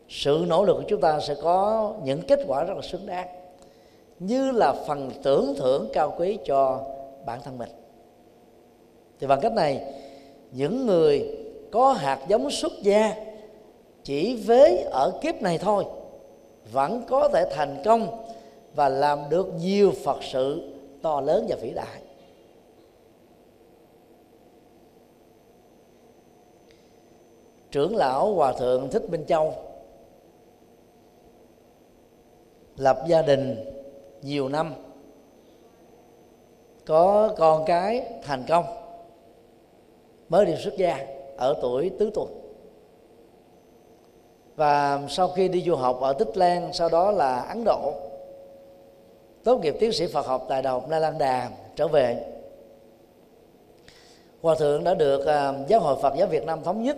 Sự 0.10 0.46
nỗ 0.48 0.64
lực 0.64 0.74
của 0.74 0.84
chúng 0.88 1.02
ta 1.02 1.20
sẽ 1.20 1.36
có 1.42 1.92
những 2.04 2.22
kết 2.28 2.40
quả 2.48 2.64
rất 2.64 2.74
là 2.74 2.82
xứng 2.82 3.06
đáng, 3.06 3.28
như 4.20 4.52
là 4.52 4.74
phần 4.88 5.12
tưởng 5.24 5.56
thưởng 5.58 5.90
cao 5.94 6.14
quý 6.18 6.38
cho 6.46 6.80
bản 7.26 7.40
thân 7.44 7.58
mình. 7.58 7.70
Thì 9.20 9.28
bằng 9.28 9.40
cách 9.42 9.54
này 9.54 9.94
những 10.54 10.86
người 10.86 11.38
có 11.72 11.92
hạt 11.92 12.20
giống 12.28 12.52
xuất 12.52 12.72
gia 12.82 13.16
chỉ 14.04 14.36
với 14.36 14.78
ở 14.78 15.20
kiếp 15.22 15.42
này 15.42 15.58
thôi, 15.58 15.86
vẫn 16.72 17.04
có 17.08 17.30
thể 17.30 17.46
thành 17.52 17.82
công 17.86 18.26
và 18.76 18.90
làm 18.90 19.20
được 19.30 19.54
nhiều 19.60 19.92
phật 20.04 20.18
sự 20.24 20.74
to 21.02 21.22
lớn 21.22 21.46
và 21.50 21.56
vĩ 21.62 21.72
đại. 21.76 22.02
Trưởng 27.72 27.96
lão 27.96 28.34
hòa 28.34 28.54
thượng 28.54 28.90
thích 28.90 29.10
minh 29.10 29.26
châu 29.28 29.54
lập 32.78 33.04
gia 33.08 33.22
đình 33.22 33.66
nhiều 34.22 34.50
năm, 34.50 34.74
có 36.86 37.34
con 37.38 37.66
cái 37.66 38.12
thành 38.24 38.44
công 38.48 38.83
mới 40.34 40.46
đi 40.46 40.56
xuất 40.56 40.78
gia 40.78 41.06
ở 41.38 41.56
tuổi 41.62 41.92
tứ 42.00 42.12
tuần. 42.14 42.28
Và 44.56 45.02
sau 45.10 45.28
khi 45.28 45.48
đi 45.48 45.62
du 45.62 45.76
học 45.76 46.00
ở 46.02 46.14
tích 46.14 46.38
lan 46.38 46.74
sau 46.74 46.90
đó 46.90 47.12
là 47.12 47.40
ấn 47.40 47.64
độ 47.66 47.94
tốt 49.44 49.60
nghiệp 49.62 49.76
tiến 49.80 49.92
sĩ 49.92 50.08
phật 50.08 50.26
học 50.26 50.46
tại 50.50 50.62
đại 50.62 50.74
học 50.74 50.90
na 50.90 51.00
lan 51.00 51.18
đà 51.18 51.50
trở 51.76 51.88
về. 51.88 52.26
Hòa 54.42 54.56
thượng 54.56 54.84
đã 54.84 54.94
được 54.94 55.20
uh, 55.20 55.68
giáo 55.68 55.80
hội 55.80 55.96
phật 56.02 56.14
giáo 56.18 56.28
việt 56.28 56.46
nam 56.46 56.64
thống 56.64 56.84
nhất. 56.84 56.98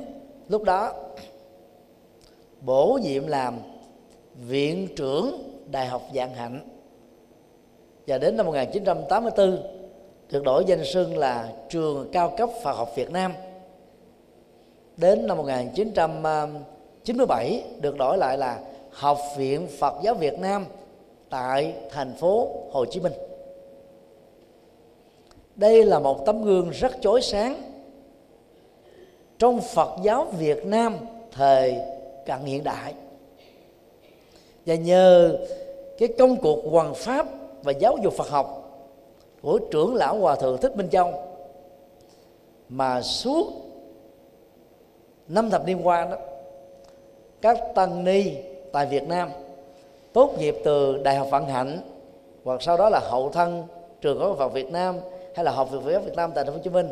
Lúc 0.50 0.64
đó 0.64 0.94
bổ 2.62 3.00
nhiệm 3.04 3.28
làm 3.28 3.60
viện 4.48 4.88
trưởng 4.96 5.38
đại 5.72 5.86
học 5.86 6.02
Dạng 6.16 6.34
hạnh. 6.34 6.60
Và 8.08 8.18
đến 8.18 8.38
năm 8.38 8.46
1984 8.46 9.58
được 10.32 10.44
đổi 10.44 10.64
danh 10.68 10.86
xưng 10.86 11.18
là 11.18 11.50
trường 11.70 12.10
cao 12.12 12.34
cấp 12.38 12.50
Phật 12.64 12.74
học 12.74 12.92
Việt 12.96 13.12
Nam. 13.12 13.34
Đến 14.98 15.28
năm 15.28 15.38
1997 15.38 17.64
ờ, 17.64 17.70
được 17.82 17.98
đổi 17.98 18.18
lại 18.18 18.38
là 18.38 18.60
Học 18.92 19.20
viện 19.38 19.68
Phật 19.80 19.94
giáo 20.04 20.14
Việt 20.14 20.40
Nam 20.40 20.66
tại 21.30 21.74
thành 21.92 22.14
phố 22.14 22.50
Hồ 22.72 22.86
Chí 22.86 23.00
Minh. 23.00 23.14
Đây 25.56 25.84
là 25.84 26.00
một 26.00 26.26
tấm 26.26 26.44
gương 26.44 26.70
rất 26.70 26.92
chói 27.02 27.22
sáng 27.22 27.62
trong 29.40 29.62
Phật 29.62 29.90
giáo 30.04 30.26
Việt 30.26 30.66
Nam 30.66 30.98
thời 31.32 31.76
cận 32.26 32.40
hiện 32.46 32.64
đại. 32.64 32.94
Và 34.66 34.76
nhờ 34.76 35.38
cái 35.98 36.10
công 36.18 36.36
cuộc 36.36 36.72
hoàn 36.72 36.94
pháp 36.94 37.28
và 37.64 37.72
giáo 37.72 37.98
dục 38.04 38.14
Phật 38.14 38.30
học 38.30 38.65
của 39.46 39.60
trưởng 39.72 39.96
lão 39.96 40.20
hòa 40.20 40.36
thượng 40.36 40.58
Thích 40.58 40.78
Minh 40.78 40.90
Châu. 40.90 41.14
Mà 42.70 43.02
suốt 43.02 43.48
năm 45.28 45.50
thập 45.50 45.66
niên 45.66 45.88
qua 45.88 46.06
đó, 46.06 46.18
các 47.42 47.58
tăng 47.76 48.04
ni 48.04 48.36
tại 48.72 48.86
Việt 48.86 49.08
Nam 49.08 49.30
tốt 50.14 50.36
nghiệp 50.40 50.56
từ 50.64 50.98
Đại 51.04 51.16
học 51.16 51.28
Vạn 51.32 51.48
Hạnh 51.48 51.80
hoặc 52.44 52.62
sau 52.62 52.78
đó 52.78 52.90
là 52.90 53.00
hậu 53.00 53.30
thân 53.30 53.64
trường 54.02 54.20
có 54.20 54.34
Phật 54.34 54.54
Việt 54.54 54.72
Nam 54.72 54.96
hay 55.36 55.46
là 55.46 55.52
học 55.52 55.72
viện 55.72 55.82
Phật 55.82 55.92
giáo 55.92 56.02
Việt 56.02 56.16
Nam 56.16 56.32
tại 56.36 56.44
Thành 56.44 56.54
phố 56.54 56.58
Hồ 56.58 56.64
Chí 56.64 56.70
Minh 56.70 56.90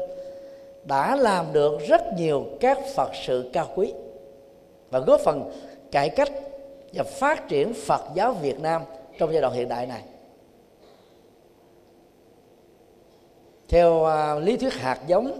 đã 0.83 1.15
làm 1.15 1.45
được 1.53 1.79
rất 1.87 2.01
nhiều 2.17 2.45
các 2.59 2.79
Phật 2.95 3.09
sự 3.27 3.49
cao 3.53 3.67
quý 3.75 3.93
và 4.89 4.99
góp 4.99 5.19
phần 5.19 5.51
cải 5.91 6.09
cách 6.09 6.29
và 6.93 7.03
phát 7.03 7.47
triển 7.49 7.73
Phật 7.73 8.01
giáo 8.13 8.33
Việt 8.33 8.59
Nam 8.59 8.81
trong 9.19 9.33
giai 9.33 9.41
đoạn 9.41 9.53
hiện 9.53 9.69
đại 9.69 9.85
này. 9.85 10.01
Theo 13.73 14.03
uh, 14.03 14.43
lý 14.43 14.57
thuyết 14.57 14.73
hạt 14.73 14.99
giống 15.07 15.31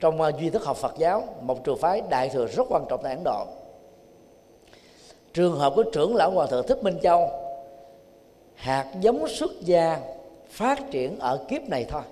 trong 0.00 0.20
uh, 0.20 0.38
duy 0.40 0.50
thức 0.50 0.64
học 0.64 0.76
Phật 0.76 0.94
giáo 0.98 1.24
một 1.40 1.64
trường 1.64 1.78
phái 1.78 2.02
đại 2.10 2.28
thừa 2.28 2.46
rất 2.46 2.62
quan 2.68 2.84
trọng 2.88 3.00
tại 3.02 3.14
Ấn 3.14 3.24
Độ. 3.24 3.46
Trường 5.34 5.56
hợp 5.56 5.72
của 5.76 5.82
trưởng 5.82 6.16
lão 6.16 6.30
hòa 6.30 6.46
thượng 6.46 6.66
thích 6.66 6.82
minh 6.82 6.98
châu 7.02 7.30
hạt 8.54 8.92
giống 9.00 9.28
xuất 9.28 9.50
gia 9.60 10.00
phát 10.48 10.90
triển 10.90 11.18
ở 11.18 11.44
kiếp 11.48 11.62
này 11.68 11.86
thôi. 11.88 12.02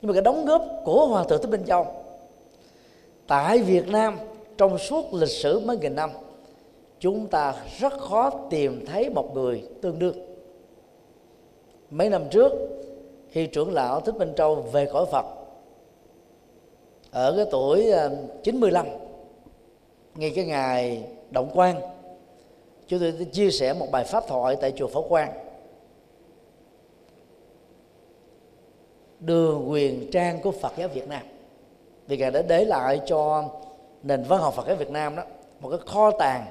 Nhưng 0.00 0.08
mà 0.08 0.12
cái 0.12 0.22
đóng 0.22 0.44
góp 0.44 0.64
của 0.84 1.06
hòa 1.06 1.24
thượng 1.24 1.42
thích 1.42 1.50
minh 1.50 1.64
châu 1.66 1.86
tại 3.26 3.58
việt 3.58 3.88
nam 3.88 4.18
trong 4.58 4.78
suốt 4.78 5.14
lịch 5.14 5.28
sử 5.28 5.60
mấy 5.60 5.76
nghìn 5.76 5.94
năm 5.94 6.10
chúng 7.00 7.26
ta 7.26 7.54
rất 7.78 7.92
khó 7.92 8.30
tìm 8.50 8.86
thấy 8.86 9.10
một 9.10 9.34
người 9.34 9.64
tương 9.82 9.98
đương. 9.98 10.16
Mấy 11.90 12.08
năm 12.08 12.22
trước 12.30 12.52
khi 13.30 13.46
trưởng 13.46 13.72
lão 13.72 14.00
thích 14.00 14.14
minh 14.14 14.32
châu 14.36 14.54
về 14.54 14.86
cõi 14.92 15.06
phật, 15.12 15.26
ở 17.10 17.36
cái 17.36 17.46
tuổi 17.50 17.90
ờ, 17.90 18.16
95 18.42 18.86
ngay 20.14 20.32
cái 20.36 20.44
ngày 20.44 21.04
động 21.30 21.50
quan, 21.54 21.80
chúng 22.86 23.00
tôi 23.00 23.26
chia 23.32 23.50
sẻ 23.50 23.72
một 23.72 23.86
bài 23.92 24.04
pháp 24.04 24.24
thoại 24.28 24.56
tại 24.60 24.72
chùa 24.76 24.86
Phổ 24.86 25.02
Quang. 25.02 25.32
Đường 29.20 29.70
quyền 29.70 30.10
trang 30.10 30.40
của 30.42 30.50
Phật 30.50 30.72
giáo 30.76 30.88
Việt 30.88 31.08
Nam. 31.08 31.22
Vì 32.06 32.16
ngài 32.16 32.30
đã 32.30 32.42
để 32.42 32.64
lại 32.64 33.00
cho 33.06 33.44
nền 34.02 34.22
văn 34.22 34.40
học 34.40 34.54
Phật 34.54 34.66
giáo 34.66 34.76
Việt 34.76 34.90
Nam 34.90 35.16
đó 35.16 35.22
một 35.60 35.70
cái 35.70 35.78
kho 35.86 36.10
tàng 36.10 36.46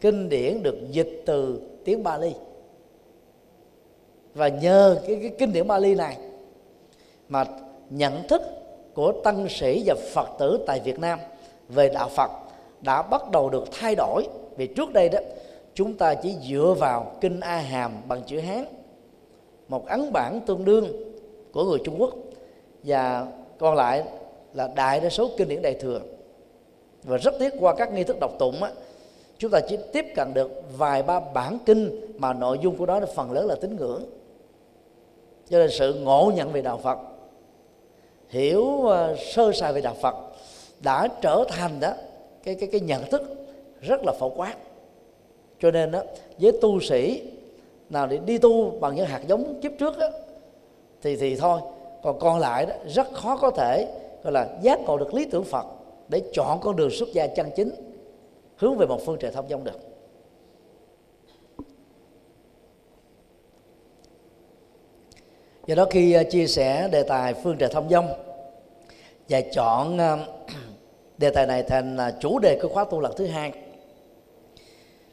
kinh 0.00 0.28
điển 0.28 0.62
được 0.62 0.78
dịch 0.90 1.22
từ 1.26 1.60
tiếng 1.84 2.02
Bali 2.02 2.34
và 4.34 4.48
nhờ 4.48 4.98
cái, 5.06 5.18
cái 5.22 5.30
kinh 5.38 5.52
điển 5.52 5.66
Bali 5.66 5.94
này 5.94 6.16
mà 7.28 7.44
nhận 7.90 8.28
thức 8.28 8.42
của 8.94 9.12
tăng 9.24 9.48
sĩ 9.48 9.82
và 9.86 9.94
Phật 10.12 10.28
tử 10.38 10.64
tại 10.66 10.80
Việt 10.80 10.98
Nam 10.98 11.18
về 11.68 11.88
đạo 11.88 12.08
Phật 12.08 12.30
đã 12.80 13.02
bắt 13.02 13.30
đầu 13.30 13.50
được 13.50 13.64
thay 13.72 13.94
đổi. 13.94 14.26
Vì 14.56 14.66
trước 14.66 14.92
đây 14.92 15.08
đó 15.08 15.18
chúng 15.74 15.94
ta 15.94 16.14
chỉ 16.14 16.34
dựa 16.48 16.74
vào 16.78 17.12
kinh 17.20 17.40
A 17.40 17.56
Hàm 17.56 17.92
bằng 18.08 18.22
chữ 18.26 18.40
Hán 18.40 18.64
một 19.68 19.86
ấn 19.86 20.12
bản 20.12 20.40
tương 20.46 20.64
đương 20.64 20.92
của 21.52 21.64
người 21.64 21.78
Trung 21.84 21.94
Quốc. 21.98 22.14
Và 22.84 23.26
còn 23.58 23.74
lại 23.74 24.04
là 24.54 24.68
đại 24.76 25.00
đa 25.00 25.08
số 25.08 25.30
kinh 25.36 25.48
điển 25.48 25.62
đại 25.62 25.74
thừa. 25.74 26.00
Và 27.04 27.16
rất 27.16 27.34
tiếc 27.38 27.52
qua 27.60 27.74
các 27.74 27.92
nghi 27.92 28.04
thức 28.04 28.16
đọc 28.20 28.30
tụng 28.38 28.62
á, 28.62 28.72
chúng 29.38 29.50
ta 29.50 29.60
chỉ 29.68 29.78
tiếp 29.92 30.04
cận 30.16 30.34
được 30.34 30.50
vài 30.78 31.02
ba 31.02 31.20
bản 31.20 31.58
kinh 31.66 32.00
mà 32.18 32.32
nội 32.32 32.58
dung 32.62 32.76
của 32.76 32.86
đó 32.86 33.00
là 33.00 33.06
phần 33.14 33.32
lớn 33.32 33.46
là 33.46 33.54
tín 33.54 33.76
ngưỡng 33.76 34.04
cho 35.50 35.58
nên 35.58 35.70
sự 35.70 35.94
ngộ 35.94 36.32
nhận 36.34 36.52
về 36.52 36.62
đạo 36.62 36.80
Phật 36.82 36.98
hiểu 38.28 38.62
uh, 38.62 38.90
sơ 39.34 39.52
sài 39.52 39.72
về 39.72 39.80
đạo 39.80 39.94
Phật 40.02 40.14
đã 40.80 41.08
trở 41.20 41.44
thành 41.48 41.80
đó 41.80 41.92
cái 42.42 42.54
cái 42.54 42.68
cái 42.72 42.80
nhận 42.80 43.10
thức 43.10 43.22
rất 43.80 44.04
là 44.04 44.12
phổ 44.12 44.28
quát. 44.28 44.56
Cho 45.60 45.70
nên 45.70 45.90
đó 45.90 46.02
với 46.38 46.52
tu 46.60 46.80
sĩ 46.80 47.22
nào 47.90 48.06
để 48.06 48.18
đi 48.26 48.38
tu 48.38 48.70
bằng 48.70 48.94
những 48.94 49.06
hạt 49.06 49.20
giống 49.26 49.60
kiếp 49.60 49.72
trước 49.78 49.98
đó, 49.98 50.08
thì 51.02 51.16
thì 51.16 51.36
thôi. 51.36 51.60
Còn 52.02 52.18
còn 52.18 52.38
lại 52.38 52.66
đó 52.66 52.74
rất 52.94 53.12
khó 53.12 53.36
có 53.36 53.50
thể 53.50 53.86
gọi 54.22 54.32
là 54.32 54.48
giác 54.62 54.80
ngộ 54.80 54.98
được 54.98 55.14
lý 55.14 55.24
tưởng 55.24 55.44
Phật 55.44 55.66
để 56.08 56.22
chọn 56.32 56.60
con 56.60 56.76
đường 56.76 56.90
xuất 56.90 57.08
gia 57.12 57.26
chân 57.26 57.50
chính 57.56 57.70
hướng 58.56 58.76
về 58.76 58.86
một 58.86 59.00
phương 59.06 59.16
trời 59.20 59.32
thông 59.32 59.48
dong 59.48 59.64
được. 59.64 59.80
Do 65.66 65.74
đó 65.74 65.86
khi 65.90 66.12
ờ, 66.12 66.24
chia 66.24 66.46
sẻ 66.46 66.88
đề 66.88 67.02
tài 67.02 67.34
phương 67.34 67.56
trời 67.58 67.68
thông 67.68 67.88
dông 67.88 68.08
và 69.28 69.40
chọn 69.40 69.98
ờ, 69.98 70.18
đề 71.18 71.30
tài 71.30 71.46
này 71.46 71.62
thành 71.62 71.96
ờ, 71.96 72.12
chủ 72.20 72.38
đề 72.38 72.58
của 72.62 72.68
khóa 72.68 72.84
tu 72.84 73.00
lần 73.00 73.12
thứ 73.16 73.26
hai, 73.26 73.52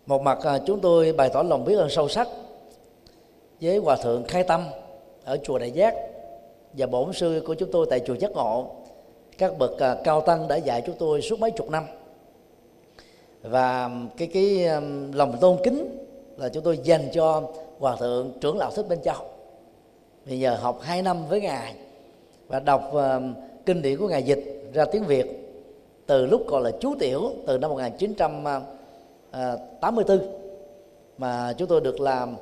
một 0.06 0.22
mặt 0.22 0.40
chúng 0.66 0.80
tôi 0.80 1.14
bày 1.14 1.30
tỏ 1.30 1.44
lòng 1.44 1.66
biết 1.66 1.76
ơn 1.76 1.90
sâu 1.90 2.10
sắc 2.10 2.28
với 3.62 3.78
hòa 3.78 3.96
thượng 3.96 4.24
khai 4.24 4.44
tâm 4.44 4.66
ở 5.24 5.38
chùa 5.44 5.60
đại 5.60 5.72
giác 5.72 5.96
và 6.74 6.86
bổn 6.86 7.14
sư 7.14 7.44
của 7.48 7.54
chúng 7.54 7.72
tôi 7.72 7.88
tại 7.90 8.00
chùa 8.00 8.16
giác 8.16 8.32
ngộ. 8.32 8.72
Các 9.38 9.58
bậc 9.58 9.72
cao 10.04 10.22
tăng 10.22 10.48
đã 10.48 10.56
dạy 10.56 10.82
chúng 10.86 10.96
tôi 11.00 11.22
suốt 11.22 11.40
mấy 11.40 11.52
chục 11.52 11.70
năm. 11.70 11.86
Và 13.42 13.90
cái 14.18 14.28
cái 14.34 14.68
lòng 15.14 15.38
tôn 15.42 15.58
kính 15.64 16.06
là 16.38 16.50
chúng 16.50 16.64
tôi 16.64 16.80
dành 16.84 17.10
cho 17.14 17.44
hòa 17.80 17.96
thượng 18.00 18.32
trưởng 18.42 18.58
lão 18.58 18.72
thích 18.72 18.86
bên 18.90 19.02
châu 19.02 19.31
bây 20.26 20.40
giờ 20.40 20.56
học 20.56 20.80
2 20.82 21.02
năm 21.02 21.28
với 21.28 21.42
ngài 21.42 21.76
và 22.48 22.60
đọc 22.60 22.92
uh, 22.96 23.02
kinh 23.66 23.82
điển 23.82 23.98
của 23.98 24.08
ngài 24.08 24.24
dịch 24.24 24.70
ra 24.74 24.86
tiếng 24.86 25.04
việt 25.04 25.42
từ 26.06 26.26
lúc 26.26 26.44
còn 26.48 26.64
là 26.64 26.72
chú 26.80 26.96
tiểu 27.00 27.32
từ 27.48 27.58
năm 27.58 27.70
1984 27.70 28.60
ờ, 29.32 29.58
ờ, 29.82 30.20
mà 31.18 31.54
chúng 31.58 31.68
tôi 31.68 31.82
được 31.82 32.00
làm 32.00 32.36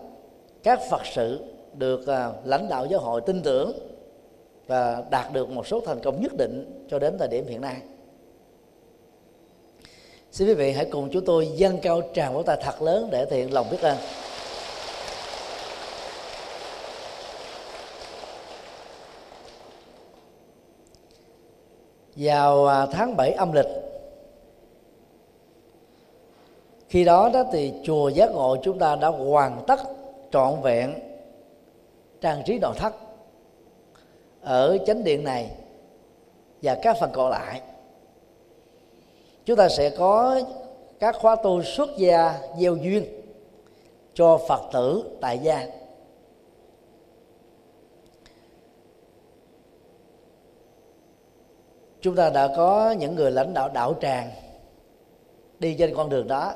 các 0.63 0.79
phật 0.89 1.01
sự 1.13 1.39
được 1.73 1.99
uh, 2.01 2.45
lãnh 2.45 2.69
đạo 2.69 2.85
giáo 2.85 2.99
hội 2.99 3.21
tin 3.21 3.41
tưởng 3.41 3.71
và 4.67 5.03
đạt 5.09 5.33
được 5.33 5.49
một 5.49 5.67
số 5.67 5.81
thành 5.85 5.99
công 5.99 6.21
nhất 6.21 6.31
định 6.37 6.85
cho 6.89 6.99
đến 6.99 7.17
thời 7.17 7.27
điểm 7.27 7.47
hiện 7.47 7.61
nay. 7.61 7.77
Xin 10.31 10.47
quý 10.47 10.53
vị 10.53 10.71
hãy 10.71 10.85
cùng 10.85 11.09
chúng 11.09 11.25
tôi 11.25 11.47
dâng 11.55 11.77
cao 11.81 12.01
tràng 12.13 12.33
vỗ 12.33 12.43
tay 12.43 12.57
thật 12.63 12.81
lớn 12.81 13.09
để 13.11 13.25
thể 13.25 13.37
hiện 13.37 13.53
lòng 13.53 13.67
biết 13.71 13.81
ơn. 13.81 13.97
Vào 22.19 22.65
à, 22.65 22.85
tháng 22.85 23.17
7 23.17 23.31
âm 23.31 23.51
lịch. 23.51 23.67
Khi 26.89 27.03
đó 27.03 27.29
đó 27.33 27.43
thì 27.51 27.73
chùa 27.83 28.09
giác 28.09 28.31
ngộ 28.31 28.57
chúng 28.63 28.79
ta 28.79 28.95
đã 28.95 29.07
hoàn 29.07 29.63
tất 29.67 29.79
trọn 30.31 30.61
vẹn 30.61 30.93
trang 32.21 32.41
trí 32.45 32.59
nội 32.59 32.73
thất 32.77 32.93
ở 34.41 34.77
chánh 34.85 35.03
điện 35.03 35.23
này 35.23 35.51
và 36.61 36.77
các 36.81 36.97
phần 36.99 37.09
còn 37.13 37.29
lại. 37.29 37.61
Chúng 39.45 39.57
ta 39.57 39.69
sẽ 39.69 39.89
có 39.89 40.41
các 40.99 41.15
khóa 41.19 41.35
tu 41.35 41.63
xuất 41.63 41.89
gia 41.97 42.39
gieo 42.59 42.75
duyên 42.75 43.05
cho 44.13 44.37
phật 44.47 44.61
tử 44.73 45.03
tại 45.21 45.39
gia. 45.39 45.78
Chúng 52.01 52.15
ta 52.15 52.29
đã 52.29 52.47
có 52.55 52.95
những 52.99 53.15
người 53.15 53.31
lãnh 53.31 53.53
đạo 53.53 53.69
đạo 53.73 53.95
tràng 54.01 54.29
đi 55.59 55.75
trên 55.79 55.95
con 55.95 56.09
đường 56.09 56.27
đó. 56.27 56.53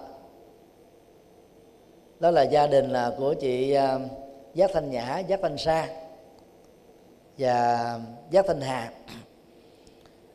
Đó 2.19 2.31
là 2.31 2.41
gia 2.41 2.67
đình 2.67 2.89
là 2.89 3.11
của 3.17 3.33
chị 3.33 3.71
à, 3.71 3.99
giác 4.53 4.71
thanh 4.73 4.91
nhã, 4.91 5.19
giác 5.19 5.39
thanh 5.41 5.57
sa 5.57 5.87
và 7.37 7.99
giác 8.31 8.45
thanh 8.47 8.61
hà 8.61 8.91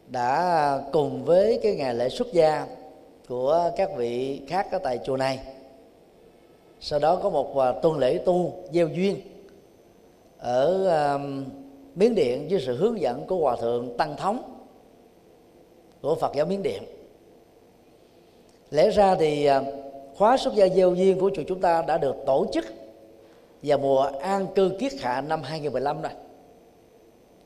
đã 0.07 0.81
cùng 0.93 1.25
với 1.25 1.61
cái 1.63 1.75
ngày 1.75 1.95
lễ 1.95 2.09
xuất 2.09 2.33
gia 2.33 2.67
của 3.29 3.71
các 3.77 3.91
vị 3.97 4.43
khác 4.49 4.73
ở 4.73 4.79
tại 4.79 4.99
chùa 5.05 5.17
này. 5.17 5.41
Sau 6.81 6.99
đó 6.99 7.17
có 7.23 7.31
một 7.31 7.59
à, 7.59 7.73
tuần 7.83 7.99
lễ 7.99 8.19
tu 8.19 8.53
gieo 8.73 8.89
duyên 8.89 9.21
ở 10.39 10.89
à, 10.89 11.19
miến 11.95 12.15
điện 12.15 12.47
với 12.51 12.61
sự 12.67 12.77
hướng 12.77 13.01
dẫn 13.01 13.27
của 13.27 13.37
hòa 13.37 13.57
thượng 13.57 13.97
tăng 13.97 14.17
thống 14.17 14.58
của 16.03 16.15
phật 16.15 16.33
giáo 16.35 16.47
miến 16.47 16.63
điện. 16.63 16.83
Lẽ 18.71 18.91
ra 18.91 19.15
thì 19.15 19.45
à, 19.45 19.63
khóa 20.17 20.37
xuất 20.37 20.55
gia 20.55 20.69
gieo 20.69 20.95
duyên 20.95 21.21
của 21.21 21.31
chùa 21.35 21.43
chúng 21.49 21.61
ta 21.61 21.83
đã 21.83 21.99
được 21.99 22.17
tổ 22.27 22.47
chức 22.53 22.65
vào 23.63 23.79
mùa 23.79 24.03
an 24.21 24.47
cư 24.55 24.71
kiết 24.79 24.93
hạ 25.01 25.21
năm 25.21 25.43
2015 25.43 26.03
rồi. 26.03 26.13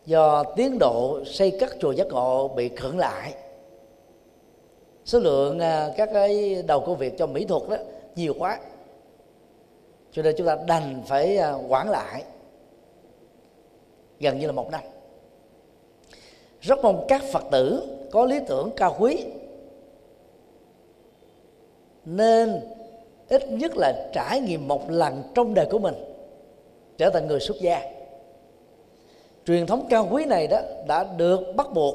Do 0.06 0.44
tiến 0.44 0.78
độ 0.78 1.24
xây 1.24 1.56
cất 1.60 1.76
chùa 1.80 1.92
giác 1.92 2.06
ngộ 2.06 2.48
bị 2.48 2.68
khẩn 2.68 2.98
lại, 2.98 3.34
số 5.04 5.18
lượng 5.18 5.58
à, 5.58 5.88
các 5.96 6.08
cái 6.12 6.62
đầu 6.66 6.80
công 6.80 6.96
việc 6.96 7.18
cho 7.18 7.26
mỹ 7.26 7.44
thuật 7.44 7.62
đó 7.68 7.76
nhiều 8.16 8.34
quá. 8.38 8.58
Cho 10.12 10.22
nên 10.22 10.34
chúng 10.38 10.46
ta 10.46 10.56
đành 10.66 11.02
phải 11.06 11.36
à, 11.36 11.52
quản 11.68 11.90
lại 11.90 12.24
gần 14.20 14.38
như 14.38 14.46
là 14.46 14.52
một 14.52 14.70
năm 14.70 14.80
rất 16.62 16.78
mong 16.82 17.04
các 17.08 17.22
phật 17.32 17.44
tử 17.50 17.82
có 18.10 18.24
lý 18.24 18.40
tưởng 18.46 18.70
cao 18.76 18.96
quý. 18.98 19.24
Nên 22.04 22.60
ít 23.28 23.48
nhất 23.48 23.76
là 23.76 24.10
trải 24.12 24.40
nghiệm 24.40 24.68
một 24.68 24.90
lần 24.90 25.22
trong 25.34 25.54
đời 25.54 25.66
của 25.70 25.78
mình 25.78 25.94
trở 26.98 27.10
thành 27.10 27.26
người 27.26 27.40
xuất 27.40 27.56
gia. 27.60 27.82
Truyền 29.46 29.66
thống 29.66 29.86
cao 29.90 30.08
quý 30.10 30.24
này 30.24 30.46
đó 30.46 30.60
đã 30.86 31.04
được 31.16 31.40
bắt 31.56 31.66
buộc 31.74 31.94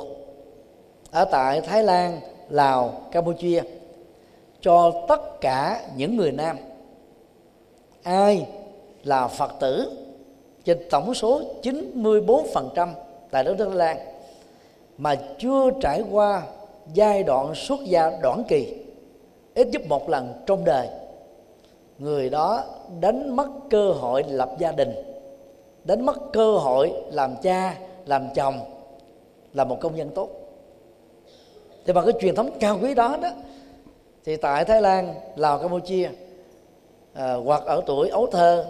ở 1.11 1.26
tại 1.26 1.61
Thái 1.61 1.84
Lan, 1.84 2.20
Lào, 2.49 3.01
Campuchia 3.11 3.61
cho 4.61 5.05
tất 5.07 5.41
cả 5.41 5.82
những 5.95 6.18
người 6.18 6.32
nam. 6.32 6.57
Ai 8.03 8.47
là 9.03 9.28
Phật 9.28 9.51
tử 9.59 9.91
trên 10.65 10.78
tổng 10.89 11.13
số 11.13 11.41
94% 11.63 12.89
tại 13.32 13.43
đất 13.43 13.57
nước 13.57 13.68
Thái 13.70 13.78
Lan 13.78 14.16
mà 14.98 15.16
chưa 15.38 15.72
trải 15.82 16.04
qua 16.12 16.43
giai 16.93 17.24
đoạn 17.24 17.56
xuất 17.56 17.80
gia 17.84 18.12
đoạn 18.22 18.43
kỳ 18.48 18.74
ít 19.56 19.68
nhất 19.68 19.82
một 19.89 20.10
lần 20.10 20.34
trong 20.45 20.66
đời. 20.66 20.88
Người 21.98 22.30
đó 22.30 22.64
đánh 23.00 23.36
mất 23.36 23.48
cơ 23.70 23.91
hội 23.91 24.24
lập 24.28 24.50
gia 24.60 24.72
đình 24.72 24.93
đánh 25.84 26.06
mất 26.06 26.34
cơ 26.34 26.58
hội 26.58 26.93
làm 27.12 27.36
cha 27.41 27.78
làm 28.06 28.28
chồng 28.36 28.60
là 29.54 29.64
một 29.64 29.78
công 29.82 29.98
dân 29.98 30.10
tốt. 30.10 30.30
Thì 31.86 31.93
bằng 31.93 32.06
cái 32.06 32.14
truyền 32.22 32.36
thống 32.36 32.50
cao 32.60 32.80
quý 32.82 32.93
đó 32.93 33.18
đó 33.22 33.30
thì 34.26 34.38
tại 34.38 34.66
thái 34.66 34.82
lan 34.82 35.16
lào 35.36 35.60
campuchia 35.60 36.10
à, 37.14 37.34
hoặc 37.34 37.64
ở 37.66 37.82
tuổi 37.86 38.10
ấu 38.10 38.28
thơ 38.28 38.66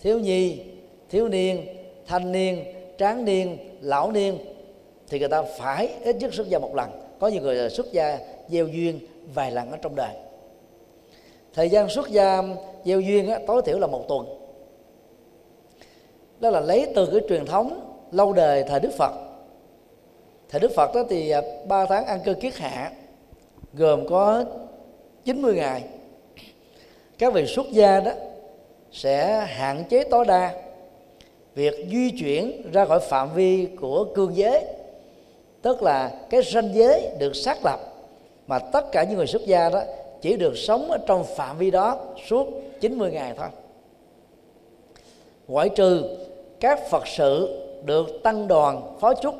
thiếu 0.00 0.18
nhi 0.18 0.60
thiếu 1.10 1.28
niên 1.28 1.66
thanh 2.06 2.32
niên 2.32 2.64
tráng 2.98 3.24
niên 3.24 3.58
lão 3.80 4.12
niên 4.12 4.38
thì 5.10 5.18
người 5.18 5.28
ta 5.28 5.42
phải 5.42 5.88
ít 6.04 6.16
nhất 6.16 6.34
xuất 6.34 6.48
gia 6.48 6.58
một 6.58 6.74
lần. 6.74 6.90
Có 7.18 7.28
nhiều 7.28 7.42
người 7.42 7.70
xuất 7.70 7.92
gia 7.92 8.18
gieo 8.48 8.66
duyên 8.66 9.00
vài 9.34 9.50
lần 9.50 9.70
ở 9.70 9.76
trong 9.82 9.94
đời. 9.96 10.14
Thời 11.54 11.70
gian 11.70 11.88
xuất 11.88 12.08
gia 12.08 12.42
gieo 12.84 13.00
duyên 13.00 13.28
á, 13.30 13.40
tối 13.46 13.62
thiểu 13.64 13.78
là 13.78 13.86
một 13.86 14.08
tuần. 14.08 14.26
Đó 16.40 16.50
là 16.50 16.60
lấy 16.60 16.86
từ 16.94 17.06
cái 17.06 17.20
truyền 17.28 17.46
thống 17.46 17.80
lâu 18.12 18.32
đời 18.32 18.64
thời 18.68 18.80
đức 18.80 18.90
phật. 18.98 19.12
Thời 20.48 20.60
đức 20.60 20.72
phật 20.76 20.94
đó 20.94 21.02
thì 21.10 21.30
à, 21.30 21.42
ba 21.68 21.86
tháng 21.86 22.06
ăn 22.06 22.20
cơ 22.24 22.34
kiết 22.34 22.56
hạ 22.56 22.92
gồm 23.74 24.08
có 24.08 24.44
90 25.24 25.54
ngày. 25.54 25.84
Các 27.18 27.32
vị 27.32 27.46
xuất 27.46 27.66
gia 27.70 28.00
đó 28.00 28.12
sẽ 28.92 29.46
hạn 29.46 29.84
chế 29.88 30.04
tối 30.04 30.24
đa 30.24 30.54
việc 31.54 31.74
di 31.90 32.10
chuyển 32.10 32.72
ra 32.72 32.84
khỏi 32.84 33.00
phạm 33.00 33.34
vi 33.34 33.68
của 33.80 34.06
cương 34.14 34.36
giới 34.36 34.64
tức 35.62 35.82
là 35.82 36.12
cái 36.30 36.42
ranh 36.42 36.74
giới 36.74 37.10
được 37.18 37.36
xác 37.36 37.64
lập 37.64 37.80
mà 38.46 38.58
tất 38.58 38.92
cả 38.92 39.04
những 39.04 39.16
người 39.16 39.26
xuất 39.26 39.46
gia 39.46 39.70
đó 39.70 39.80
chỉ 40.20 40.36
được 40.36 40.56
sống 40.56 40.90
ở 40.90 40.98
trong 41.06 41.24
phạm 41.24 41.58
vi 41.58 41.70
đó 41.70 41.98
suốt 42.28 42.48
90 42.80 43.10
ngày 43.10 43.34
thôi. 43.36 43.48
Ngoại 45.48 45.68
trừ 45.68 46.16
các 46.60 46.90
phật 46.90 47.06
sự 47.06 47.48
được 47.84 48.22
tăng 48.22 48.48
đoàn 48.48 48.96
phó 49.00 49.14
chúc 49.14 49.34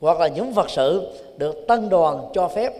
hoặc 0.00 0.20
là 0.20 0.28
những 0.28 0.54
phật 0.54 0.70
sự 0.70 1.08
được 1.36 1.66
tăng 1.68 1.88
đoàn 1.88 2.30
cho 2.32 2.48
phép 2.48 2.72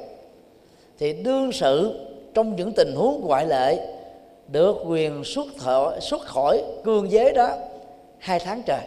thì 0.98 1.12
đương 1.12 1.52
sự 1.52 2.00
trong 2.34 2.56
những 2.56 2.72
tình 2.72 2.94
huống 2.96 3.20
ngoại 3.26 3.46
lệ 3.46 3.78
được 4.48 4.76
quyền 4.86 5.24
xuất 5.24 5.46
thọ, 5.58 5.92
xuất 6.00 6.22
khỏi 6.22 6.64
cương 6.84 7.10
giới 7.10 7.32
đó 7.32 7.50
hai 8.18 8.38
tháng 8.38 8.62
trời. 8.66 8.80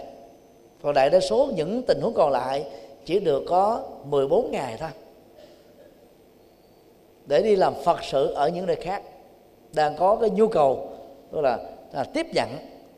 Còn 0.84 0.94
đại 0.94 1.10
đa 1.10 1.20
số 1.20 1.50
những 1.56 1.84
tình 1.88 2.02
huống 2.02 2.14
còn 2.14 2.32
lại 2.32 2.66
chỉ 3.06 3.20
được 3.20 3.44
có 3.48 3.84
14 4.06 4.52
ngày 4.52 4.78
thôi. 4.80 4.90
Để 7.26 7.42
đi 7.42 7.56
làm 7.56 7.74
phật 7.84 8.04
sự 8.04 8.28
ở 8.28 8.50
những 8.50 8.66
nơi 8.66 8.76
khác 8.76 9.04
đang 9.74 9.96
có 9.98 10.16
cái 10.16 10.30
nhu 10.30 10.48
cầu 10.48 10.90
tức 11.32 11.42
là, 11.42 11.58
là 11.94 12.04
tiếp 12.04 12.26
nhận 12.34 12.50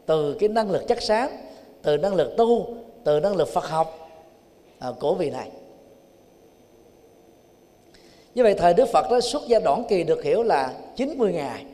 từ 0.06 0.36
cái 0.39 0.49
năng 0.49 0.72
lực 0.72 0.84
chắc 0.88 1.01
sáng 1.01 1.38
từ 1.82 1.97
năng 1.97 2.16
lực 2.16 2.38
tu 2.38 2.76
từ 3.03 3.20
năng 3.20 3.36
lực 3.36 3.47
phật 3.47 3.66
học 3.66 4.10
à, 4.80 4.91
của 4.99 5.14
vị 5.14 5.30
này. 5.30 5.49
Như 8.36 8.43
vậy 8.43 8.53
thời 8.53 8.74
Đức 8.74 8.86
Phật 8.93 9.12
đó 9.12 9.20
xuất 9.22 9.47
gia 9.47 9.60
đoạn 9.60 9.84
kỳ 9.89 10.03
được 10.03 10.24
hiểu 10.24 10.43
là 10.43 10.74
90 10.95 11.34
ngày 11.34 11.66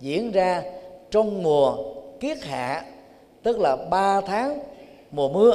diễn 0.00 0.30
ra 0.30 0.62
trong 1.10 1.42
mùa 1.42 1.76
kiết 2.20 2.42
hạ 2.42 2.84
tức 3.42 3.58
là 3.58 3.76
3 3.76 4.20
tháng 4.20 4.58
mùa 5.10 5.28
mưa 5.28 5.54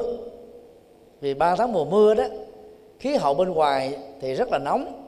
vì 1.21 1.33
3 1.33 1.55
tháng 1.55 1.73
mùa 1.73 1.85
mưa 1.85 2.13
đó, 2.13 2.23
khí 2.99 3.15
hậu 3.15 3.33
bên 3.33 3.49
ngoài 3.49 3.97
thì 4.21 4.33
rất 4.33 4.51
là 4.51 4.57
nóng. 4.57 5.01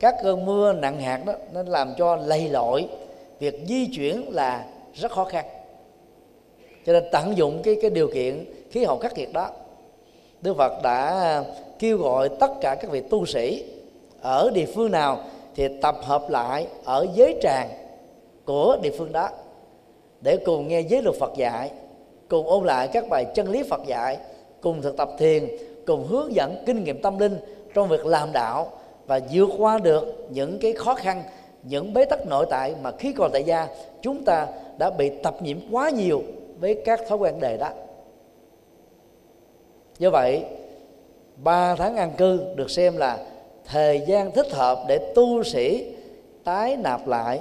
Các 0.00 0.14
cơn 0.22 0.46
mưa 0.46 0.72
nặng 0.72 1.00
hạt 1.00 1.20
đó 1.26 1.32
nên 1.52 1.66
làm 1.66 1.94
cho 1.98 2.16
lầy 2.16 2.48
lội. 2.48 2.88
Việc 3.38 3.60
di 3.68 3.86
chuyển 3.86 4.28
là 4.30 4.64
rất 4.94 5.12
khó 5.12 5.24
khăn. 5.24 5.44
Cho 6.86 6.92
nên 6.92 7.04
tận 7.12 7.36
dụng 7.36 7.62
cái 7.62 7.76
cái 7.82 7.90
điều 7.90 8.10
kiện 8.14 8.44
khí 8.70 8.84
hậu 8.84 8.98
khắc 8.98 9.14
nghiệt 9.14 9.32
đó, 9.32 9.50
Đức 10.40 10.56
Phật 10.56 10.82
đã 10.82 11.44
kêu 11.78 11.98
gọi 11.98 12.28
tất 12.28 12.50
cả 12.60 12.74
các 12.74 12.90
vị 12.90 13.02
tu 13.10 13.26
sĩ 13.26 13.64
ở 14.20 14.50
địa 14.54 14.66
phương 14.74 14.90
nào 14.90 15.18
thì 15.54 15.68
tập 15.80 15.96
hợp 16.02 16.30
lại 16.30 16.66
ở 16.84 17.06
giới 17.14 17.38
tràng 17.42 17.68
của 18.44 18.76
địa 18.82 18.92
phương 18.98 19.12
đó 19.12 19.28
để 20.20 20.36
cùng 20.44 20.68
nghe 20.68 20.80
giới 20.80 21.02
luật 21.02 21.16
Phật 21.20 21.32
dạy, 21.36 21.70
cùng 22.28 22.46
ôn 22.46 22.64
lại 22.64 22.88
các 22.88 23.08
bài 23.08 23.26
chân 23.34 23.50
lý 23.50 23.62
Phật 23.62 23.80
dạy 23.86 24.18
cùng 24.62 24.82
thực 24.82 24.96
tập 24.96 25.10
thiền, 25.18 25.48
cùng 25.86 26.06
hướng 26.06 26.34
dẫn 26.34 26.62
kinh 26.66 26.84
nghiệm 26.84 27.02
tâm 27.02 27.18
linh 27.18 27.36
trong 27.74 27.88
việc 27.88 28.06
làm 28.06 28.32
đạo 28.32 28.70
và 29.06 29.20
vượt 29.32 29.48
qua 29.58 29.78
được 29.78 30.26
những 30.30 30.58
cái 30.58 30.72
khó 30.72 30.94
khăn, 30.94 31.22
những 31.62 31.94
bế 31.94 32.04
tắc 32.04 32.26
nội 32.26 32.46
tại 32.50 32.74
mà 32.82 32.90
khi 32.98 33.12
còn 33.12 33.30
tại 33.32 33.44
gia, 33.44 33.68
chúng 34.02 34.24
ta 34.24 34.46
đã 34.78 34.90
bị 34.90 35.10
tập 35.22 35.36
nhiễm 35.42 35.58
quá 35.70 35.90
nhiều 35.90 36.22
với 36.60 36.82
các 36.84 37.00
thói 37.08 37.18
quen 37.18 37.40
đề 37.40 37.56
đó 37.56 37.70
do 39.98 40.10
vậy, 40.10 40.44
ba 41.36 41.74
tháng 41.76 41.96
an 41.96 42.12
cư 42.16 42.40
được 42.56 42.70
xem 42.70 42.96
là 42.96 43.18
thời 43.64 44.02
gian 44.06 44.32
thích 44.32 44.52
hợp 44.52 44.84
để 44.88 45.12
tu 45.14 45.42
sĩ 45.42 45.94
tái 46.44 46.76
nạp 46.76 47.08
lại 47.08 47.40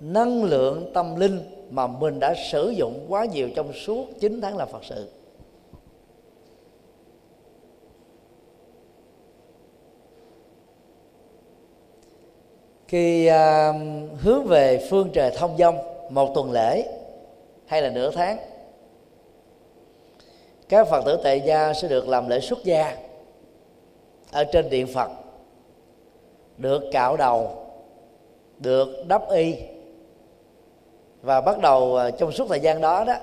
năng 0.00 0.44
lượng 0.44 0.90
tâm 0.94 1.16
linh 1.16 1.40
mà 1.70 1.86
mình 1.86 2.20
đã 2.20 2.34
sử 2.50 2.70
dụng 2.70 3.06
quá 3.08 3.24
nhiều 3.24 3.48
trong 3.56 3.72
suốt 3.72 4.06
9 4.20 4.40
tháng 4.40 4.56
làm 4.56 4.68
Phật 4.68 4.84
sự. 4.84 5.08
Khi 12.92 13.30
uh, 13.30 13.76
hướng 14.20 14.44
về 14.44 14.86
phương 14.90 15.10
trời 15.12 15.30
thông 15.36 15.56
dông 15.58 15.78
một 16.10 16.34
tuần 16.34 16.52
lễ 16.52 16.84
hay 17.66 17.82
là 17.82 17.90
nửa 17.90 18.10
tháng 18.10 18.38
các 20.68 20.88
phật 20.88 21.04
tử 21.04 21.20
tại 21.24 21.40
gia 21.40 21.72
sẽ 21.72 21.88
được 21.88 22.08
làm 22.08 22.28
lễ 22.28 22.40
xuất 22.40 22.64
gia 22.64 22.96
ở 24.32 24.44
trên 24.44 24.70
điện 24.70 24.86
phật 24.94 25.10
được 26.58 26.82
cạo 26.92 27.16
đầu 27.16 27.66
được 28.58 28.88
đắp 29.08 29.30
y. 29.30 29.54
Và 31.22 31.40
bắt 31.40 31.58
đầu 31.58 31.96
à, 31.96 32.10
trong 32.10 32.32
suốt 32.32 32.46
thời 32.48 32.60
gian 32.60 32.80
đó 32.80 33.04
đó 33.04 33.14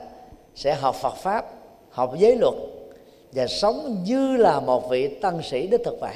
sẽ 0.56 0.74
học 0.74 0.96
Phật 0.96 1.16
pháp 1.16 1.46
học 1.90 2.14
giới 2.18 2.36
luật 2.36 2.54
và 3.32 3.48
sống 3.48 4.04
như 4.04 4.38
là 4.38 4.60
một 4.60 4.90
vị 4.90 5.20
tăng 5.22 5.42
sĩ 5.44 5.68
đích 5.68 5.82
thực 5.86 6.00
vậy. 6.00 6.16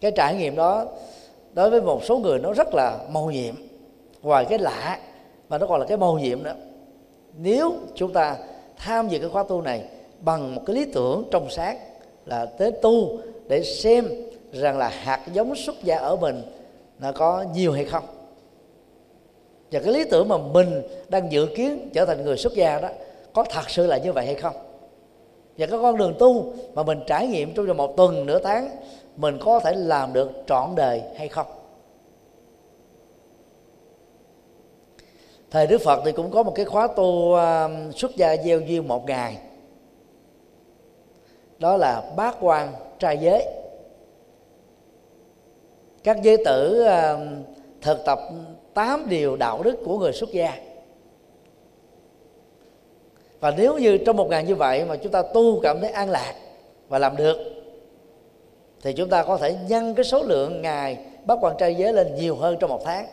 Cái 0.00 0.10
trải 0.10 0.34
nghiệm 0.34 0.56
đó 0.56 0.86
đối 1.52 1.70
với 1.70 1.80
một 1.80 2.04
số 2.04 2.18
người 2.18 2.38
nó 2.38 2.52
rất 2.52 2.74
là 2.74 2.98
màu 3.10 3.30
nhiệm. 3.30 3.54
Ngoài 4.22 4.44
cái 4.48 4.58
lạ 4.58 4.98
mà 5.48 5.58
nó 5.58 5.66
còn 5.66 5.80
là 5.80 5.86
cái 5.86 5.96
màu 5.96 6.18
nhiệm 6.18 6.42
nữa. 6.42 6.54
Nếu 7.38 7.72
chúng 7.94 8.12
ta 8.12 8.36
tham 8.76 9.08
dự 9.08 9.18
cái 9.18 9.28
khóa 9.28 9.44
tu 9.48 9.60
này 9.62 9.84
bằng 10.20 10.54
một 10.54 10.62
cái 10.66 10.76
lý 10.76 10.84
tưởng 10.84 11.24
trong 11.30 11.50
sáng 11.50 11.78
là 12.26 12.46
tới 12.46 12.72
tu 12.72 13.18
để 13.48 13.62
xem 13.62 14.08
rằng 14.52 14.78
là 14.78 14.88
hạt 14.88 15.20
giống 15.32 15.56
xuất 15.56 15.84
gia 15.84 15.98
ở 15.98 16.16
mình 16.16 16.42
nó 16.98 17.12
có 17.12 17.44
nhiều 17.54 17.72
hay 17.72 17.84
không. 17.84 18.04
Và 19.72 19.80
cái 19.80 19.92
lý 19.92 20.04
tưởng 20.04 20.28
mà 20.28 20.36
mình 20.38 20.82
đang 21.08 21.32
dự 21.32 21.46
kiến 21.56 21.90
trở 21.92 22.04
thành 22.04 22.24
người 22.24 22.36
xuất 22.36 22.54
gia 22.54 22.80
đó, 22.80 22.88
có 23.32 23.44
thật 23.50 23.70
sự 23.70 23.86
là 23.86 23.98
như 23.98 24.12
vậy 24.12 24.26
hay 24.26 24.34
không? 24.34 24.54
Và 25.58 25.66
cái 25.66 25.78
con 25.82 25.96
đường 25.96 26.14
tu 26.18 26.52
mà 26.74 26.82
mình 26.82 27.00
trải 27.06 27.26
nghiệm 27.26 27.54
trong 27.54 27.66
vòng 27.66 27.76
một 27.76 27.96
tuần, 27.96 28.26
nửa 28.26 28.38
tháng 28.38 28.70
mình 29.20 29.38
có 29.40 29.60
thể 29.60 29.72
làm 29.74 30.12
được 30.12 30.30
trọn 30.46 30.74
đời 30.74 31.02
hay 31.16 31.28
không? 31.28 31.46
Thời 35.50 35.66
đức 35.66 35.80
phật 35.80 36.02
thì 36.04 36.12
cũng 36.12 36.30
có 36.30 36.42
một 36.42 36.52
cái 36.54 36.64
khóa 36.64 36.88
tu 36.96 37.04
uh, 37.04 37.40
xuất 37.96 38.16
gia 38.16 38.36
gieo 38.36 38.60
duyên 38.60 38.88
một 38.88 39.06
ngày. 39.06 39.38
Đó 41.58 41.76
là 41.76 42.12
bát 42.16 42.36
quan 42.40 42.72
trai 42.98 43.18
giới. 43.18 43.46
Các 46.04 46.22
giới 46.22 46.36
tử 46.44 46.86
uh, 46.86 47.20
thực 47.82 47.98
tập 48.04 48.18
tám 48.74 49.06
điều 49.08 49.36
đạo 49.36 49.62
đức 49.62 49.76
của 49.84 49.98
người 49.98 50.12
xuất 50.12 50.30
gia. 50.30 50.58
Và 53.40 53.50
nếu 53.50 53.78
như 53.78 53.98
trong 53.98 54.16
một 54.16 54.30
ngày 54.30 54.44
như 54.44 54.54
vậy 54.54 54.84
mà 54.84 54.96
chúng 54.96 55.12
ta 55.12 55.22
tu 55.22 55.60
cảm 55.60 55.80
thấy 55.80 55.90
an 55.90 56.10
lạc 56.10 56.34
và 56.88 56.98
làm 56.98 57.16
được 57.16 57.59
thì 58.82 58.92
chúng 58.92 59.08
ta 59.08 59.22
có 59.22 59.36
thể 59.36 59.56
nhân 59.68 59.94
cái 59.94 60.04
số 60.04 60.22
lượng 60.22 60.62
ngày 60.62 60.98
bắt 61.24 61.38
quan 61.40 61.56
trai 61.58 61.74
giới 61.74 61.92
lên 61.92 62.14
nhiều 62.14 62.36
hơn 62.36 62.56
trong 62.60 62.70
một 62.70 62.80
tháng. 62.84 63.06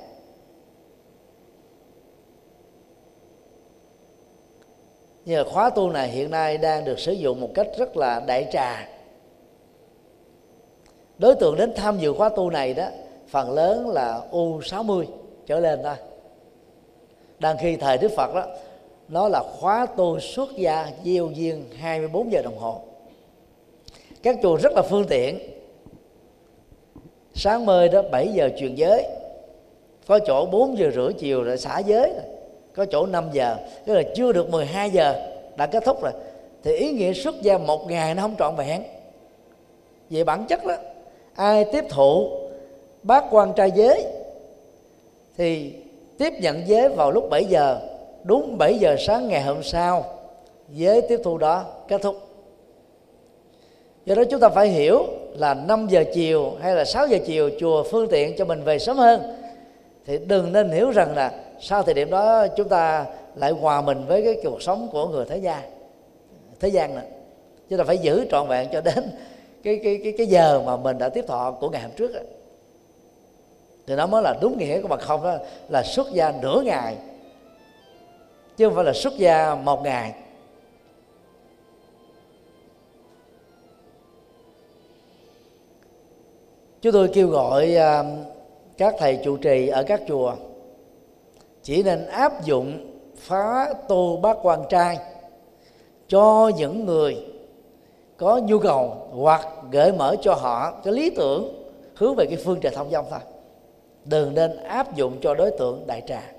Nhưng 5.25 5.43
mà 5.43 5.51
khóa 5.51 5.69
tu 5.69 5.89
này 5.89 6.07
hiện 6.09 6.31
nay 6.31 6.57
đang 6.57 6.85
được 6.85 6.99
sử 6.99 7.11
dụng 7.11 7.41
một 7.41 7.49
cách 7.53 7.67
rất 7.77 7.97
là 7.97 8.19
đại 8.19 8.47
trà. 8.51 8.89
Đối 11.17 11.35
tượng 11.35 11.55
đến 11.57 11.73
tham 11.75 11.97
dự 11.99 12.13
khóa 12.13 12.29
tu 12.29 12.49
này 12.49 12.73
đó, 12.73 12.87
phần 13.27 13.51
lớn 13.51 13.89
là 13.89 14.21
u 14.31 14.61
60 14.61 15.07
trở 15.45 15.59
lên 15.59 15.79
thôi. 15.83 15.95
Đang 17.39 17.57
khi 17.57 17.75
thời 17.75 17.97
đức 17.97 18.11
phật 18.17 18.33
đó, 18.35 18.45
nó 19.07 19.27
là 19.27 19.43
khóa 19.59 19.85
tu 19.85 20.19
xuất 20.19 20.49
gia 20.55 20.91
gieo 21.05 21.29
duyên 21.33 21.65
24 21.77 22.31
giờ 22.31 22.41
đồng 22.41 22.57
hồ. 22.57 22.81
Các 24.23 24.35
chùa 24.43 24.55
rất 24.55 24.73
là 24.73 24.81
phương 24.81 25.05
tiện 25.09 25.56
sáng 27.37 27.65
mơi 27.65 27.89
đó 27.89 28.01
7 28.11 28.27
giờ 28.27 28.49
truyền 28.57 28.75
giới. 28.75 29.05
Có 30.07 30.19
chỗ 30.19 30.45
4 30.45 30.77
giờ 30.77 30.91
rưỡi 30.95 31.13
chiều 31.13 31.43
rồi 31.43 31.57
xả 31.57 31.79
giới 31.79 32.09
rồi. 32.13 32.23
Có 32.75 32.85
chỗ 32.85 33.05
5 33.05 33.29
giờ, 33.33 33.55
tức 33.85 33.93
là 33.93 34.03
chưa 34.15 34.31
được 34.31 34.49
12 34.49 34.89
giờ 34.89 35.15
đã 35.55 35.65
kết 35.65 35.85
thúc 35.85 36.03
rồi. 36.03 36.11
Thì 36.63 36.75
ý 36.75 36.91
nghĩa 36.91 37.13
xuất 37.13 37.41
gia 37.41 37.57
một 37.57 37.87
ngày 37.89 38.15
nó 38.15 38.21
không 38.21 38.35
trọn 38.39 38.55
vẹn. 38.55 38.83
Về 40.09 40.23
bản 40.23 40.45
chất 40.49 40.65
đó, 40.65 40.75
ai 41.35 41.65
tiếp 41.71 41.85
thụ 41.89 42.29
bác 43.03 43.23
quan 43.31 43.53
trai 43.53 43.71
giới 43.71 44.05
thì 45.37 45.73
tiếp 46.17 46.33
nhận 46.41 46.67
giới 46.67 46.89
vào 46.89 47.11
lúc 47.11 47.29
7 47.29 47.45
giờ. 47.45 47.79
Đúng 48.23 48.57
7 48.57 48.79
giờ 48.79 48.95
sáng 48.99 49.27
ngày 49.27 49.41
hôm 49.41 49.63
sau, 49.63 50.05
giới 50.69 51.01
tiếp 51.01 51.19
thu 51.23 51.37
đó 51.37 51.65
kết 51.87 52.01
thúc. 52.01 52.15
Do 54.05 54.15
đó 54.15 54.23
chúng 54.29 54.39
ta 54.39 54.49
phải 54.49 54.67
hiểu 54.67 55.05
là 55.37 55.53
5 55.53 55.87
giờ 55.89 56.03
chiều 56.13 56.53
hay 56.61 56.75
là 56.75 56.85
6 56.85 57.07
giờ 57.07 57.17
chiều 57.25 57.49
chùa 57.59 57.83
phương 57.83 58.07
tiện 58.09 58.35
cho 58.37 58.45
mình 58.45 58.63
về 58.63 58.79
sớm 58.79 58.97
hơn. 58.97 59.21
Thì 60.05 60.17
đừng 60.17 60.53
nên 60.53 60.69
hiểu 60.69 60.91
rằng 60.91 61.15
là 61.15 61.31
sau 61.59 61.83
thời 61.83 61.93
điểm 61.93 62.09
đó 62.09 62.47
chúng 62.47 62.69
ta 62.69 63.05
lại 63.35 63.51
hòa 63.51 63.81
mình 63.81 64.05
với 64.07 64.21
cái 64.23 64.35
cuộc 64.43 64.61
sống 64.61 64.89
của 64.91 65.07
người 65.07 65.25
thế 65.29 65.37
gian 65.37 65.61
thế 66.59 66.69
gian 66.69 66.95
này. 66.95 67.05
Chúng 67.69 67.77
ta 67.79 67.83
phải 67.83 67.97
giữ 67.97 68.25
trọn 68.31 68.47
vẹn 68.47 68.67
cho 68.71 68.81
đến 68.81 69.03
cái 69.63 69.79
cái 69.83 69.99
cái 70.03 70.13
cái 70.17 70.27
giờ 70.27 70.61
mà 70.65 70.77
mình 70.77 70.97
đã 70.97 71.09
tiếp 71.09 71.25
thọ 71.27 71.51
của 71.51 71.69
ngày 71.69 71.81
hôm 71.81 71.91
trước 71.97 72.13
đó. 72.13 72.19
thì 73.87 73.95
nó 73.95 74.07
mới 74.07 74.21
là 74.23 74.35
đúng 74.41 74.57
nghĩa 74.57 74.81
của 74.81 74.87
bà 74.87 74.97
không 74.97 75.23
đó, 75.23 75.37
là 75.69 75.83
xuất 75.83 76.07
gia 76.13 76.33
nửa 76.41 76.61
ngày, 76.65 76.95
chứ 78.57 78.65
không 78.65 78.75
phải 78.75 78.85
là 78.85 78.93
xuất 78.93 79.17
gia 79.17 79.55
một 79.55 79.83
ngày. 79.83 80.13
Chúng 86.87 86.93
tôi 86.93 87.07
kêu 87.13 87.27
gọi 87.27 87.75
à, 87.75 88.03
các 88.77 88.95
thầy 88.97 89.19
trụ 89.23 89.37
trì 89.37 89.67
ở 89.67 89.83
các 89.83 90.01
chùa 90.07 90.35
chỉ 91.63 91.83
nên 91.83 92.05
áp 92.05 92.43
dụng 92.45 92.93
phá 93.15 93.73
tu 93.87 94.17
bát 94.17 94.37
quan 94.41 94.63
trai 94.69 94.97
cho 96.07 96.51
những 96.57 96.85
người 96.85 97.25
có 98.17 98.37
nhu 98.43 98.59
cầu 98.59 99.07
hoặc 99.11 99.47
gợi 99.71 99.91
mở 99.91 100.15
cho 100.21 100.33
họ 100.33 100.81
cái 100.83 100.93
lý 100.93 101.09
tưởng, 101.09 101.69
hướng 101.95 102.15
về 102.15 102.25
cái 102.25 102.37
phương 102.37 102.59
trời 102.61 102.71
thông 102.75 102.89
dong 102.89 103.05
thôi. 103.09 103.19
Đừng 104.05 104.33
nên 104.33 104.57
áp 104.57 104.95
dụng 104.95 105.17
cho 105.21 105.35
đối 105.35 105.51
tượng 105.51 105.87
đại 105.87 106.01
trà. 106.07 106.31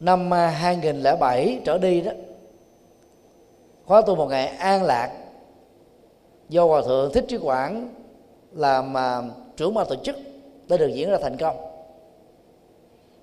Năm 0.00 0.34
à, 0.34 0.46
2007 0.46 1.60
trở 1.64 1.78
đi 1.78 2.00
đó, 2.00 2.12
khóa 3.86 4.02
tu 4.06 4.14
một 4.14 4.26
ngày 4.26 4.46
an 4.46 4.82
lạc 4.82 5.23
do 6.48 6.66
hòa 6.66 6.82
thượng 6.82 7.12
thích 7.12 7.24
trí 7.28 7.36
quảng 7.36 7.94
làm 8.52 8.92
mà 8.92 9.22
trưởng 9.56 9.74
ban 9.74 9.86
tổ 9.88 9.94
chức 9.94 10.16
đã 10.68 10.76
được 10.76 10.88
diễn 10.94 11.10
ra 11.10 11.18
thành 11.22 11.36
công. 11.36 11.56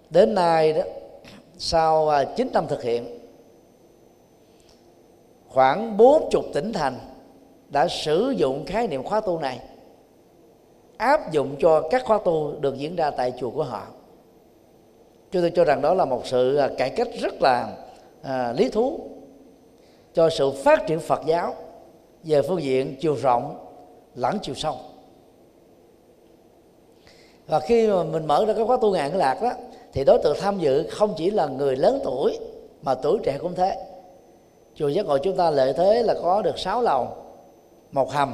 Đến 0.10 0.36
nay 0.36 0.74
đó 0.74 0.82
sau 1.58 2.10
à, 2.10 2.24
9 2.24 2.50
năm 2.54 2.68
thực 2.68 2.84
hiện 2.84 3.20
khoảng 5.50 5.98
40 5.98 6.42
tỉnh 6.54 6.74
thành 6.74 7.00
đã 7.70 7.88
sử 7.88 8.34
dụng 8.38 8.66
khái 8.66 8.88
niệm 8.88 9.04
khóa 9.04 9.22
tu 9.22 9.40
này 9.40 9.60
áp 10.98 11.32
dụng 11.32 11.56
cho 11.60 11.82
các 11.92 12.06
khóa 12.06 12.20
tu 12.26 12.54
được 12.60 12.78
diễn 12.78 12.96
ra 12.96 13.12
tại 13.12 13.34
chùa 13.40 13.50
của 13.50 13.64
họ. 13.64 13.88
Chúng 15.32 15.42
tôi 15.42 15.52
cho 15.56 15.64
rằng 15.64 15.82
đó 15.82 15.94
là 15.94 16.06
một 16.06 16.22
sự 16.26 16.56
à, 16.56 16.70
cải 16.78 16.90
cách 16.90 17.08
rất 17.22 17.42
là 17.42 17.78
à, 18.22 18.54
lý 18.58 18.70
thú 18.70 19.00
cho 20.14 20.30
sự 20.30 20.52
phát 20.52 20.88
triển 20.88 21.00
phật 21.00 21.22
giáo 21.26 21.56
về 22.24 22.42
phương 22.42 22.64
diện 22.64 22.96
chiều 23.00 23.16
rộng, 23.16 23.68
lẫn 24.16 24.38
chiều 24.42 24.56
sâu. 24.56 24.76
Và 27.48 27.60
khi 27.60 27.88
mà 27.88 28.04
mình 28.04 28.26
mở 28.26 28.46
ra 28.46 28.54
cái 28.54 28.66
khóa 28.66 28.78
tu 28.82 28.94
ngàn 28.94 29.16
lạc 29.16 29.42
đó, 29.42 29.52
thì 29.94 30.04
đối 30.04 30.20
tượng 30.24 30.38
tham 30.42 30.60
dự 30.60 30.88
không 30.90 31.14
chỉ 31.18 31.32
là 31.32 31.48
người 31.48 31.76
lớn 31.76 32.00
tuổi, 32.04 32.40
mà 32.82 32.96
tuổi 32.96 33.20
trẻ 33.24 33.38
cũng 33.42 33.56
thế. 33.56 33.78
Chùa 34.76 34.88
giác 34.88 35.06
ngộ 35.06 35.18
chúng 35.18 35.38
ta 35.38 35.50
lợi 35.50 35.74
thế 35.74 36.04
là 36.04 36.14
có 36.24 36.42
được 36.42 36.60
sáu 36.60 36.82
lầu, 36.82 37.08
một 37.92 38.12
hầm, 38.12 38.34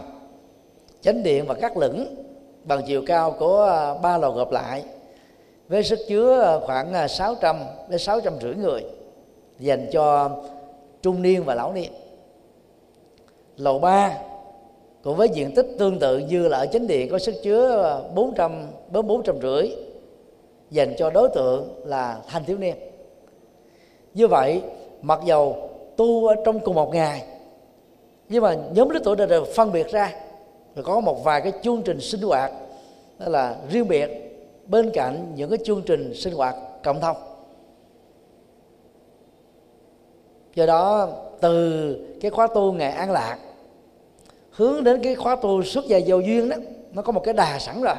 chánh 1.01 1.23
điện 1.23 1.45
và 1.47 1.53
các 1.53 1.77
lửng 1.77 2.15
bằng 2.63 2.81
chiều 2.88 3.03
cao 3.07 3.31
của 3.31 3.63
à, 3.63 3.93
ba 3.93 4.17
lầu 4.17 4.31
gộp 4.31 4.51
lại. 4.51 4.83
Với 5.67 5.83
sức 5.83 5.99
chứa 6.07 6.41
à, 6.41 6.65
khoảng 6.65 6.93
à, 6.93 7.07
600 7.07 7.59
đến 7.89 7.99
600 7.99 8.33
rưỡi 8.41 8.55
người 8.55 8.83
dành 9.59 9.88
cho 9.91 10.29
trung 11.01 11.21
niên 11.21 11.43
và 11.43 11.55
lão 11.55 11.73
niên 11.73 11.91
lầu 13.57 13.79
3 13.79 14.17
cũng 15.03 15.15
với 15.15 15.29
diện 15.29 15.51
tích 15.55 15.67
tương 15.79 15.99
tự 15.99 16.17
như 16.17 16.47
là 16.47 16.57
ở 16.57 16.65
chính 16.65 16.87
điện 16.87 17.09
có 17.11 17.19
sức 17.19 17.35
chứa 17.43 18.01
400 18.15 18.67
bốn 18.91 19.07
400 19.07 19.41
rưỡi, 19.41 19.71
dành 20.71 20.93
cho 20.97 21.09
đối 21.09 21.29
tượng 21.29 21.69
là 21.85 22.19
thanh 22.27 22.45
thiếu 22.45 22.57
niên. 22.57 22.75
Như 24.13 24.27
vậy, 24.27 24.61
mặc 25.01 25.19
dầu 25.25 25.69
tu 25.97 26.27
ở 26.27 26.35
trong 26.45 26.59
cùng 26.59 26.75
một 26.75 26.93
ngày, 26.93 27.23
nhưng 28.29 28.43
mà 28.43 28.55
nhóm 28.73 28.89
lứa 28.89 28.99
tuổi 29.03 29.15
đã 29.15 29.25
được 29.25 29.47
phân 29.55 29.71
biệt 29.71 29.87
ra, 29.87 30.15
rồi 30.75 30.85
có 30.85 30.99
một 30.99 31.23
vài 31.23 31.41
cái 31.41 31.51
chương 31.63 31.81
trình 31.81 32.01
sinh 32.01 32.21
hoạt, 32.21 32.51
đó 33.19 33.25
là 33.29 33.57
riêng 33.69 33.87
biệt 33.87 34.09
bên 34.65 34.91
cạnh 34.93 35.31
những 35.35 35.49
cái 35.49 35.59
chương 35.65 35.81
trình 35.81 36.13
sinh 36.13 36.33
hoạt 36.33 36.55
cộng 36.83 37.01
thông. 37.01 37.17
Do 40.55 40.65
đó, 40.65 41.09
từ 41.41 41.95
cái 42.21 42.31
khóa 42.31 42.47
tu 42.47 42.73
ngày 42.73 42.91
an 42.91 43.11
lạc 43.11 43.37
hướng 44.57 44.83
đến 44.83 45.01
cái 45.03 45.15
khóa 45.15 45.35
tu 45.35 45.63
xuất 45.63 45.85
gia 45.85 45.99
vô 46.07 46.19
duyên 46.19 46.49
đó, 46.49 46.55
nó 46.93 47.01
có 47.01 47.11
một 47.11 47.21
cái 47.23 47.33
đà 47.33 47.59
sẵn 47.59 47.81
rồi. 47.81 47.95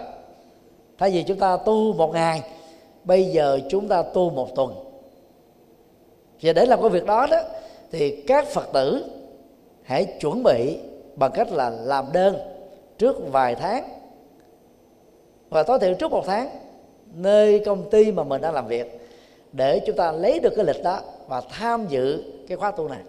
Thay 0.98 1.10
vì 1.10 1.22
chúng 1.22 1.38
ta 1.38 1.56
tu 1.56 1.92
một 1.92 2.12
ngày, 2.12 2.42
bây 3.04 3.24
giờ 3.24 3.60
chúng 3.68 3.88
ta 3.88 4.02
tu 4.02 4.30
một 4.30 4.54
tuần. 4.54 4.74
Và 6.42 6.52
để 6.52 6.66
làm 6.66 6.80
cái 6.80 6.90
việc 6.90 7.06
đó 7.06 7.26
đó, 7.30 7.40
thì 7.92 8.22
các 8.26 8.46
phật 8.46 8.72
tử 8.72 9.04
hãy 9.82 10.04
chuẩn 10.20 10.42
bị 10.42 10.78
bằng 11.16 11.30
cách 11.34 11.52
là 11.52 11.70
làm 11.70 12.04
đơn 12.12 12.36
trước 12.98 13.32
vài 13.32 13.54
tháng. 13.54 13.88
Và 15.48 15.62
tối 15.62 15.78
thiểu 15.78 15.94
trước 15.94 16.10
một 16.10 16.24
tháng, 16.26 16.48
nơi 17.14 17.62
công 17.66 17.90
ty 17.90 18.12
mà 18.12 18.24
mình 18.24 18.40
đang 18.40 18.54
làm 18.54 18.66
việc, 18.66 19.00
để 19.52 19.80
chúng 19.86 19.96
ta 19.96 20.12
lấy 20.12 20.40
được 20.40 20.52
cái 20.56 20.64
lịch 20.64 20.82
đó 20.82 21.00
và 21.28 21.40
tham 21.40 21.86
dự 21.88 22.22
cái 22.48 22.56
khóa 22.56 22.70
tu 22.70 22.88
này 22.88 23.00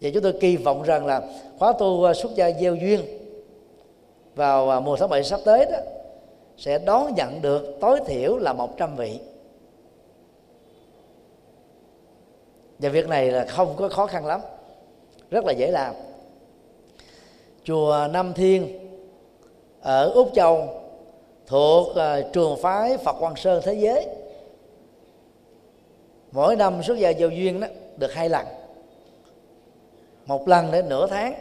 và 0.00 0.10
chúng 0.14 0.22
tôi 0.22 0.32
kỳ 0.40 0.56
vọng 0.56 0.82
rằng 0.82 1.06
là 1.06 1.22
khóa 1.58 1.72
tu 1.78 2.04
à, 2.04 2.14
xuất 2.14 2.34
gia 2.34 2.50
gieo 2.50 2.74
duyên 2.74 3.00
vào 4.34 4.70
à, 4.70 4.80
mùa 4.80 4.96
tháng 4.96 5.08
7 5.08 5.24
sắp 5.24 5.40
tới 5.44 5.64
đó 5.64 5.78
sẽ 6.56 6.78
đón 6.78 7.14
nhận 7.14 7.42
được 7.42 7.76
tối 7.80 8.00
thiểu 8.06 8.36
là 8.36 8.52
100 8.52 8.96
vị. 8.96 9.18
Và 12.78 12.88
việc 12.88 13.08
này 13.08 13.30
là 13.30 13.44
không 13.44 13.74
có 13.76 13.88
khó 13.88 14.06
khăn 14.06 14.26
lắm 14.26 14.40
rất 15.30 15.44
là 15.44 15.52
dễ 15.52 15.70
làm. 15.70 15.94
Chùa 17.64 18.08
Nam 18.12 18.32
Thiên 18.34 18.78
ở 19.80 20.10
Úc 20.10 20.30
Châu 20.34 20.68
thuộc 21.46 21.88
uh, 21.90 22.32
trường 22.32 22.56
phái 22.62 22.96
Phật 22.96 23.16
Quang 23.20 23.36
Sơn 23.36 23.62
thế 23.64 23.74
giới 23.74 24.06
mỗi 26.32 26.56
năm 26.56 26.82
xuất 26.82 26.98
gia 26.98 27.10
giao 27.10 27.28
duyên 27.28 27.60
đó 27.60 27.66
được 27.96 28.12
hai 28.12 28.28
lần 28.28 28.46
một 30.26 30.48
lần 30.48 30.70
đến 30.70 30.88
nửa 30.88 31.06
tháng 31.06 31.34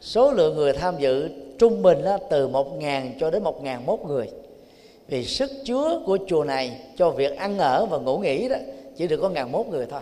số 0.00 0.30
lượng 0.30 0.54
người 0.54 0.72
tham 0.72 0.94
dự 0.98 1.30
trung 1.58 1.82
bình 1.82 1.98
là 1.98 2.18
từ 2.30 2.48
một 2.48 2.76
ngàn 2.78 3.12
cho 3.20 3.30
đến 3.30 3.42
một 3.42 3.62
ngàn 3.62 3.86
mốt 3.86 4.00
người. 4.00 4.30
Vì 5.08 5.24
sức 5.24 5.50
chứa 5.64 6.00
của 6.06 6.18
chùa 6.26 6.44
này 6.44 6.80
cho 6.96 7.10
việc 7.10 7.36
ăn 7.36 7.58
ở 7.58 7.86
và 7.86 7.98
ngủ 7.98 8.18
nghỉ 8.18 8.48
đó 8.48 8.56
chỉ 8.96 9.06
được 9.06 9.16
có 9.22 9.28
ngàn 9.28 9.52
mốt 9.52 9.66
người 9.66 9.86
thôi. 9.86 10.00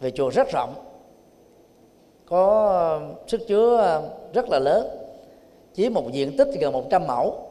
Vì 0.00 0.10
chùa 0.10 0.28
rất 0.28 0.48
rộng 0.52 0.74
có 2.26 3.00
sức 3.26 3.40
chứa 3.48 4.02
rất 4.32 4.48
là 4.48 4.58
lớn. 4.58 4.86
Chỉ 5.74 5.88
một 5.88 6.12
diện 6.12 6.36
tích 6.36 6.48
gần 6.60 6.72
100 6.72 7.06
mẫu. 7.06 7.48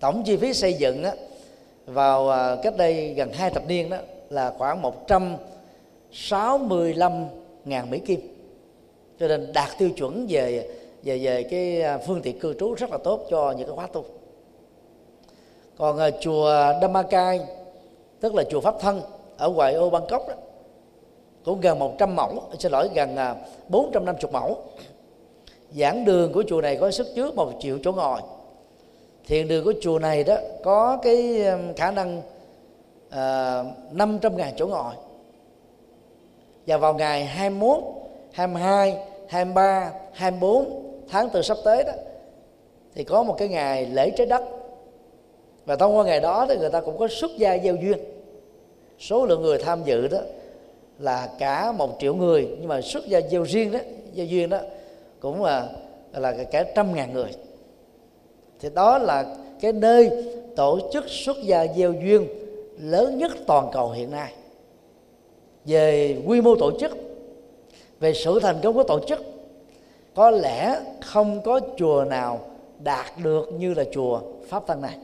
Tổng 0.00 0.22
chi 0.24 0.36
phí 0.36 0.54
xây 0.54 0.74
dựng 0.74 1.02
đó, 1.02 1.10
vào 1.86 2.28
à, 2.30 2.56
cách 2.62 2.76
đây 2.76 3.14
gần 3.14 3.32
hai 3.32 3.50
thập 3.50 3.66
niên 3.66 3.90
đó 3.90 3.96
là 4.30 4.52
khoảng 4.58 4.82
165 6.10 7.24
ngàn 7.64 7.90
Mỹ 7.90 7.98
Kim. 7.98 8.20
Cho 9.20 9.28
nên 9.28 9.52
đạt 9.52 9.68
tiêu 9.78 9.90
chuẩn 9.90 10.26
về 10.28 10.68
về 11.02 11.18
về 11.18 11.42
cái 11.42 11.82
à, 11.82 11.98
phương 11.98 12.22
tiện 12.22 12.38
cư 12.38 12.54
trú 12.54 12.74
rất 12.74 12.90
là 12.90 12.98
tốt 13.04 13.26
cho 13.30 13.54
những 13.58 13.66
cái 13.66 13.76
khóa 13.76 13.86
tu. 13.86 14.04
Còn 15.76 15.96
uh, 15.96 16.14
chùa 16.20 16.72
Damakai 16.82 17.40
tức 18.20 18.34
là 18.34 18.44
chùa 18.50 18.60
Pháp 18.60 18.74
Thân 18.80 19.00
ở 19.36 19.48
ngoại 19.48 19.74
ô 19.74 19.90
Bangkok 19.90 20.28
đó 20.28 20.34
cũng 21.44 21.60
gần 21.60 21.78
100 21.78 22.16
mẫu 22.16 22.42
xin 22.58 22.72
lỗi 22.72 22.88
gần 22.94 23.16
à, 23.16 23.34
450 23.68 24.30
mẫu. 24.32 24.56
Giảng 25.72 26.04
đường 26.04 26.32
của 26.32 26.44
chùa 26.48 26.60
này 26.60 26.76
có 26.76 26.90
sức 26.90 27.06
chứa 27.14 27.30
một 27.30 27.52
triệu 27.60 27.78
chỗ 27.84 27.92
ngồi. 27.92 28.20
Thiền 29.26 29.48
đường 29.48 29.64
của 29.64 29.74
chùa 29.80 29.98
này 29.98 30.24
đó 30.24 30.36
có 30.64 30.98
cái 31.02 31.44
khả 31.76 31.90
năng 31.90 32.18
uh, 33.08 33.92
500 33.92 34.36
ngàn 34.36 34.54
chỗ 34.56 34.66
ngồi 34.66 34.94
và 36.66 36.76
vào 36.76 36.94
ngày 36.94 37.24
21, 37.24 37.82
22, 38.32 38.96
23, 39.28 39.92
24 40.12 40.82
tháng 41.08 41.28
từ 41.32 41.42
sắp 41.42 41.56
tới 41.64 41.84
đó 41.84 41.92
thì 42.94 43.04
có 43.04 43.22
một 43.22 43.34
cái 43.38 43.48
ngày 43.48 43.86
lễ 43.86 44.10
trái 44.10 44.26
đất. 44.26 44.42
Và 45.66 45.76
thông 45.76 45.96
qua 45.96 46.04
ngày 46.04 46.20
đó 46.20 46.46
thì 46.48 46.56
người 46.56 46.70
ta 46.70 46.80
cũng 46.80 46.98
có 46.98 47.08
xuất 47.08 47.30
gia 47.36 47.58
gieo 47.58 47.74
duyên. 47.74 47.98
Số 48.98 49.26
lượng 49.26 49.42
người 49.42 49.58
tham 49.58 49.84
dự 49.84 50.08
đó 50.08 50.18
là 50.98 51.28
cả 51.38 51.72
một 51.72 51.96
triệu 52.00 52.14
người 52.14 52.48
nhưng 52.58 52.68
mà 52.68 52.80
xuất 52.80 53.06
gia 53.06 53.20
gieo 53.20 53.42
riêng 53.42 53.72
đó 53.72 53.78
gieo 54.14 54.26
duyên 54.26 54.50
đó 54.50 54.58
cũng 55.20 55.44
là 55.44 55.68
là 56.12 56.34
cả 56.50 56.64
trăm 56.74 56.94
ngàn 56.94 57.12
người. 57.12 57.30
Thì 58.60 58.68
đó 58.74 58.98
là 58.98 59.36
cái 59.60 59.72
nơi 59.72 60.10
tổ 60.56 60.78
chức 60.92 61.04
xuất 61.08 61.36
gia 61.42 61.66
gieo 61.76 61.92
duyên 61.92 62.26
lớn 62.78 63.18
nhất 63.18 63.32
toàn 63.46 63.68
cầu 63.72 63.90
hiện 63.90 64.10
nay 64.10 64.32
về 65.66 66.16
quy 66.26 66.40
mô 66.40 66.56
tổ 66.56 66.78
chức 66.80 66.96
về 68.00 68.12
sự 68.14 68.40
thành 68.40 68.56
công 68.62 68.74
của 68.74 68.82
tổ 68.82 69.00
chức 69.08 69.18
có 70.14 70.30
lẽ 70.30 70.80
không 71.00 71.42
có 71.42 71.60
chùa 71.76 72.04
nào 72.04 72.40
đạt 72.78 73.06
được 73.22 73.52
như 73.58 73.74
là 73.74 73.84
chùa 73.92 74.20
pháp 74.48 74.66
tăng 74.66 74.82
này. 74.82 74.98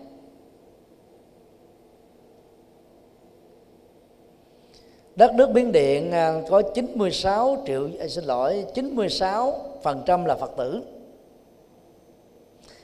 Đất 5.16 5.34
nước 5.34 5.50
Miến 5.50 5.72
Điện 5.72 6.12
à, 6.12 6.34
có 6.50 6.62
96 6.74 7.62
triệu 7.66 7.88
à, 7.98 8.08
xin 8.08 8.24
lỗi 8.24 8.64
96 8.74 9.54
phần 9.82 10.02
trăm 10.06 10.24
là 10.24 10.34
Phật 10.34 10.50
tử. 10.56 10.82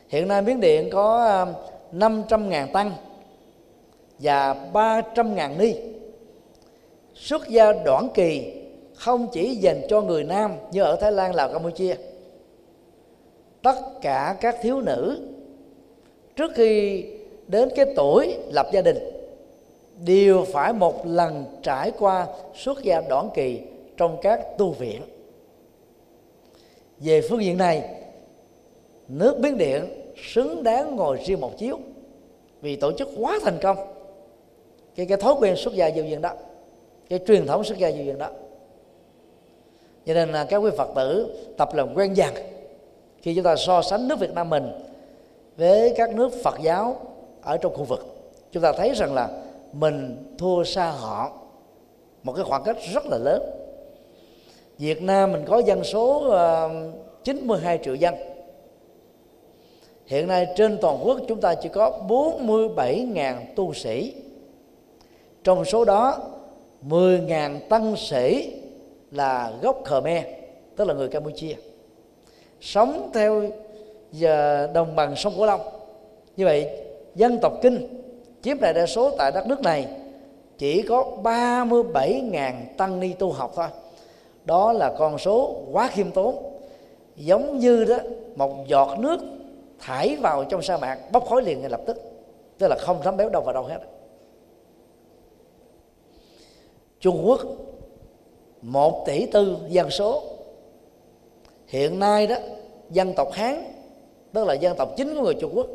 Hiện 0.09 0.29
nay 0.29 0.43
Miến 0.43 0.61
Điện 0.61 0.89
có 0.93 1.47
500 1.93 2.43
à, 2.43 2.47
ngàn 2.47 2.73
tăng 2.73 2.93
và 4.19 4.55
300 4.73 5.35
ngàn 5.35 5.59
ni 5.59 5.75
xuất 7.19 7.49
gia 7.49 7.73
đoạn 7.73 8.09
kỳ 8.15 8.53
không 8.95 9.29
chỉ 9.33 9.55
dành 9.55 9.83
cho 9.89 10.01
người 10.01 10.25
nam 10.25 10.53
như 10.73 10.83
ở 10.83 10.97
Thái 10.97 11.13
Lan, 11.13 11.35
Lào, 11.35 11.53
Campuchia. 11.53 11.95
Tất 13.63 13.77
cả 14.03 14.37
các 14.41 14.57
thiếu 14.63 14.81
nữ 14.81 15.29
trước 16.37 16.53
khi 16.55 17.05
đến 17.47 17.69
cái 17.77 17.87
tuổi 17.97 18.37
lập 18.53 18.67
gia 18.73 18.83
đình 18.83 18.99
đều 20.05 20.45
phải 20.45 20.73
một 20.73 21.07
lần 21.07 21.45
trải 21.63 21.93
qua 21.99 22.27
xuất 22.55 22.83
gia 22.83 23.01
đoạn 23.01 23.29
kỳ 23.35 23.61
trong 23.97 24.17
các 24.23 24.41
tu 24.59 24.73
viện. 24.73 25.03
Về 26.99 27.21
phương 27.29 27.45
diện 27.45 27.57
này, 27.57 27.83
nước 29.09 29.39
biến 29.39 29.59
điện 29.59 29.85
xứng 30.33 30.63
đáng 30.63 30.97
ngồi 30.97 31.19
riêng 31.25 31.41
một 31.41 31.59
chiếu 31.59 31.79
vì 32.61 32.77
tổ 32.77 32.93
chức 32.93 33.09
quá 33.19 33.39
thành 33.43 33.59
công. 33.63 33.77
Cái 34.97 35.07
cái 35.07 35.19
thói 35.19 35.35
quen 35.41 35.57
xuất 35.57 35.75
gia 35.75 35.87
giao 35.87 36.07
diện 36.07 36.21
đó 36.21 36.31
cái 37.09 37.19
truyền 37.27 37.47
thống 37.47 37.65
xuất 37.65 37.79
gia 37.79 37.89
duy 37.89 38.05
duyên 38.05 38.19
đó. 38.19 38.29
Cho 40.07 40.15
nên 40.15 40.29
là 40.29 40.45
các 40.45 40.57
quý 40.57 40.71
phật 40.79 40.89
tử 40.97 41.37
tập 41.57 41.75
làm 41.75 41.95
quen 41.95 42.17
dần 42.17 42.35
khi 43.23 43.35
chúng 43.35 43.45
ta 43.45 43.57
so 43.57 43.83
sánh 43.83 44.09
nước 44.09 44.19
việt 44.19 44.35
nam 44.35 44.51
mình 44.51 44.71
với 45.57 45.95
các 45.97 46.15
nước 46.15 46.33
phật 46.45 46.55
giáo 46.63 46.97
ở 47.43 47.57
trong 47.57 47.75
khu 47.75 47.85
vực, 47.85 48.07
chúng 48.53 48.63
ta 48.63 48.73
thấy 48.73 48.95
rằng 48.95 49.15
là 49.15 49.29
mình 49.73 50.17
thua 50.39 50.65
xa 50.65 50.91
họ 50.91 51.33
một 52.23 52.33
cái 52.33 52.45
khoảng 52.45 52.63
cách 52.65 52.77
rất 52.93 53.07
là 53.07 53.19
lớn. 53.19 53.43
Việt 54.79 55.03
Nam 55.03 55.33
mình 55.33 55.45
có 55.47 55.59
dân 55.59 55.85
số 55.85 56.29
ờ, 56.31 56.71
92 57.25 57.79
triệu 57.85 57.95
dân. 57.95 58.15
Hiện 60.07 60.27
nay 60.27 60.47
trên 60.57 60.79
toàn 60.81 60.99
quốc 61.03 61.19
chúng 61.29 61.41
ta 61.41 61.55
chỉ 61.55 61.69
có 61.69 62.01
47.000 62.09 63.37
tu 63.57 63.75
sĩ. 63.75 64.15
Trong 65.45 65.65
số 65.65 65.85
đó 65.85 66.19
10.000 66.83 67.59
tăng 67.69 67.97
sĩ 67.97 68.55
là 69.11 69.53
gốc 69.63 69.83
Khmer, 69.85 70.25
Tức 70.77 70.89
là 70.89 70.95
người 70.95 71.09
Campuchia, 71.09 71.55
Sống 72.61 73.11
theo 73.15 73.45
giờ 74.13 74.69
đồng 74.75 74.97
bằng 74.97 75.17
sông 75.17 75.33
Cửu 75.37 75.47
Long. 75.47 75.61
Như 76.37 76.45
vậy, 76.45 76.69
dân 77.15 77.39
tộc 77.43 77.53
Kinh 77.63 78.03
chiếm 78.43 78.61
đại 78.61 78.75
đa 78.75 78.87
số 78.87 79.11
tại 79.11 79.33
đất 79.33 79.47
nước 79.47 79.61
này, 79.61 79.87
chỉ 80.59 80.83
có 80.83 81.05
37.000 81.23 82.53
tăng 82.77 83.01
ni 83.01 83.13
tu 83.13 83.33
học 83.33 83.53
thôi. 83.57 83.67
Đó 84.45 84.73
là 84.73 84.95
con 84.99 85.19
số 85.19 85.57
quá 85.73 85.89
khiêm 85.93 86.11
tốn, 86.11 86.37
giống 87.17 87.59
như 87.59 87.85
đó, 87.85 87.97
một 88.37 88.67
giọt 88.67 88.99
nước 88.99 89.21
thải 89.79 90.17
vào 90.17 90.45
trong 90.45 90.63
sa 90.63 90.77
mạc, 90.77 90.99
bốc 91.13 91.29
khói 91.29 91.43
liền 91.43 91.61
ngay 91.61 91.71
lập 91.71 91.81
tức. 91.87 91.97
Tức 92.59 92.69
là 92.69 92.77
không 92.81 93.01
thấm 93.03 93.17
béo 93.17 93.29
đâu 93.29 93.43
vào 93.43 93.55
đâu 93.55 93.65
hết. 93.65 93.79
Trung 97.01 97.23
Quốc, 97.27 97.41
một 98.63 99.07
tỷ 99.07 99.27
tư 99.27 99.57
dân 99.69 99.91
số. 99.91 100.23
Hiện 101.67 101.99
nay 101.99 102.27
đó, 102.27 102.37
dân 102.91 103.15
tộc 103.17 103.33
Hán, 103.33 103.65
tức 104.33 104.45
là 104.45 104.55
dân 104.55 104.77
tộc 104.77 104.89
chính 104.97 105.15
của 105.15 105.23
người 105.23 105.35
Trung 105.35 105.53
Quốc, 105.55 105.67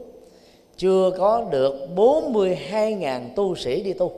chưa 0.77 1.11
có 1.17 1.45
được 1.51 1.87
42.000 1.95 3.21
tu 3.35 3.55
sĩ 3.55 3.83
đi 3.83 3.93
tu. 3.93 4.11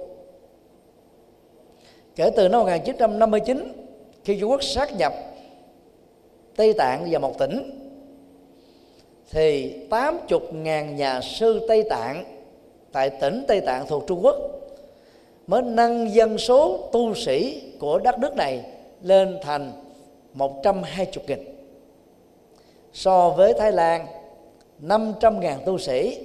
Kể 2.15 2.29
từ 2.35 2.49
năm 2.49 2.61
1959 2.61 3.73
khi 4.23 4.39
Trung 4.39 4.51
Quốc 4.51 4.63
sát 4.63 4.97
nhập 4.97 5.13
Tây 6.55 6.73
Tạng 6.73 7.07
vào 7.11 7.21
một 7.21 7.37
tỉnh, 7.39 7.81
thì 9.31 9.75
80.000 9.89 10.95
nhà 10.95 11.21
sư 11.21 11.65
Tây 11.67 11.83
Tạng 11.89 12.23
tại 12.91 13.09
tỉnh 13.09 13.45
Tây 13.47 13.61
Tạng 13.61 13.87
thuộc 13.87 14.03
Trung 14.07 14.19
Quốc 14.23 14.54
mới 15.47 15.61
nâng 15.61 16.13
dân 16.13 16.37
số 16.37 16.89
tu 16.91 17.15
sĩ 17.15 17.61
của 17.79 17.99
đất 17.99 18.19
nước 18.19 18.35
này 18.35 18.65
lên 19.01 19.37
thành 19.41 19.71
120 20.33 21.23
nghìn. 21.27 21.39
So 22.93 23.29
với 23.29 23.53
Thái 23.53 23.71
Lan 23.71 24.07
500 24.79 25.39
ngàn 25.39 25.59
tu 25.65 25.77
sĩ, 25.77 26.19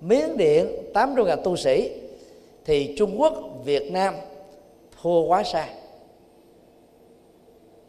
Miến 0.00 0.36
Điện 0.36 0.66
800 0.94 1.26
ngàn 1.26 1.38
tu 1.44 1.56
sĩ, 1.56 1.90
thì 2.64 2.94
Trung 2.98 3.20
Quốc, 3.20 3.34
Việt 3.64 3.92
Nam 3.92 4.14
thua 5.02 5.22
quá 5.22 5.42
xa. 5.42 5.68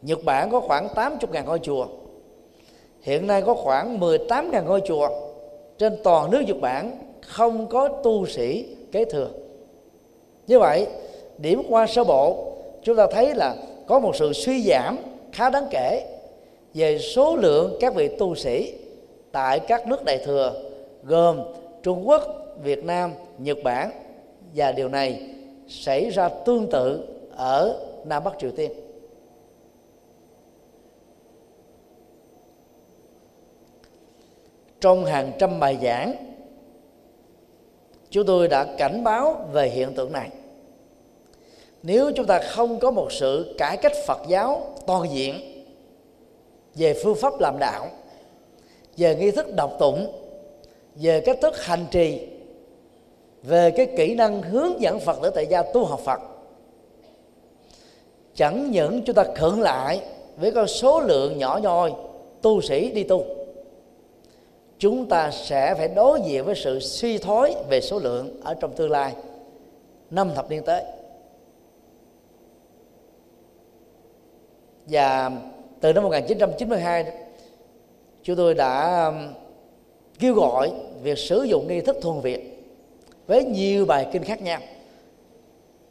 Nhật 0.02 0.24
Bản 0.24 0.50
có 0.50 0.60
khoảng 0.60 0.88
80 0.94 1.30
ngàn 1.32 1.46
ngôi 1.46 1.58
chùa. 1.58 1.86
Hiện 3.00 3.26
nay 3.26 3.42
có 3.42 3.54
khoảng 3.54 4.00
18 4.00 4.50
ngàn 4.50 4.66
ngôi 4.66 4.80
chùa. 4.86 5.08
Trên 5.78 5.96
toàn 6.04 6.30
nước 6.30 6.40
Nhật 6.46 6.60
Bản 6.60 6.98
không 7.20 7.66
có 7.66 7.88
tu 7.88 8.26
sĩ 8.26 8.66
kế 8.92 9.04
thừa. 9.04 9.28
Như 10.46 10.58
vậy 10.58 10.86
điểm 11.38 11.62
qua 11.68 11.86
sơ 11.86 12.04
bộ 12.04 12.52
chúng 12.82 12.96
ta 12.96 13.06
thấy 13.12 13.34
là 13.34 13.56
có 13.86 13.98
một 13.98 14.16
sự 14.16 14.32
suy 14.32 14.62
giảm 14.62 14.98
khá 15.32 15.50
đáng 15.50 15.66
kể 15.70 16.16
về 16.74 16.98
số 16.98 17.36
lượng 17.36 17.76
các 17.80 17.94
vị 17.94 18.08
tu 18.18 18.34
sĩ 18.34 18.74
tại 19.32 19.60
các 19.60 19.86
nước 19.86 20.04
đại 20.04 20.18
thừa 20.24 20.62
gồm 21.04 21.40
Trung 21.82 22.08
Quốc, 22.08 22.22
Việt 22.62 22.84
Nam, 22.84 23.12
Nhật 23.38 23.58
Bản 23.64 23.90
và 24.54 24.72
điều 24.72 24.88
này 24.88 25.22
xảy 25.68 26.10
ra 26.10 26.28
tương 26.28 26.70
tự 26.70 27.08
ở 27.36 27.80
Nam 28.04 28.24
Bắc 28.24 28.38
Triều 28.38 28.50
Tiên. 28.50 28.72
Trong 34.80 35.04
hàng 35.04 35.32
trăm 35.38 35.60
bài 35.60 35.78
giảng, 35.82 36.33
chúng 38.14 38.26
tôi 38.26 38.48
đã 38.48 38.64
cảnh 38.78 39.04
báo 39.04 39.48
về 39.52 39.68
hiện 39.68 39.94
tượng 39.94 40.12
này. 40.12 40.28
Nếu 41.82 42.12
chúng 42.16 42.26
ta 42.26 42.38
không 42.38 42.78
có 42.78 42.90
một 42.90 43.12
sự 43.12 43.54
cải 43.58 43.76
cách 43.76 43.92
Phật 44.06 44.20
giáo 44.28 44.74
toàn 44.86 45.12
diện 45.12 45.64
về 46.74 46.94
phương 47.04 47.14
pháp 47.14 47.40
làm 47.40 47.58
đạo, 47.58 47.88
về 48.96 49.16
nghi 49.16 49.30
thức 49.30 49.54
đọc 49.54 49.76
tụng 49.78 50.12
về 50.94 51.20
cách 51.20 51.38
thức 51.42 51.64
hành 51.64 51.86
trì 51.90 52.28
về 53.42 53.70
cái 53.70 53.86
kỹ 53.96 54.14
năng 54.14 54.42
hướng 54.42 54.80
dẫn 54.80 55.00
phật 55.00 55.18
tử 55.22 55.30
tại 55.34 55.46
gia 55.46 55.62
tu 55.62 55.84
học 55.84 56.00
phật 56.04 56.20
chẳng 58.34 58.70
những 58.70 59.02
chúng 59.02 59.16
ta 59.16 59.24
khẩn 59.36 59.60
lại 59.60 60.00
với 60.36 60.50
con 60.50 60.66
số 60.66 61.00
lượng 61.00 61.38
nhỏ 61.38 61.60
nhoi 61.62 61.92
tu 62.42 62.60
sĩ 62.60 62.90
đi 62.90 63.02
tu 63.02 63.24
chúng 64.78 65.08
ta 65.08 65.30
sẽ 65.30 65.74
phải 65.74 65.88
đối 65.88 66.20
diện 66.20 66.44
với 66.44 66.54
sự 66.54 66.80
suy 66.80 67.18
thoái 67.18 67.54
về 67.68 67.80
số 67.80 67.98
lượng 67.98 68.40
ở 68.42 68.54
trong 68.54 68.72
tương 68.72 68.90
lai 68.90 69.14
năm 70.10 70.30
thập 70.34 70.50
niên 70.50 70.62
tới. 70.64 70.82
Và 74.86 75.30
từ 75.80 75.92
năm 75.92 76.04
1992 76.04 77.04
chúng 78.22 78.36
tôi 78.36 78.54
đã 78.54 79.04
um, 79.06 79.34
kêu 80.18 80.34
gọi 80.34 80.72
việc 81.02 81.18
sử 81.18 81.42
dụng 81.42 81.68
nghi 81.68 81.80
thức 81.80 81.96
thuần 82.02 82.20
việt 82.20 82.64
với 83.26 83.44
nhiều 83.44 83.86
bài 83.86 84.06
kinh 84.12 84.24
khác 84.24 84.42
nhau. 84.42 84.60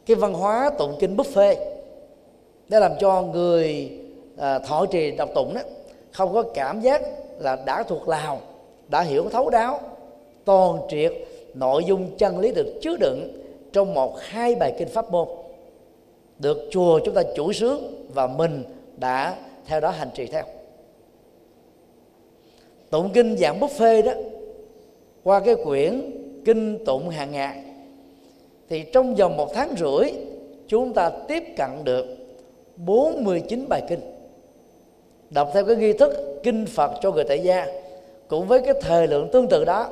Cái 0.06 0.16
văn 0.16 0.34
hóa 0.34 0.72
tụng 0.78 0.96
kinh 1.00 1.18
buffet 1.18 1.56
để 2.70 2.80
làm 2.80 2.92
cho 3.00 3.22
người 3.22 3.92
à, 4.38 4.60
thọ 4.60 4.86
trì 4.86 5.12
đọc 5.12 5.30
tụng 5.36 5.54
đó 5.54 5.62
không 6.12 6.34
có 6.34 6.44
cảm 6.54 6.82
giác 6.82 7.02
là 7.40 7.58
đã 7.66 7.84
thuộc 7.84 8.08
lào 8.08 8.42
đã 8.94 9.02
hiểu 9.02 9.30
thấu 9.30 9.50
đáo, 9.50 9.80
toàn 10.46 10.80
triệt 10.90 11.14
nội 11.54 11.84
dung 11.86 12.18
chân 12.18 12.40
lý 12.40 12.52
được 12.52 12.80
chứa 12.82 12.98
đựng 13.00 13.44
trong 13.72 13.94
một, 13.94 14.20
hai 14.20 14.56
bài 14.56 14.74
kinh 14.78 14.88
pháp 14.88 15.12
môn. 15.12 15.28
Được 16.40 16.68
chùa 16.72 17.00
chúng 17.06 17.16
ta 17.16 17.24
chủ 17.36 17.54
sướng 17.54 18.08
và 18.14 18.28
mình 18.28 18.64
đã 18.98 19.36
theo 19.66 19.80
đó 19.80 19.90
hành 19.90 20.10
trì 20.14 20.26
theo. 20.26 20.44
Tụng 22.90 23.10
kinh 23.14 23.38
dạng 23.38 23.60
buffet 23.60 24.04
đó, 24.04 24.12
qua 25.24 25.40
cái 25.40 25.56
quyển 25.64 26.12
kinh 26.46 26.86
tụng 26.86 27.10
hàng 27.10 27.32
ngày, 27.32 27.64
thì 28.70 28.84
trong 28.94 29.16
vòng 29.16 29.38
một 29.38 29.54
tháng 29.54 29.76
rưỡi, 29.78 30.12
chúng 30.68 30.94
ta 30.94 31.12
tiếp 31.28 31.44
cận 31.58 31.70
được 31.84 32.06
49 32.76 33.66
bài 33.70 33.82
kinh. 33.90 34.00
Đọc 35.30 35.50
theo 35.54 35.66
cái 35.66 35.76
nghi 35.76 35.94
thức 35.94 36.40
kinh 36.44 36.66
Phật 36.66 36.92
cho 37.02 37.12
người 37.12 37.24
tại 37.24 37.40
gia 37.40 37.83
cũng 38.34 38.48
với 38.48 38.62
cái 38.62 38.74
thời 38.82 39.08
lượng 39.08 39.30
tương 39.32 39.48
tự 39.48 39.66
đó, 39.66 39.90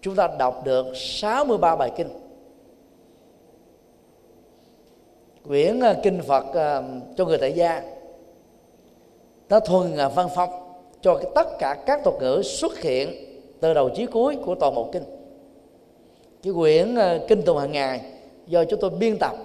chúng 0.00 0.14
ta 0.14 0.28
đọc 0.38 0.62
được 0.64 0.86
63 0.94 1.76
bài 1.76 1.92
kinh. 1.96 2.08
Quyển 5.48 5.80
à, 5.80 5.94
kinh 6.02 6.22
Phật 6.22 6.54
à, 6.54 6.82
cho 7.16 7.24
người 7.24 7.38
tại 7.38 7.52
gia. 7.52 7.82
Nó 9.48 9.60
thuần 9.60 9.96
à, 9.96 10.08
văn 10.08 10.28
phong 10.34 10.50
cho 11.00 11.20
tất 11.34 11.58
cả 11.58 11.74
các 11.86 12.00
thuật 12.04 12.16
ngữ 12.20 12.42
xuất 12.44 12.78
hiện 12.78 13.14
từ 13.60 13.74
đầu 13.74 13.88
chí 13.88 14.06
cuối 14.06 14.36
của 14.44 14.54
toàn 14.54 14.74
bộ 14.74 14.88
kinh. 14.92 15.04
Cái 16.42 16.52
quyển 16.52 16.96
kinh 17.28 17.42
tụng 17.42 17.58
hàng 17.58 17.72
ngày 17.72 18.00
do 18.46 18.64
chúng 18.64 18.80
tôi 18.80 18.90
biên 18.90 19.18
tập 19.18 19.36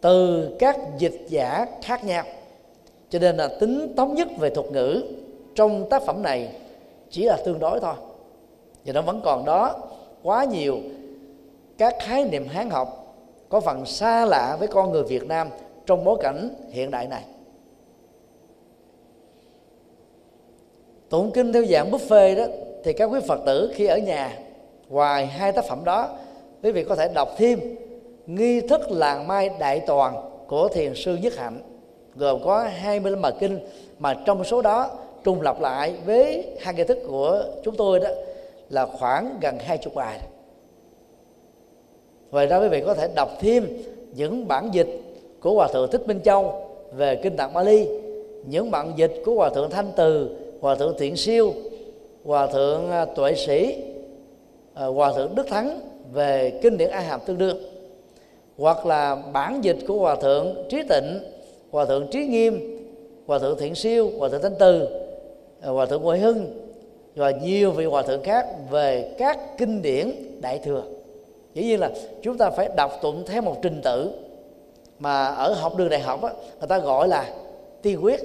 từ 0.00 0.48
các 0.58 0.78
dịch 0.98 1.26
giả 1.28 1.66
khác 1.82 2.04
nhau. 2.04 2.24
Cho 3.10 3.18
nên 3.18 3.36
là 3.36 3.48
tính 3.60 3.94
thống 3.96 4.14
nhất 4.14 4.28
về 4.38 4.50
thuật 4.50 4.72
ngữ 4.72 5.02
trong 5.54 5.88
tác 5.90 6.02
phẩm 6.02 6.22
này 6.22 6.48
chỉ 7.10 7.24
là 7.24 7.36
tương 7.44 7.58
đối 7.58 7.80
thôi. 7.80 7.94
Và 8.84 8.92
nó 8.92 9.02
vẫn 9.02 9.20
còn 9.24 9.44
đó, 9.44 9.74
quá 10.22 10.44
nhiều 10.44 10.76
các 11.78 11.94
khái 12.00 12.24
niệm 12.24 12.48
hán 12.48 12.70
học 12.70 13.14
có 13.48 13.60
phần 13.60 13.86
xa 13.86 14.26
lạ 14.26 14.56
với 14.58 14.68
con 14.68 14.92
người 14.92 15.02
Việt 15.02 15.26
Nam 15.26 15.48
trong 15.86 16.04
bối 16.04 16.18
cảnh 16.22 16.50
hiện 16.70 16.90
đại 16.90 17.06
này. 17.06 17.24
Tụng 21.08 21.30
kinh 21.34 21.52
theo 21.52 21.64
dạng 21.64 21.90
buffet 21.90 22.36
đó, 22.36 22.44
thì 22.84 22.92
các 22.92 23.04
quý 23.04 23.20
phật 23.28 23.40
tử 23.46 23.72
khi 23.74 23.86
ở 23.86 23.98
nhà, 23.98 24.38
ngoài 24.88 25.26
hai 25.26 25.52
tác 25.52 25.64
phẩm 25.64 25.84
đó, 25.84 26.08
quý 26.62 26.72
vị 26.72 26.84
có 26.84 26.96
thể 26.96 27.08
đọc 27.14 27.28
thêm 27.36 27.60
nghi 28.26 28.60
thức 28.60 28.90
làng 28.90 29.26
mai 29.26 29.50
đại 29.58 29.80
toàn 29.80 30.30
của 30.46 30.68
thiền 30.68 30.94
sư 30.94 31.18
nhất 31.22 31.36
hạnh, 31.36 31.60
gồm 32.14 32.42
có 32.44 32.68
25 32.72 33.22
bài 33.22 33.32
kinh 33.40 33.58
mà 33.98 34.14
trong 34.26 34.44
số 34.44 34.62
đó 34.62 34.90
trùng 35.24 35.40
lặp 35.40 35.60
lại 35.60 35.94
với 36.06 36.46
hai 36.60 36.74
nghi 36.74 36.84
thức 36.84 36.98
của 37.08 37.44
chúng 37.64 37.76
tôi 37.76 38.00
đó 38.00 38.08
là 38.70 38.86
khoảng 38.86 39.38
gần 39.40 39.58
hai 39.58 39.78
chục 39.78 39.94
bài. 39.94 40.20
Ngoài 42.30 42.46
ra 42.46 42.58
quý 42.58 42.68
vị 42.68 42.82
có 42.86 42.94
thể 42.94 43.08
đọc 43.14 43.30
thêm 43.40 43.66
những 44.14 44.48
bản 44.48 44.70
dịch 44.72 44.88
của 45.40 45.54
hòa 45.54 45.68
thượng 45.72 45.90
thích 45.90 46.08
minh 46.08 46.20
châu 46.24 46.66
về 46.92 47.16
kinh 47.16 47.36
tạng 47.36 47.52
bali 47.52 47.88
những 48.46 48.70
bản 48.70 48.92
dịch 48.96 49.14
của 49.24 49.34
hòa 49.34 49.50
thượng 49.50 49.70
thanh 49.70 49.92
từ, 49.96 50.30
hòa 50.60 50.74
thượng 50.74 50.94
thiện 50.98 51.16
siêu, 51.16 51.52
hòa 52.24 52.46
thượng 52.46 52.90
à, 52.90 53.04
tuệ 53.04 53.34
sĩ 53.34 53.76
à, 54.74 54.86
hòa 54.86 55.12
thượng 55.16 55.34
đức 55.34 55.46
thắng 55.48 55.80
về 56.12 56.58
kinh 56.62 56.78
điển 56.78 56.90
a 56.90 57.00
hàm 57.00 57.20
tương 57.26 57.38
đương, 57.38 57.56
hoặc 58.58 58.86
là 58.86 59.16
bản 59.32 59.64
dịch 59.64 59.76
của 59.88 59.98
hòa 59.98 60.16
thượng 60.16 60.54
trí 60.68 60.82
tịnh, 60.88 61.18
hòa 61.70 61.84
thượng 61.84 62.06
trí 62.10 62.26
nghiêm, 62.26 62.84
hòa 63.26 63.38
thượng 63.38 63.58
thiện 63.58 63.74
siêu, 63.74 64.10
hòa 64.18 64.28
thượng 64.28 64.42
thanh 64.42 64.54
từ 64.58 64.88
Ờ, 65.60 65.72
hòa 65.72 65.86
thượng 65.86 66.02
huệ 66.02 66.18
hưng 66.18 66.68
và 67.16 67.30
nhiều 67.30 67.70
vị 67.70 67.84
hòa 67.84 68.02
thượng 68.02 68.22
khác 68.22 68.46
về 68.70 69.14
các 69.18 69.38
kinh 69.58 69.82
điển 69.82 70.12
đại 70.40 70.58
thừa. 70.58 70.82
Dĩ 71.54 71.62
nhiên 71.62 71.80
là 71.80 71.90
chúng 72.22 72.38
ta 72.38 72.50
phải 72.50 72.68
đọc 72.76 72.92
tụng 73.02 73.24
theo 73.26 73.42
một 73.42 73.56
trình 73.62 73.80
tự 73.84 74.10
mà 74.98 75.26
ở 75.26 75.54
học 75.54 75.76
đường 75.76 75.88
đại 75.88 76.00
học 76.00 76.22
á, 76.22 76.32
người 76.58 76.68
ta 76.68 76.78
gọi 76.78 77.08
là 77.08 77.34
tiên 77.82 78.04
quyết. 78.04 78.20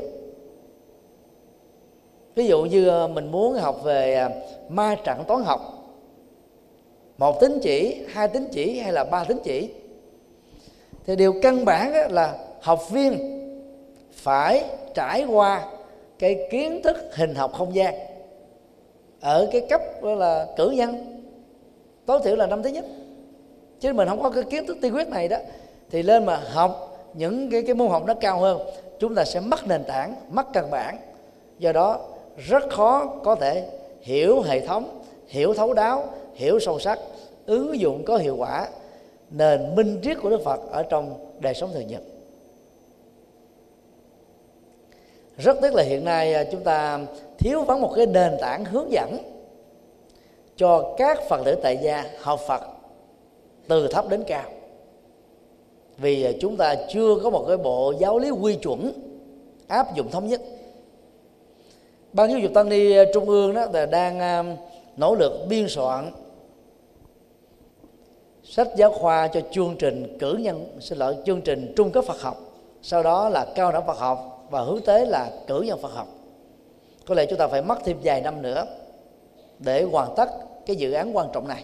Ví 2.36 2.48
dụ 2.48 2.64
như 2.64 2.88
ờ, 2.88 3.08
mình 3.08 3.32
muốn 3.32 3.54
học 3.54 3.84
về 3.84 4.16
ờ, 4.16 4.30
ma 4.70 4.96
trận 5.04 5.24
toán 5.28 5.44
học. 5.44 5.62
Một 7.18 7.40
tín 7.40 7.60
chỉ 7.62 8.02
hai 8.08 8.28
tín 8.28 8.48
chỉ 8.52 8.80
hay 8.80 8.94
là 8.94 9.04
ba 9.04 9.24
tín 9.24 9.38
chỉ. 9.44 9.70
Thì 11.06 11.16
điều 11.16 11.34
căn 11.42 11.66
bản 11.66 12.12
là 12.12 12.36
học 12.62 12.90
viên 12.90 13.40
phải 14.12 14.64
trải 14.94 15.26
qua 15.26 15.68
cái 16.20 16.48
kiến 16.52 16.82
thức 16.84 16.98
hình 17.12 17.36
học 17.36 17.54
không 17.54 17.76
gian 17.76 17.96
ở 19.22 19.48
cái 19.52 19.62
cấp 19.70 19.82
đó 20.04 20.14
là 20.14 20.48
cử 20.58 20.70
nhân. 20.70 21.22
Tối 22.06 22.20
thiểu 22.24 22.36
là 22.36 22.48
năm 22.48 22.64
thứ 22.64 22.70
nhất. 22.70 22.86
Chứ 23.80 23.94
mình 23.94 24.08
không 24.08 24.24
có 24.24 24.30
cái 24.30 24.44
kiến 24.44 24.66
thức 24.68 24.78
tiên 24.82 24.96
quyết 24.96 25.08
này 25.08 25.28
đó, 25.28 25.38
thì 25.90 26.04
lên 26.04 26.26
mà 26.26 26.42
học 26.52 26.90
những 27.14 27.52
cái 27.52 27.64
cái 27.64 27.76
môn 27.76 27.88
học 27.88 28.04
nó 28.06 28.14
cao 28.14 28.40
hơn, 28.40 28.62
chúng 29.00 29.16
ta 29.16 29.26
sẽ 29.26 29.40
mất 29.40 29.68
nền 29.68 29.84
tảng, 29.84 30.16
mất 30.30 30.54
căn 30.54 30.72
bản. 30.72 30.98
Do 31.60 31.72
đó 31.72 32.00
rất 32.38 32.64
khó 32.70 33.06
có 33.24 33.36
thể 33.36 33.70
hiểu 34.02 34.42
hệ 34.42 34.68
thống, 34.68 35.02
hiểu 35.28 35.54
thấu 35.54 35.74
đáo, 35.74 36.06
hiểu 36.34 36.60
sâu 36.60 36.80
sắc, 36.80 37.00
ứng 37.46 37.80
dụng 37.80 38.04
có 38.06 38.18
hiệu 38.18 38.36
quả 38.36 38.68
nền 39.32 39.76
minh 39.76 40.00
triết 40.04 40.18
của 40.22 40.30
đức 40.30 40.42
phật 40.46 40.60
ở 40.72 40.84
trong 40.84 41.14
đời 41.40 41.54
sống 41.54 41.70
thường 41.74 41.88
nhật. 41.88 42.02
Rất 45.38 45.58
tiếc 45.62 45.74
là 45.74 45.84
hiện 45.84 46.04
nay 46.04 46.34
à, 46.34 46.44
chúng 46.52 46.64
ta 46.64 47.00
thiếu 47.38 47.64
vắng 47.64 47.82
một 47.82 47.94
cái 47.96 48.06
nền 48.06 48.32
tảng 48.42 48.66
hướng 48.66 48.92
dẫn 48.92 49.18
cho 50.56 50.94
các 50.98 51.20
phật 51.30 51.42
tử 51.46 51.56
tại 51.64 51.78
gia 51.82 52.06
học 52.20 52.40
phật 52.48 52.62
từ 53.68 53.88
thấp 53.88 54.10
đến 54.10 54.24
cao. 54.28 54.50
Vì 55.98 56.24
à, 56.24 56.32
chúng 56.42 56.58
ta 56.58 56.76
chưa 56.90 57.16
có 57.24 57.30
một 57.30 57.46
cái 57.48 57.58
bộ 57.58 57.94
giáo 58.00 58.20
lý 58.20 58.30
quy 58.30 58.56
chuẩn 58.56 58.92
áp 59.68 59.96
dụng 59.96 60.12
thống 60.12 60.28
nhất. 60.28 60.42
Ban 62.14 62.30
giáo 62.30 62.40
dục 62.40 62.52
tăng 62.54 62.70
ni 62.70 62.92
à, 62.92 63.04
trung 63.14 63.30
ương 63.30 63.54
đó 63.54 63.66
là 63.74 63.86
đang 63.86 64.58
nỗ 64.98 65.16
lực 65.16 65.46
biên 65.50 65.70
soạn 65.70 66.12
sách 68.44 68.68
giáo 68.78 68.92
khoa 68.92 69.28
cho 69.28 69.42
chương 69.52 69.76
trình 69.80 70.18
cử 70.20 70.34
nhân, 70.34 70.78
xin 70.80 70.98
lỗi, 70.98 71.16
chương 71.26 71.42
trình 71.42 71.74
trung 71.76 71.92
cấp 71.92 72.04
Phật 72.06 72.22
học. 72.22 72.38
Sau 72.82 73.04
đó 73.04 73.30
là 73.30 73.46
cao 73.56 73.72
đẳng 73.72 73.88
Phật 73.88 73.98
học 73.98 74.43
và 74.54 74.62
hướng 74.62 74.82
tới 74.82 75.06
là 75.06 75.32
cử 75.48 75.62
nhân 75.62 75.80
Phật 75.82 75.94
học. 75.94 76.08
Có 77.08 77.16
lẽ 77.16 77.26
chúng 77.26 77.40
ta 77.40 77.48
phải 77.48 77.62
mất 77.62 77.78
thêm 77.86 77.98
vài 78.04 78.22
năm 78.22 78.42
nữa 78.42 78.66
để 79.60 79.84
hoàn 79.84 80.14
tất 80.16 80.30
cái 80.66 80.76
dự 80.76 80.92
án 80.92 81.18
quan 81.18 81.28
trọng 81.34 81.48
này. 81.48 81.64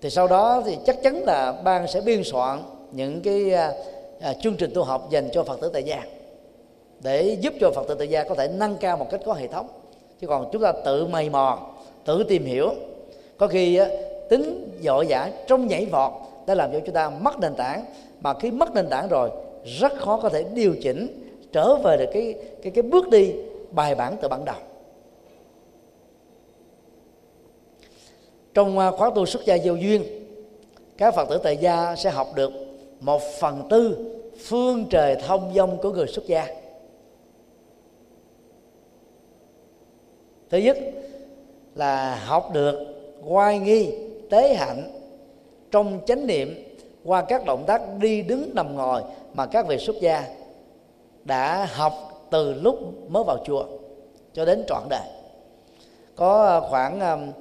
Thì 0.00 0.10
sau 0.10 0.28
đó 0.28 0.62
thì 0.66 0.76
chắc 0.86 1.02
chắn 1.02 1.22
là 1.24 1.52
ban 1.64 1.88
sẽ 1.88 2.00
biên 2.00 2.24
soạn 2.24 2.62
những 2.92 3.20
cái 3.20 3.52
à, 3.52 3.72
à, 4.20 4.34
chương 4.34 4.56
trình 4.56 4.70
tu 4.74 4.82
học 4.82 5.10
dành 5.10 5.28
cho 5.32 5.44
phật 5.44 5.60
tử 5.60 5.70
tại 5.72 5.82
gia. 5.82 6.02
Để 7.00 7.36
giúp 7.40 7.54
cho 7.60 7.70
phật 7.74 7.88
tử 7.88 7.94
tại 7.94 8.08
gia 8.08 8.24
có 8.24 8.34
thể 8.34 8.48
nâng 8.48 8.76
cao 8.76 8.96
một 8.96 9.06
cách 9.10 9.20
có 9.26 9.32
hệ 9.32 9.46
thống. 9.46 9.68
Chứ 10.20 10.26
còn 10.26 10.48
chúng 10.52 10.62
ta 10.62 10.72
tự 10.84 11.06
mày 11.06 11.30
mò 11.30 11.58
tự 12.04 12.24
tìm 12.28 12.44
hiểu. 12.44 12.70
Có 13.38 13.46
khi 13.46 13.76
á, 13.76 13.88
tính 14.28 14.78
dội 14.82 15.06
dã 15.06 15.30
trong 15.46 15.66
nhảy 15.66 15.86
vọt 15.86 16.12
đã 16.46 16.54
làm 16.54 16.72
cho 16.72 16.80
chúng 16.86 16.94
ta 16.94 17.10
mất 17.10 17.40
nền 17.40 17.54
tảng. 17.54 17.84
Mà 18.20 18.34
khi 18.34 18.50
mất 18.50 18.74
nền 18.74 18.88
tảng 18.88 19.08
rồi 19.08 19.30
rất 19.66 19.92
khó 19.98 20.20
có 20.22 20.28
thể 20.28 20.44
điều 20.54 20.74
chỉnh 20.82 21.30
trở 21.52 21.76
về 21.76 21.96
được 21.96 22.10
cái 22.12 22.34
cái 22.62 22.72
cái 22.72 22.82
bước 22.82 23.08
đi 23.10 23.34
bài 23.70 23.94
bản 23.94 24.16
từ 24.22 24.28
ban 24.28 24.44
đầu. 24.44 24.56
Trong 28.54 28.78
à, 28.78 28.90
khóa 28.90 29.10
tu 29.14 29.26
xuất 29.26 29.44
gia 29.44 29.54
giao 29.54 29.76
duyên, 29.76 30.02
các 30.96 31.14
phật 31.14 31.28
tử 31.28 31.38
tại 31.42 31.56
gia 31.56 31.96
sẽ 31.96 32.10
học 32.10 32.28
được 32.34 32.52
một 33.00 33.22
phần 33.40 33.62
tư 33.70 33.96
phương 34.38 34.86
trời 34.90 35.16
thông 35.26 35.52
dông 35.54 35.78
của 35.82 35.90
người 35.90 36.06
xuất 36.06 36.26
gia. 36.26 36.46
Thứ 40.50 40.58
nhất 40.58 40.78
là 41.74 42.16
học 42.24 42.50
được 42.52 42.86
oai 43.24 43.58
nghi, 43.58 43.94
tế 44.30 44.54
hạnh 44.54 44.90
trong 45.70 46.00
chánh 46.06 46.26
niệm 46.26 46.54
qua 47.04 47.24
các 47.28 47.44
động 47.44 47.64
tác 47.66 47.82
đi 48.00 48.22
đứng 48.22 48.50
nằm 48.54 48.76
ngồi 48.76 49.02
mà 49.36 49.46
các 49.46 49.66
vị 49.66 49.78
xuất 49.78 49.96
gia 50.00 50.24
đã 51.24 51.68
học 51.72 51.92
từ 52.30 52.54
lúc 52.54 52.78
mới 53.08 53.24
vào 53.24 53.38
chùa 53.44 53.66
cho 54.32 54.44
đến 54.44 54.64
trọn 54.68 54.82
đời. 54.88 55.08
Có 56.16 56.60
khoảng 56.70 57.00
um, 57.00 57.32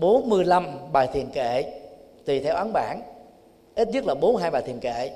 45 0.00 0.66
bài 0.92 1.08
thiền 1.12 1.30
kệ 1.30 1.64
tùy 2.24 2.40
theo 2.40 2.54
ấn 2.54 2.72
bản. 2.72 3.00
Ít 3.74 3.88
nhất 3.88 4.06
là 4.06 4.14
42 4.14 4.50
bài 4.50 4.62
thiền 4.62 4.80
kệ. 4.80 5.10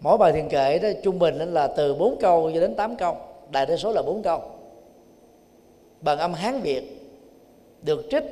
Mỗi 0.00 0.18
bài 0.18 0.32
thiền 0.32 0.48
kệ 0.48 0.78
đó 0.78 0.88
trung 1.02 1.18
bình 1.18 1.38
là 1.38 1.66
từ 1.66 1.94
4 1.94 2.16
câu 2.20 2.50
cho 2.54 2.60
đến 2.60 2.74
8 2.74 2.96
câu. 2.96 3.16
Đại 3.50 3.66
đa 3.66 3.76
số 3.76 3.92
là 3.92 4.02
4 4.02 4.22
câu. 4.22 4.42
Bằng 6.00 6.18
âm 6.18 6.34
hán 6.34 6.60
việt, 6.60 7.10
được 7.82 8.06
trích, 8.10 8.24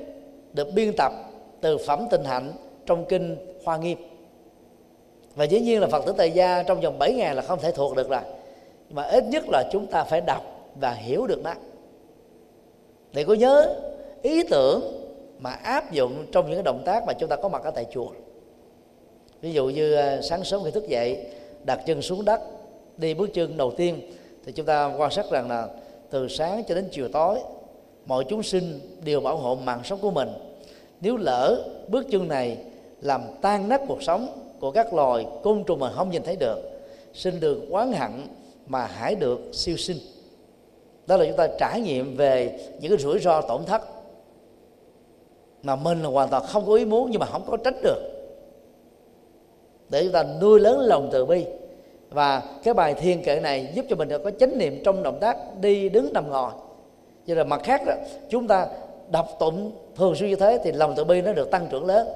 được 0.52 0.68
biên 0.74 0.92
tập 0.96 1.12
từ 1.60 1.78
phẩm 1.78 2.06
tình 2.10 2.24
hạnh 2.24 2.52
trong 2.86 3.04
kinh 3.04 3.36
hoa 3.64 3.76
nghiêm 3.76 3.98
và 5.34 5.44
dĩ 5.44 5.60
nhiên 5.60 5.80
là 5.80 5.86
phật 5.86 6.06
tử 6.06 6.14
tại 6.16 6.30
gia 6.30 6.62
trong 6.62 6.80
vòng 6.80 6.98
7 6.98 7.12
ngày 7.12 7.34
là 7.34 7.42
không 7.42 7.60
thể 7.60 7.72
thuộc 7.72 7.96
được 7.96 8.08
rồi. 8.08 8.20
Mà 8.90 9.02
ít 9.02 9.24
nhất 9.24 9.44
là 9.48 9.64
chúng 9.72 9.86
ta 9.86 10.04
phải 10.04 10.20
đọc 10.20 10.42
và 10.80 10.92
hiểu 10.92 11.26
được 11.26 11.40
nó. 11.44 11.54
Để 13.12 13.24
có 13.24 13.34
nhớ 13.34 13.74
ý 14.22 14.42
tưởng 14.42 14.80
mà 15.38 15.50
áp 15.50 15.92
dụng 15.92 16.26
trong 16.32 16.46
những 16.46 16.54
cái 16.54 16.62
động 16.62 16.82
tác 16.84 17.04
mà 17.06 17.12
chúng 17.12 17.28
ta 17.28 17.36
có 17.36 17.48
mặt 17.48 17.64
ở 17.64 17.70
tại 17.70 17.86
chùa. 17.90 18.08
Ví 19.40 19.52
dụ 19.52 19.66
như 19.66 19.94
à, 19.94 20.20
sáng 20.22 20.44
sớm 20.44 20.64
khi 20.64 20.70
thức 20.70 20.88
dậy, 20.88 21.26
đặt 21.64 21.80
chân 21.86 22.02
xuống 22.02 22.24
đất, 22.24 22.40
đi 22.96 23.14
bước 23.14 23.34
chân 23.34 23.56
đầu 23.56 23.70
tiên, 23.70 24.00
thì 24.44 24.52
chúng 24.52 24.66
ta 24.66 24.94
quan 24.98 25.10
sát 25.10 25.30
rằng 25.30 25.48
là 25.48 25.68
từ 26.10 26.28
sáng 26.28 26.64
cho 26.64 26.74
đến 26.74 26.88
chiều 26.92 27.08
tối, 27.08 27.38
mọi 28.06 28.24
chúng 28.28 28.42
sinh 28.42 28.80
đều 29.04 29.20
bảo 29.20 29.36
hộ 29.36 29.54
mạng 29.54 29.80
sống 29.84 29.98
của 30.02 30.10
mình. 30.10 30.28
Nếu 31.00 31.16
lỡ 31.16 31.64
bước 31.88 32.06
chân 32.10 32.28
này 32.28 32.58
làm 33.00 33.22
tan 33.42 33.68
nát 33.68 33.80
cuộc 33.88 34.02
sống 34.02 34.43
của 34.64 34.70
các 34.70 34.94
loài 34.94 35.26
côn 35.42 35.64
trùng 35.64 35.80
mà 35.80 35.90
không 35.90 36.10
nhìn 36.10 36.22
thấy 36.22 36.36
được 36.36 36.58
xin 37.14 37.40
được 37.40 37.66
quán 37.70 37.92
hận 37.92 38.10
mà 38.66 38.86
hãy 38.86 39.14
được 39.14 39.40
siêu 39.52 39.76
sinh. 39.76 39.96
Đó 41.06 41.16
là 41.16 41.24
chúng 41.24 41.36
ta 41.36 41.48
trải 41.58 41.80
nghiệm 41.80 42.16
về 42.16 42.58
những 42.80 42.90
cái 42.90 42.98
rủi 42.98 43.18
ro 43.18 43.40
tổn 43.40 43.64
thất 43.64 43.82
mà 45.62 45.76
mình 45.76 46.02
là 46.02 46.08
hoàn 46.08 46.28
toàn 46.28 46.42
không 46.46 46.66
có 46.66 46.74
ý 46.74 46.84
muốn 46.84 47.10
nhưng 47.10 47.20
mà 47.20 47.26
không 47.26 47.42
có 47.46 47.56
tránh 47.56 47.82
được. 47.82 47.98
Để 49.88 50.02
chúng 50.02 50.12
ta 50.12 50.24
nuôi 50.40 50.60
lớn 50.60 50.80
lòng 50.80 51.08
từ 51.12 51.26
bi. 51.26 51.44
Và 52.10 52.42
cái 52.62 52.74
bài 52.74 52.94
thiên 52.94 53.22
kệ 53.22 53.40
này 53.40 53.72
giúp 53.74 53.84
cho 53.88 53.96
mình 53.96 54.08
có 54.24 54.30
chánh 54.30 54.58
niệm 54.58 54.82
trong 54.84 55.02
động 55.02 55.18
tác 55.20 55.36
đi 55.60 55.88
đứng 55.88 56.12
nằm 56.12 56.30
ngồi. 56.30 56.52
Cho 57.26 57.34
là 57.34 57.44
mặt 57.44 57.60
khác 57.64 57.82
đó, 57.86 57.94
chúng 58.30 58.48
ta 58.48 58.66
đọc 59.10 59.28
tụng 59.38 59.72
thường 59.96 60.14
xuyên 60.14 60.30
như 60.30 60.36
thế 60.36 60.58
thì 60.64 60.72
lòng 60.72 60.94
từ 60.96 61.04
bi 61.04 61.22
nó 61.22 61.32
được 61.32 61.50
tăng 61.50 61.66
trưởng 61.70 61.86
lớn 61.86 62.08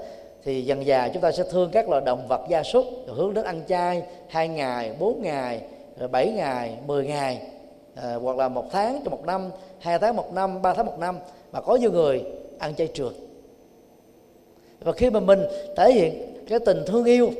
thì 0.45 0.62
dần 0.62 0.86
già 0.86 1.09
chúng 1.09 1.22
ta 1.22 1.32
sẽ 1.32 1.45
thương 1.51 1.70
các 1.70 1.89
loài 1.89 2.03
động 2.07 2.28
vật 2.28 2.41
gia 2.49 2.62
súc 2.62 2.84
hướng 3.07 3.34
đến 3.34 3.45
ăn 3.45 3.62
chay 3.68 4.03
hai 4.28 4.49
ngày 4.49 4.93
bốn 4.99 5.22
ngày 5.22 5.61
bảy 6.11 6.32
ngày 6.32 6.76
mười 6.86 7.07
ngày 7.07 7.43
à, 7.95 8.14
hoặc 8.14 8.36
là 8.36 8.49
một 8.49 8.64
tháng 8.70 9.01
trong 9.05 9.11
một 9.11 9.24
năm 9.26 9.51
hai 9.78 9.99
tháng 9.99 10.16
một 10.16 10.32
năm 10.32 10.62
ba 10.62 10.74
tháng 10.74 10.86
một 10.86 10.99
năm 10.99 11.18
mà 11.53 11.61
có 11.61 11.76
nhiều 11.76 11.93
người 11.93 12.24
ăn 12.59 12.74
chay 12.74 12.89
trượt. 12.95 13.12
Và 14.80 14.93
khi 14.93 15.11
mà 15.11 15.20
mình 15.20 15.41
thể 15.76 15.93
hiện 15.93 16.34
cái 16.49 16.59
tình 16.59 16.82
thương 16.86 17.05
yêu 17.05 17.30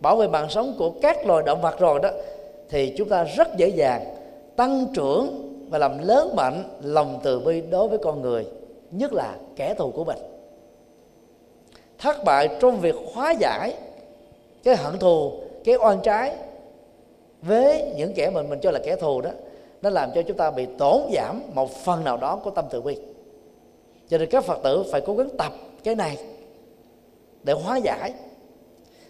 bảo 0.00 0.16
vệ 0.16 0.28
mạng 0.28 0.50
sống 0.50 0.74
của 0.78 0.90
các 0.90 1.26
loài 1.26 1.42
động 1.46 1.60
vật 1.60 1.78
rồi 1.78 2.00
đó 2.02 2.10
thì 2.68 2.94
chúng 2.96 3.08
ta 3.08 3.24
rất 3.24 3.56
dễ 3.56 3.68
dàng 3.68 4.04
tăng 4.56 4.86
trưởng 4.94 5.50
và 5.70 5.78
làm 5.78 6.08
lớn 6.08 6.36
mạnh 6.36 6.64
lòng 6.82 7.20
từ 7.22 7.40
bi 7.40 7.62
đối 7.70 7.88
với 7.88 7.98
con 7.98 8.22
người 8.22 8.46
nhất 8.90 9.12
là 9.12 9.36
kẻ 9.56 9.74
thù 9.74 9.90
của 9.90 10.04
mình 10.04 10.18
thất 11.98 12.24
bại 12.24 12.48
trong 12.60 12.80
việc 12.80 12.94
hóa 13.14 13.34
giải 13.40 13.74
cái 14.64 14.76
hận 14.76 14.98
thù 14.98 15.32
cái 15.64 15.74
oan 15.76 16.00
trái 16.02 16.36
với 17.42 17.92
những 17.96 18.12
kẻ 18.14 18.30
mình 18.30 18.48
mình 18.50 18.58
cho 18.62 18.70
là 18.70 18.80
kẻ 18.84 18.96
thù 18.96 19.20
đó 19.20 19.30
nó 19.82 19.90
làm 19.90 20.10
cho 20.14 20.22
chúng 20.22 20.36
ta 20.36 20.50
bị 20.50 20.66
tổn 20.78 21.00
giảm 21.14 21.42
một 21.54 21.70
phần 21.70 22.04
nào 22.04 22.16
đó 22.16 22.36
của 22.44 22.50
tâm 22.50 22.64
từ 22.70 22.82
bi. 22.82 22.96
Cho 24.08 24.18
nên 24.18 24.30
các 24.30 24.44
phật 24.44 24.58
tử 24.62 24.84
phải 24.92 25.00
cố 25.00 25.14
gắng 25.14 25.28
tập 25.38 25.52
cái 25.84 25.94
này 25.94 26.18
để 27.42 27.52
hóa 27.52 27.76
giải. 27.76 28.12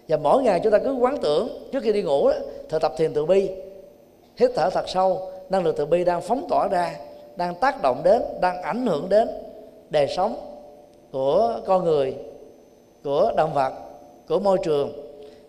Và 0.07 0.17
mỗi 0.17 0.43
ngày 0.43 0.59
chúng 0.63 0.71
ta 0.71 0.79
cứ 0.79 0.93
quán 0.93 1.17
tưởng 1.21 1.69
trước 1.71 1.83
khi 1.83 1.93
đi 1.93 2.01
ngủ 2.01 2.29
đó, 2.29 2.35
thực 2.69 2.81
tập 2.81 2.93
thiền 2.97 3.13
từ 3.13 3.25
bi 3.25 3.49
hít 4.37 4.51
thở 4.55 4.69
thật 4.69 4.89
sâu 4.89 5.31
năng 5.49 5.63
lượng 5.63 5.75
từ 5.77 5.85
bi 5.85 6.03
đang 6.03 6.21
phóng 6.21 6.45
tỏa 6.49 6.67
ra 6.67 6.95
đang 7.35 7.55
tác 7.55 7.81
động 7.81 8.01
đến 8.03 8.21
đang 8.41 8.61
ảnh 8.61 8.87
hưởng 8.87 9.09
đến 9.09 9.29
đời 9.89 10.07
sống 10.07 10.35
của 11.11 11.59
con 11.65 11.83
người 11.83 12.15
của 13.05 13.31
động 13.37 13.53
vật, 13.53 13.73
của 14.27 14.39
môi 14.39 14.57
trường. 14.63 14.91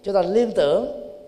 Chúng 0.03 0.15
ta 0.15 0.23
liên 0.23 0.51
tưởng 0.55 0.87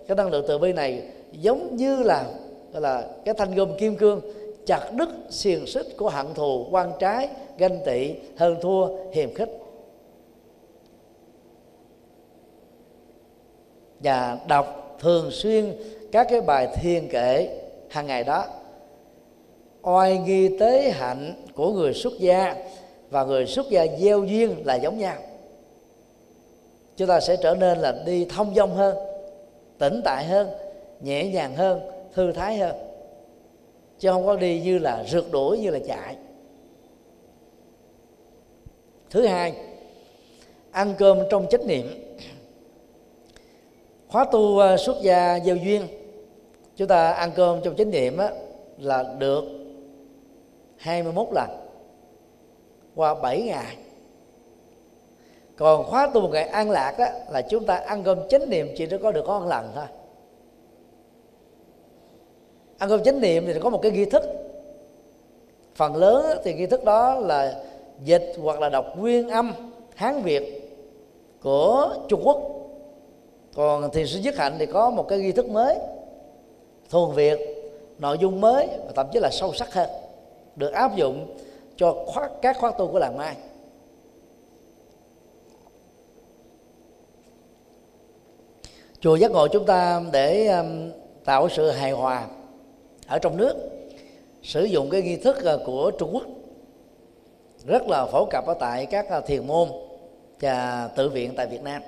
cái 0.09 0.17
năng 0.17 0.31
lượng 0.31 0.45
từ 0.49 0.59
bi 0.59 0.73
này 0.73 1.03
giống 1.33 1.77
như 1.77 2.03
là, 2.03 2.25
gọi 2.73 2.83
là 2.83 3.09
cái 3.25 3.35
thanh 3.35 3.55
gươm 3.55 3.79
kim 3.79 3.97
cương 3.97 4.21
chặt 4.67 4.93
đứt 4.93 5.09
xiềng 5.31 5.67
xích 5.67 5.87
của 5.97 6.09
hận 6.09 6.27
thù, 6.35 6.67
quan 6.71 6.93
trái, 6.99 7.29
ganh 7.59 7.79
tị, 7.87 8.15
hơn 8.37 8.57
thua, 8.63 8.89
hiềm 9.13 9.35
khích. 9.35 9.49
Và 14.01 14.39
đọc 14.49 14.97
thường 15.01 15.31
xuyên 15.31 15.77
các 16.13 16.27
cái 16.31 16.41
bài 16.41 16.69
thiền 16.75 17.09
kệ 17.09 17.49
hàng 17.89 18.07
ngày 18.07 18.25
đó, 18.25 18.45
oai 19.83 20.19
nghi 20.19 20.59
tế 20.59 20.91
hạnh 20.91 21.35
của 21.55 21.73
người 21.73 21.95
xuất 21.95 22.13
gia 22.19 22.55
và 23.11 23.25
người 23.25 23.47
xuất 23.47 23.71
gia 23.71 23.87
gieo 24.01 24.25
duyên 24.25 24.57
là 24.65 24.75
giống 24.75 24.99
nhau 24.99 25.17
chúng 26.99 27.09
ta 27.09 27.21
sẽ 27.21 27.37
trở 27.37 27.55
nên 27.55 27.79
là 27.79 28.03
đi 28.07 28.25
thông 28.25 28.55
dong 28.55 28.75
hơn 28.75 28.97
tỉnh 29.79 30.01
tại 30.05 30.25
hơn 30.25 30.49
nhẹ 31.01 31.27
nhàng 31.27 31.57
hơn 31.57 31.81
thư 32.13 32.33
thái 32.33 32.57
hơn. 32.57 32.77
Chứ 33.99 34.11
không 34.11 34.27
có 34.27 34.37
đi 34.37 34.61
như 34.61 34.79
là 34.79 35.05
rượt 35.05 35.25
đuổi 35.31 35.59
như 35.59 35.71
là 35.71 35.79
chạy. 35.87 36.17
Thứ 39.11 39.27
hai 39.27 39.55
ăn 40.71 40.95
cơm 40.99 41.19
trong 41.31 41.47
chánh 41.51 41.67
niệm. 41.67 41.87
Khóa 44.09 44.25
tu 44.33 44.59
à, 44.59 44.77
xuất 44.77 44.97
gia 45.03 45.41
gieo 45.41 45.57
duyên. 45.57 45.83
Chúng 46.77 46.89
ta 46.89 47.13
ăn 47.13 47.31
cơm 47.37 47.61
trong 47.65 47.77
chánh 47.77 47.91
niệm 47.91 48.19
á, 48.19 48.31
là 48.79 49.15
được 49.19 49.45
21 50.77 51.29
lần 51.33 51.51
qua 52.95 53.15
7 53.15 53.43
ngày 53.43 53.77
còn 55.59 55.85
khóa 55.85 56.11
tu 56.15 56.21
một 56.21 56.31
ngày 56.33 56.45
an 56.45 56.71
lạc 56.71 56.95
á, 56.99 57.13
là 57.31 57.43
chúng 57.43 57.65
ta 57.65 57.77
ăn 57.77 58.03
cơm 58.05 58.29
chánh 58.29 58.51
niệm 58.51 58.69
chỉ 58.77 58.87
có 59.03 59.13
được 59.13 59.25
có 59.27 59.39
một 59.39 59.47
lần 59.47 59.71
thôi. 59.75 59.85
Ăn 62.79 62.89
cơm 62.89 63.03
chánh 63.05 63.21
niệm 63.21 63.47
thì 63.47 63.61
có 63.61 63.71
một 63.71 63.83
cái 63.83 63.93
nghi 63.93 64.05
thức. 64.05 64.23
Phần 65.75 65.97
lớn 65.97 66.39
thì 66.45 66.55
nghi 66.55 66.67
thức 66.67 66.85
đó 66.85 67.15
là 67.15 67.63
dịch 68.05 68.33
hoặc 68.43 68.61
là 68.61 68.69
đọc 68.69 68.87
nguyên 68.99 69.29
âm 69.29 69.53
hán 69.95 70.23
việt 70.23 70.75
của 71.43 71.97
trung 72.09 72.21
quốc. 72.25 72.39
Còn 73.55 73.91
thiền 73.91 74.07
sư 74.07 74.21
nhất 74.23 74.37
hạnh 74.37 74.57
thì 74.59 74.67
có 74.67 74.91
một 74.91 75.09
cái 75.09 75.19
nghi 75.19 75.33
thức 75.33 75.49
mới 75.49 75.77
thuần 76.91 77.13
việt 77.15 77.39
nội 77.99 78.19
dung 78.19 78.41
mới 78.41 78.67
và 78.67 78.93
thậm 78.97 79.07
chí 79.13 79.19
là 79.19 79.31
sâu 79.33 79.53
sắc 79.53 79.75
hơn 79.75 79.91
được 80.57 80.73
áp 80.73 80.97
dụng 80.97 81.37
cho 81.77 82.05
khóa, 82.07 82.31
các 82.43 82.57
khóa 82.61 82.71
tu 82.71 82.87
của 82.87 82.99
làng 82.99 83.17
mai. 83.17 83.37
Chùa 89.01 89.17
giác 89.17 89.31
ngộ 89.31 89.49
chúng 89.49 89.67
ta 89.67 90.03
để 90.13 90.47
um, 90.47 90.91
tạo 91.25 91.49
sự 91.49 91.71
hài 91.71 91.91
hòa 91.91 92.27
ở 93.07 93.19
trong 93.19 93.37
nước 93.37 93.55
sử 94.43 94.65
dụng 94.65 94.91
cái 94.91 95.03
nghi 95.03 95.17
thức 95.17 95.37
ờ, 95.45 95.63
của 95.67 95.91
trung 95.99 96.11
quốc 96.13 96.23
rất 97.67 97.89
là 97.89 98.07
phổ 98.07 98.25
cập 98.31 98.47
ở 98.47 98.55
tại 98.61 98.87
các 98.87 99.07
ờ, 99.09 99.21
thiền 99.21 99.47
môn 99.47 99.69
và 100.41 100.89
tự 100.97 101.09
viện 101.09 101.33
tại 101.37 101.47
việt 101.47 101.63
nam. 101.63 101.83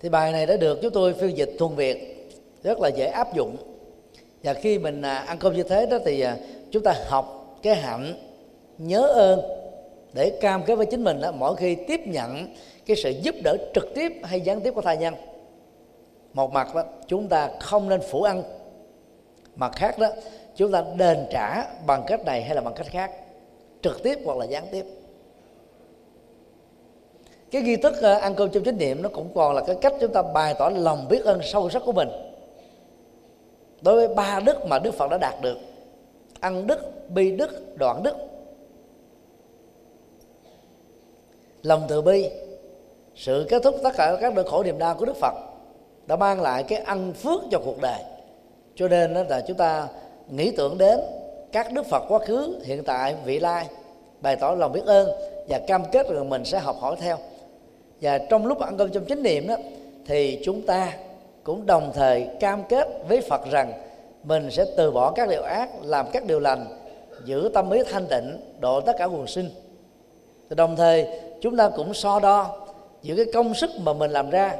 Thì 0.00 0.08
bài 0.08 0.32
này 0.32 0.46
đã 0.46 0.56
được 0.56 0.78
chúng 0.82 0.92
tôi 0.92 1.14
phiên 1.14 1.36
dịch 1.36 1.50
thuần 1.58 1.74
việt 1.74 2.28
rất 2.62 2.80
là 2.80 2.88
dễ 2.88 3.06
áp 3.06 3.34
dụng. 3.34 3.56
Và 4.42 4.54
khi 4.54 4.78
mình 4.78 5.02
ờ, 5.02 5.14
ăn 5.14 5.38
cơm 5.38 5.56
như 5.56 5.62
thế 5.62 5.86
đó 5.86 5.98
thì 6.04 6.24
chúng 6.70 6.82
ta 6.82 6.94
học 7.06 7.56
cái 7.62 7.74
hạnh 7.74 8.14
nhớ 8.78 9.06
ơn 9.06 9.40
để 10.12 10.38
cam 10.40 10.62
kết 10.64 10.74
với 10.74 10.86
chính 10.86 11.04
mình 11.04 11.20
đó, 11.20 11.32
mỗi 11.32 11.56
khi 11.56 11.74
tiếp 11.74 12.00
nhận 12.06 12.46
cái 12.86 12.96
sự 12.96 13.10
giúp 13.10 13.34
đỡ 13.44 13.56
trực 13.74 13.94
tiếp 13.94 14.12
hay 14.22 14.40
gián 14.40 14.60
tiếp 14.60 14.70
của 14.74 14.80
thai 14.80 14.96
nhân. 14.96 15.14
Một 16.32 16.52
mặt 16.52 16.74
đó, 16.74 16.84
chúng 17.06 17.28
ta 17.28 17.50
không 17.60 17.88
nên 17.88 18.00
phủ 18.10 18.22
ăn. 18.22 18.42
Mặt 19.56 19.72
khác 19.76 19.98
đó, 19.98 20.08
chúng 20.56 20.72
ta 20.72 20.84
đền 20.96 21.26
trả 21.30 21.64
bằng 21.86 22.04
cách 22.06 22.24
này 22.24 22.42
hay 22.42 22.54
là 22.54 22.60
bằng 22.60 22.74
cách 22.74 22.86
khác, 22.86 23.10
trực 23.82 24.02
tiếp 24.02 24.18
hoặc 24.24 24.38
là 24.38 24.44
gián 24.44 24.64
tiếp. 24.70 24.84
Cái 27.50 27.62
nghi 27.62 27.76
thức 27.76 27.94
ờ, 28.02 28.14
ăn 28.14 28.34
cơm 28.34 28.50
trong 28.50 28.64
chánh 28.64 28.78
niệm 28.78 29.02
nó 29.02 29.08
cũng 29.08 29.28
còn 29.34 29.54
là 29.54 29.62
cái 29.66 29.76
cách 29.80 29.94
chúng 30.00 30.12
ta 30.12 30.22
bày 30.22 30.54
tỏ 30.58 30.68
lòng 30.68 31.08
biết 31.08 31.24
ơn 31.24 31.40
sâu 31.42 31.70
sắc 31.70 31.82
của 31.86 31.92
mình. 31.92 32.08
Đối 33.80 33.96
với 33.96 34.14
ba 34.14 34.40
đức 34.40 34.66
mà 34.66 34.78
đức 34.78 34.94
phật 34.94 35.10
đã 35.10 35.18
đạt 35.18 35.34
được, 35.42 35.58
ăn 36.40 36.66
đức, 36.66 37.08
bi 37.08 37.30
đức, 37.30 37.76
đoạn 37.76 38.02
đức, 38.02 38.16
lòng 41.62 41.82
từ 41.88 42.02
bi 42.02 42.30
sự 43.16 43.46
kết 43.48 43.62
thúc 43.62 43.74
tất 43.82 43.90
cả 43.96 44.16
các 44.20 44.34
nỗi 44.34 44.44
khổ 44.44 44.62
niềm 44.62 44.78
đau 44.78 44.94
của 44.94 45.04
đức 45.04 45.16
phật 45.16 45.34
đã 46.06 46.16
mang 46.16 46.40
lại 46.40 46.62
cái 46.62 46.78
ăn 46.78 47.12
phước 47.12 47.40
cho 47.50 47.58
cuộc 47.64 47.80
đời. 47.80 48.00
Cho 48.74 48.88
nên 48.88 49.12
là 49.12 49.40
chúng 49.40 49.56
ta 49.56 49.88
nghĩ 50.30 50.50
tưởng 50.50 50.78
đến 50.78 51.00
các 51.52 51.72
đức 51.72 51.86
phật 51.86 52.02
quá 52.08 52.18
khứ, 52.18 52.60
hiện 52.64 52.84
tại, 52.84 53.14
vị 53.24 53.38
lai, 53.38 53.66
bày 54.20 54.36
tỏ 54.36 54.54
lòng 54.54 54.72
biết 54.72 54.86
ơn 54.86 55.10
và 55.48 55.58
cam 55.58 55.82
kết 55.92 56.08
rằng 56.08 56.28
mình 56.28 56.44
sẽ 56.44 56.58
học 56.58 56.76
hỏi 56.80 56.96
theo. 57.00 57.16
Và 58.00 58.18
trong 58.18 58.46
lúc 58.46 58.60
ăn 58.60 58.76
cơm 58.76 58.90
trong 58.90 59.04
chánh 59.04 59.22
niệm 59.22 59.46
đó, 59.46 59.56
thì 60.06 60.40
chúng 60.44 60.66
ta 60.66 60.92
cũng 61.42 61.66
đồng 61.66 61.92
thời 61.94 62.26
cam 62.40 62.62
kết 62.68 62.88
với 63.08 63.20
phật 63.20 63.40
rằng 63.50 63.72
mình 64.24 64.50
sẽ 64.50 64.64
từ 64.76 64.90
bỏ 64.90 65.12
các 65.12 65.28
điều 65.28 65.42
ác, 65.42 65.68
làm 65.82 66.06
các 66.12 66.26
điều 66.26 66.40
lành, 66.40 66.66
giữ 67.24 67.50
tâm 67.54 67.70
ý 67.70 67.82
thanh 67.90 68.06
tịnh, 68.06 68.40
độ 68.60 68.80
tất 68.80 68.92
cả 68.98 69.04
quần 69.04 69.26
sinh. 69.26 69.50
Đồng 70.48 70.76
thời, 70.76 71.06
chúng 71.40 71.56
ta 71.56 71.68
cũng 71.68 71.94
so 71.94 72.20
đo 72.20 72.61
giữa 73.02 73.16
cái 73.16 73.24
công 73.32 73.54
sức 73.54 73.70
mà 73.78 73.92
mình 73.92 74.10
làm 74.10 74.30
ra 74.30 74.56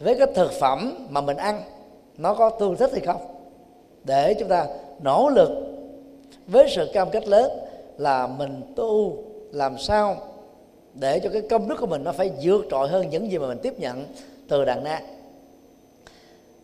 với 0.00 0.14
cái 0.14 0.26
thực 0.34 0.52
phẩm 0.52 1.06
mà 1.10 1.20
mình 1.20 1.36
ăn, 1.36 1.62
nó 2.16 2.34
có 2.34 2.50
tương 2.50 2.76
thích 2.76 2.90
hay 2.92 3.00
không? 3.00 3.20
Để 4.04 4.34
chúng 4.34 4.48
ta 4.48 4.66
nỗ 5.02 5.28
lực 5.28 5.48
với 6.46 6.66
sự 6.70 6.90
cam 6.92 7.10
kết 7.10 7.28
lớn 7.28 7.50
là 7.98 8.26
mình 8.26 8.62
tu 8.76 9.16
làm 9.52 9.78
sao 9.78 10.16
để 10.94 11.18
cho 11.18 11.30
cái 11.32 11.42
công 11.42 11.68
đức 11.68 11.76
của 11.80 11.86
mình 11.86 12.04
nó 12.04 12.12
phải 12.12 12.30
vượt 12.42 12.64
trội 12.70 12.88
hơn 12.88 13.10
những 13.10 13.30
gì 13.30 13.38
mà 13.38 13.48
mình 13.48 13.58
tiếp 13.62 13.80
nhận 13.80 14.04
từ 14.48 14.64
đàn 14.64 14.84
na. 14.84 15.02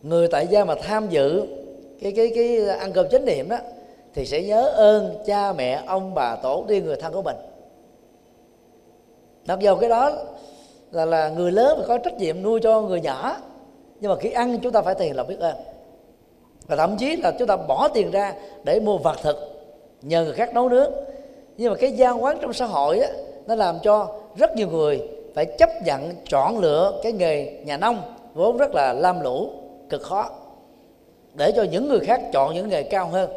Người 0.03 0.27
tại 0.27 0.47
gia 0.47 0.65
mà 0.65 0.75
tham 0.75 1.09
dự 1.09 1.47
cái 2.01 2.11
cái 2.11 2.31
cái 2.35 2.69
ăn 2.69 2.93
cơm 2.93 3.09
chánh 3.09 3.25
niệm 3.25 3.49
đó, 3.49 3.57
thì 4.13 4.25
sẽ 4.25 4.41
nhớ 4.41 4.67
ơn 4.67 5.15
cha 5.25 5.53
mẹ, 5.53 5.83
ông 5.85 6.13
bà 6.13 6.35
tổ 6.35 6.65
tiên, 6.67 6.85
người 6.85 6.95
thân 6.95 7.13
của 7.13 7.21
mình. 7.21 7.35
Mặc 9.47 9.59
dù 9.59 9.75
cái 9.75 9.89
đó 9.89 10.11
là 10.97 11.05
là 11.05 11.29
người 11.29 11.51
lớn 11.51 11.77
phải 11.77 11.87
có 11.87 11.97
trách 11.97 12.17
nhiệm 12.17 12.43
nuôi 12.43 12.59
cho 12.63 12.81
người 12.81 13.01
nhỏ. 13.01 13.37
Nhưng 13.99 14.11
mà 14.11 14.17
khi 14.19 14.31
ăn 14.31 14.59
chúng 14.59 14.71
ta 14.71 14.81
phải 14.81 14.95
tiền 14.95 15.15
lòng 15.15 15.27
biết 15.27 15.39
ơn. 15.39 15.55
Và 16.67 16.75
thậm 16.75 16.97
chí 16.97 17.15
là 17.15 17.31
chúng 17.39 17.47
ta 17.47 17.57
bỏ 17.57 17.87
tiền 17.87 18.11
ra 18.11 18.33
để 18.63 18.79
mua 18.79 18.97
vật 18.97 19.17
thực 19.21 19.37
nhờ 20.01 20.23
người 20.23 20.33
khác 20.33 20.53
nấu 20.53 20.69
nướng. 20.69 20.91
Nhưng 21.57 21.71
mà 21.71 21.77
cái 21.79 21.91
gian 21.91 22.23
quán 22.23 22.37
trong 22.41 22.53
xã 22.53 22.65
hội 22.65 22.99
á, 22.99 23.09
nó 23.47 23.55
làm 23.55 23.77
cho 23.83 24.07
rất 24.35 24.55
nhiều 24.55 24.67
người 24.69 25.07
phải 25.35 25.45
chấp 25.45 25.69
nhận 25.85 26.11
chọn 26.29 26.59
lựa 26.59 26.99
cái 27.03 27.11
nghề 27.11 27.51
nhà 27.65 27.77
nông 27.77 28.01
vốn 28.33 28.57
rất 28.57 28.71
là 28.73 28.93
lam 28.93 29.21
lũ 29.21 29.49
cực 29.89 30.01
khó. 30.01 30.29
Để 31.33 31.51
cho 31.55 31.63
những 31.63 31.87
người 31.87 31.99
khác 31.99 32.21
chọn 32.33 32.55
những 32.55 32.69
nghề 32.69 32.83
cao 32.83 33.07
hơn. 33.07 33.29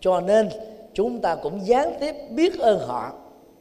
Cho 0.00 0.20
nên 0.20 0.48
chúng 0.94 1.20
ta 1.20 1.34
cũng 1.34 1.66
gián 1.66 1.94
tiếp 2.00 2.16
biết 2.30 2.60
ơn 2.60 2.78
họ 2.78 3.12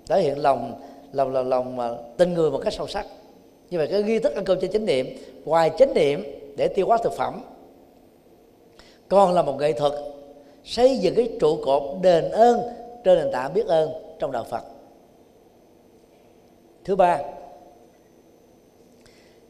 thể 0.07 0.21
hiện 0.21 0.41
lòng 0.41 0.73
lòng 1.13 1.33
lòng 1.33 1.49
lòng 1.49 1.75
mà 1.75 1.89
tình 2.17 2.33
người 2.33 2.51
một 2.51 2.59
cách 2.63 2.73
sâu 2.73 2.87
sắc 2.87 3.05
như 3.73 3.79
vậy 3.79 3.87
cái 3.87 4.03
nghi 4.03 4.19
thức 4.19 4.35
ăn 4.35 4.45
cơm 4.45 4.59
trên 4.59 4.71
chánh 4.71 4.85
niệm, 4.85 5.17
ngoài 5.45 5.71
chánh 5.77 5.93
niệm 5.93 6.23
để 6.55 6.67
tiêu 6.67 6.87
hóa 6.87 6.97
thực 7.03 7.13
phẩm, 7.13 7.41
còn 9.09 9.33
là 9.33 9.41
một 9.41 9.55
nghệ 9.59 9.73
thuật 9.73 9.93
xây 10.63 10.97
dựng 10.97 11.15
cái 11.15 11.29
trụ 11.39 11.59
cột 11.65 11.83
đền 12.01 12.31
ơn 12.31 12.59
trên 13.03 13.19
nền 13.19 13.31
tảng 13.31 13.53
biết 13.53 13.67
ơn 13.67 13.89
trong 14.19 14.31
đạo 14.31 14.43
Phật. 14.49 14.63
Thứ 16.83 16.95
ba, 16.95 17.19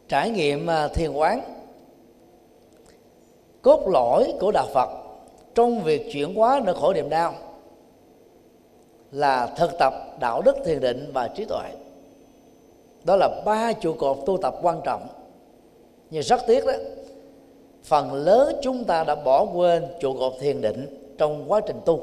trải 0.08 0.30
nghiệm 0.30 0.70
à, 0.70 0.88
thiền 0.88 1.12
quán 1.12 1.42
cốt 3.62 3.88
lõi 3.88 4.34
của 4.40 4.52
đạo 4.52 4.68
Phật 4.74 4.90
trong 5.56 5.82
việc 5.84 6.10
chuyển 6.14 6.36
hóa 6.36 6.62
nỗi 6.66 6.76
khổ 6.76 6.94
niềm 6.94 7.10
đau 7.10 7.34
là 9.12 9.48
thực 9.58 9.72
tập 9.80 9.94
đạo 10.20 10.42
đức 10.42 10.56
thiền 10.66 10.80
định 10.80 11.12
và 11.14 11.28
trí 11.28 11.46
tuệ 11.46 11.83
đó 13.04 13.16
là 13.16 13.42
ba 13.46 13.74
trụ 13.74 13.94
cột 13.94 14.18
tu 14.26 14.38
tập 14.38 14.56
quan 14.62 14.82
trọng. 14.84 15.08
Nhưng 16.10 16.24
rất 16.24 16.42
tiếc 16.48 16.66
đó, 16.66 16.74
phần 17.84 18.14
lớn 18.14 18.56
chúng 18.62 18.84
ta 18.84 19.04
đã 19.04 19.16
bỏ 19.16 19.46
quên 19.54 19.84
trụ 20.00 20.14
cột 20.20 20.34
thiền 20.40 20.62
định 20.62 21.14
trong 21.18 21.52
quá 21.52 21.62
trình 21.68 21.82
tu. 21.86 22.00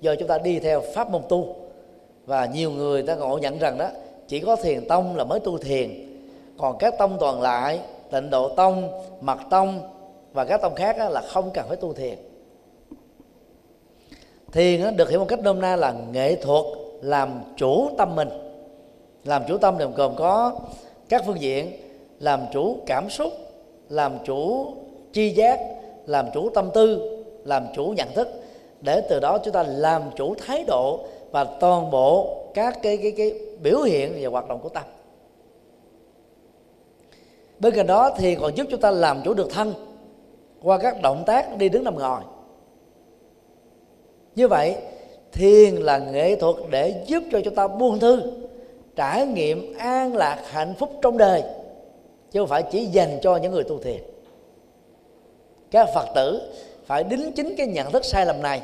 Do 0.00 0.14
chúng 0.14 0.28
ta 0.28 0.38
đi 0.38 0.58
theo 0.58 0.82
pháp 0.94 1.10
môn 1.10 1.22
tu. 1.28 1.56
Và 2.26 2.46
nhiều 2.46 2.70
người 2.70 3.02
ta 3.02 3.14
ngộ 3.14 3.38
nhận 3.38 3.58
rằng 3.58 3.78
đó, 3.78 3.88
chỉ 4.28 4.40
có 4.40 4.56
thiền 4.56 4.88
tông 4.88 5.16
là 5.16 5.24
mới 5.24 5.40
tu 5.40 5.58
thiền. 5.58 5.90
Còn 6.58 6.78
các 6.78 6.94
tông 6.98 7.16
toàn 7.20 7.42
lại, 7.42 7.80
tịnh 8.10 8.30
độ 8.30 8.48
tông, 8.48 9.02
mật 9.20 9.38
tông 9.50 9.80
và 10.32 10.44
các 10.44 10.60
tông 10.62 10.74
khác 10.74 10.96
là 11.10 11.20
không 11.20 11.50
cần 11.54 11.64
phải 11.68 11.76
tu 11.76 11.92
thiền. 11.92 12.18
Thiền 14.52 14.96
được 14.96 15.10
hiểu 15.10 15.20
một 15.20 15.26
cách 15.28 15.40
nôm 15.42 15.60
na 15.60 15.76
là 15.76 15.94
nghệ 16.12 16.34
thuật 16.34 16.64
làm 17.02 17.42
chủ 17.56 17.88
tâm 17.98 18.16
mình 18.16 18.28
làm 19.24 19.42
chủ 19.48 19.58
tâm 19.58 19.76
thì 19.78 19.84
gồm 19.96 20.14
có 20.16 20.52
các 21.08 21.22
phương 21.26 21.40
diện, 21.40 21.72
làm 22.20 22.40
chủ 22.52 22.76
cảm 22.86 23.10
xúc, 23.10 23.32
làm 23.88 24.18
chủ 24.24 24.66
chi 25.12 25.30
giác, 25.30 25.60
làm 26.06 26.26
chủ 26.34 26.50
tâm 26.50 26.70
tư, 26.74 27.14
làm 27.44 27.66
chủ 27.74 27.94
nhận 27.96 28.08
thức. 28.14 28.28
Để 28.80 29.00
từ 29.00 29.20
đó 29.20 29.38
chúng 29.38 29.54
ta 29.54 29.62
làm 29.62 30.02
chủ 30.16 30.34
thái 30.34 30.64
độ 30.66 31.00
và 31.30 31.44
toàn 31.44 31.90
bộ 31.90 32.36
các 32.54 32.78
cái 32.82 32.96
cái 32.96 33.12
cái 33.16 33.32
biểu 33.62 33.80
hiện 33.80 34.18
và 34.20 34.28
hoạt 34.28 34.48
động 34.48 34.60
của 34.62 34.68
tâm. 34.68 34.84
Bên 37.58 37.74
cạnh 37.74 37.86
đó 37.86 38.10
thì 38.18 38.34
còn 38.34 38.56
giúp 38.56 38.66
chúng 38.70 38.80
ta 38.80 38.90
làm 38.90 39.22
chủ 39.24 39.34
được 39.34 39.50
thân 39.50 39.74
qua 40.62 40.78
các 40.78 41.02
động 41.02 41.22
tác 41.26 41.58
đi 41.58 41.68
đứng 41.68 41.84
nằm 41.84 41.98
ngồi. 41.98 42.20
Như 44.34 44.48
vậy, 44.48 44.76
thiền 45.32 45.74
là 45.74 45.98
nghệ 45.98 46.36
thuật 46.36 46.56
để 46.70 47.04
giúp 47.06 47.22
cho 47.32 47.40
chúng 47.44 47.54
ta 47.54 47.68
buông 47.68 47.98
thư 47.98 48.22
trải 48.96 49.26
nghiệm 49.26 49.74
an 49.78 50.16
lạc 50.16 50.42
hạnh 50.46 50.74
phúc 50.78 50.90
trong 51.02 51.18
đời, 51.18 51.42
chứ 52.30 52.40
không 52.40 52.48
phải 52.48 52.62
chỉ 52.62 52.84
dành 52.84 53.18
cho 53.22 53.36
những 53.36 53.52
người 53.52 53.64
tu 53.64 53.78
thiền. 53.78 54.02
Các 55.70 55.88
phật 55.94 56.06
tử 56.14 56.52
phải 56.86 57.04
đính 57.04 57.32
chính 57.32 57.54
cái 57.56 57.66
nhận 57.66 57.92
thức 57.92 58.04
sai 58.04 58.26
lầm 58.26 58.42
này 58.42 58.62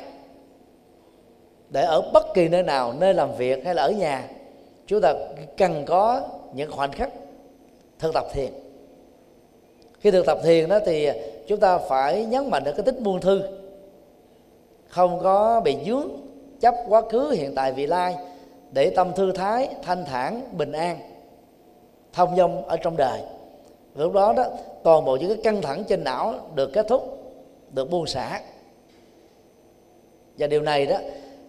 để 1.69 1.81
ở 1.81 2.01
bất 2.13 2.33
kỳ 2.33 2.47
nơi 2.47 2.63
nào, 2.63 2.93
nơi 2.99 3.13
làm 3.13 3.35
việc 3.37 3.65
hay 3.65 3.75
là 3.75 3.83
ở 3.83 3.91
nhà, 3.91 4.27
chúng 4.87 5.01
ta 5.01 5.13
cần 5.57 5.85
có 5.85 6.21
những 6.53 6.71
khoảnh 6.71 6.91
khắc 6.91 7.11
thực 7.99 8.13
tập 8.13 8.25
thiền. 8.33 8.51
Khi 9.99 10.11
thực 10.11 10.25
tập 10.25 10.37
thiền 10.43 10.69
đó 10.69 10.79
thì 10.85 11.09
chúng 11.47 11.59
ta 11.59 11.77
phải 11.77 12.25
nhấn 12.25 12.49
mạnh 12.49 12.63
được 12.63 12.71
cái 12.77 12.85
tính 12.85 13.03
buông 13.03 13.21
thư. 13.21 13.41
Không 14.87 15.19
có 15.23 15.61
bị 15.61 15.77
dướng 15.85 16.09
chấp 16.59 16.75
quá 16.89 17.01
khứ, 17.09 17.29
hiện 17.29 17.55
tại, 17.55 17.71
vị 17.71 17.87
lai 17.87 18.15
để 18.71 18.89
tâm 18.89 19.13
thư 19.15 19.31
thái, 19.31 19.69
thanh 19.81 20.05
thản, 20.05 20.57
bình 20.57 20.71
an, 20.71 20.99
thông 22.13 22.35
dong 22.35 22.65
ở 22.65 22.77
trong 22.77 22.97
đời. 22.97 23.21
Lúc 23.95 24.13
đó 24.13 24.33
đó, 24.33 24.45
toàn 24.83 25.05
bộ 25.05 25.15
những 25.15 25.29
cái 25.29 25.43
căng 25.43 25.61
thẳng 25.61 25.83
trên 25.83 26.03
não 26.03 26.33
được 26.55 26.73
kết 26.73 26.85
thúc, 26.89 27.17
được 27.73 27.89
buông 27.89 28.05
xả. 28.05 28.41
Và 30.37 30.47
điều 30.47 30.61
này 30.61 30.85
đó, 30.85 30.97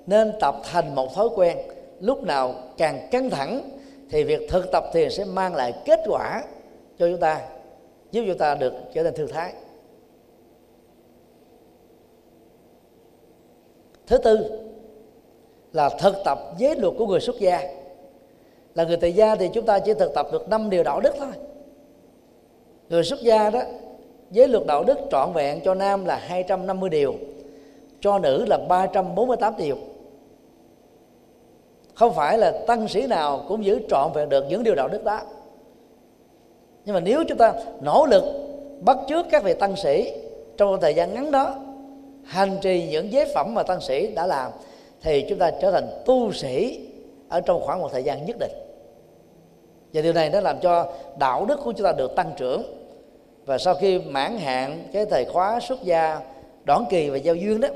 nên 0.06 0.32
tập 0.40 0.56
thành 0.64 0.94
một 0.94 1.14
thói 1.14 1.28
quen. 1.34 1.58
Lúc 2.00 2.22
nào 2.22 2.54
càng 2.76 3.08
căng 3.10 3.30
thẳng, 3.30 3.78
thì 4.10 4.24
việc 4.24 4.40
thực 4.50 4.72
tập 4.72 4.84
thiền 4.92 5.10
sẽ 5.10 5.24
mang 5.24 5.54
lại 5.54 5.72
kết 5.84 6.00
quả 6.06 6.44
cho 6.98 7.08
chúng 7.08 7.20
ta, 7.20 7.48
giúp 8.10 8.24
chúng 8.26 8.38
ta 8.38 8.54
được 8.54 8.72
trở 8.94 9.02
nên 9.02 9.14
thư 9.14 9.26
thái. 9.26 9.52
Thứ 14.06 14.18
tư 14.18 14.61
là 15.72 15.88
thực 15.88 16.14
tập 16.24 16.38
giới 16.58 16.76
luật 16.76 16.94
của 16.98 17.06
người 17.06 17.20
xuất 17.20 17.38
gia. 17.40 17.60
Là 18.74 18.84
người 18.84 18.96
tại 18.96 19.12
gia 19.12 19.34
thì 19.34 19.50
chúng 19.54 19.66
ta 19.66 19.78
chỉ 19.78 19.94
thực 19.94 20.14
tập 20.14 20.26
được 20.32 20.48
năm 20.48 20.70
điều 20.70 20.82
đạo 20.82 21.00
đức 21.00 21.14
thôi. 21.18 21.32
Người 22.88 23.04
xuất 23.04 23.22
gia 23.22 23.50
đó, 23.50 23.60
giới 24.30 24.48
luật 24.48 24.66
đạo 24.66 24.84
đức 24.84 24.98
trọn 25.10 25.32
vẹn 25.32 25.60
cho 25.64 25.74
nam 25.74 26.04
là 26.04 26.16
250 26.16 26.90
điều, 26.90 27.14
cho 28.00 28.18
nữ 28.18 28.44
là 28.48 28.58
348 28.68 29.54
điều. 29.58 29.76
Không 31.94 32.14
phải 32.14 32.38
là 32.38 32.52
tăng 32.66 32.88
sĩ 32.88 33.06
nào 33.06 33.44
cũng 33.48 33.64
giữ 33.64 33.80
trọn 33.90 34.12
vẹn 34.14 34.28
được 34.28 34.44
những 34.48 34.64
điều 34.64 34.74
đạo 34.74 34.88
đức 34.88 35.04
đó. 35.04 35.20
Nhưng 36.84 36.94
mà 36.94 37.00
nếu 37.00 37.24
chúng 37.28 37.38
ta 37.38 37.52
nỗ 37.80 38.06
lực 38.06 38.24
bắt 38.80 38.98
chước 39.08 39.26
các 39.30 39.44
vị 39.44 39.54
tăng 39.54 39.76
sĩ 39.76 40.12
trong 40.56 40.80
thời 40.80 40.94
gian 40.94 41.14
ngắn 41.14 41.30
đó, 41.30 41.54
hành 42.24 42.56
trì 42.60 42.88
những 42.90 43.12
giới 43.12 43.26
phẩm 43.34 43.54
mà 43.54 43.62
tăng 43.62 43.80
sĩ 43.80 44.06
đã 44.06 44.26
làm 44.26 44.50
thì 45.02 45.26
chúng 45.28 45.38
ta 45.38 45.50
trở 45.50 45.70
thành 45.70 45.88
tu 46.04 46.32
sĩ 46.32 46.80
ở 47.28 47.40
trong 47.40 47.60
khoảng 47.60 47.80
một 47.80 47.88
thời 47.92 48.02
gian 48.02 48.26
nhất 48.26 48.36
định. 48.40 48.52
Và 49.92 50.02
điều 50.02 50.12
này 50.12 50.30
nó 50.30 50.40
làm 50.40 50.60
cho 50.60 50.92
đạo 51.18 51.44
đức 51.46 51.60
của 51.64 51.72
chúng 51.72 51.84
ta 51.84 51.92
được 51.92 52.16
tăng 52.16 52.32
trưởng. 52.36 52.62
Và 53.46 53.58
sau 53.58 53.74
khi 53.74 53.98
mãn 53.98 54.38
hạn 54.38 54.84
cái 54.92 55.06
thời 55.06 55.24
khóa 55.24 55.60
xuất 55.60 55.82
gia 55.82 56.20
đoạn 56.64 56.84
kỳ 56.90 57.10
và 57.10 57.16
giao 57.16 57.34
duyên 57.34 57.60
đó, 57.60 57.68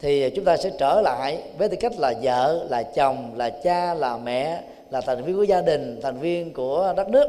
thì 0.00 0.30
chúng 0.30 0.44
ta 0.44 0.56
sẽ 0.56 0.70
trở 0.78 1.00
lại 1.00 1.42
với 1.58 1.68
tư 1.68 1.76
cách 1.80 1.92
là 1.98 2.14
vợ, 2.22 2.66
là 2.70 2.82
chồng, 2.82 3.30
là 3.36 3.50
cha, 3.50 3.94
là 3.94 4.16
mẹ, 4.16 4.62
là 4.90 5.00
thành 5.00 5.24
viên 5.24 5.36
của 5.36 5.42
gia 5.42 5.60
đình, 5.60 6.00
thành 6.02 6.18
viên 6.18 6.52
của 6.52 6.94
đất 6.96 7.08
nước. 7.08 7.28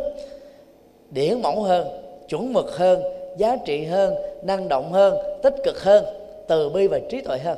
Điển 1.09 1.41
mẫu 1.41 1.61
hơn, 1.61 1.87
chuẩn 2.27 2.53
mực 2.53 2.77
hơn, 2.77 3.03
giá 3.37 3.55
trị 3.65 3.85
hơn, 3.85 4.15
năng 4.43 4.67
động 4.67 4.91
hơn, 4.91 5.17
tích 5.43 5.55
cực 5.63 5.79
hơn, 5.83 6.05
từ 6.47 6.69
bi 6.69 6.87
và 6.87 6.99
trí 7.09 7.21
tuệ 7.21 7.37
hơn 7.37 7.57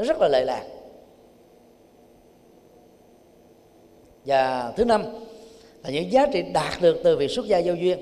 nó 0.00 0.06
rất 0.06 0.20
là 0.20 0.28
lệ 0.28 0.44
lạc. 0.44 0.64
Và 4.24 4.72
thứ 4.76 4.84
năm 4.84 5.04
là 5.84 5.90
những 5.90 6.12
giá 6.12 6.26
trị 6.32 6.42
đạt 6.42 6.72
được 6.80 7.00
từ 7.04 7.16
việc 7.16 7.30
xuất 7.30 7.46
gia 7.46 7.58
giao 7.58 7.74
duyên. 7.74 7.98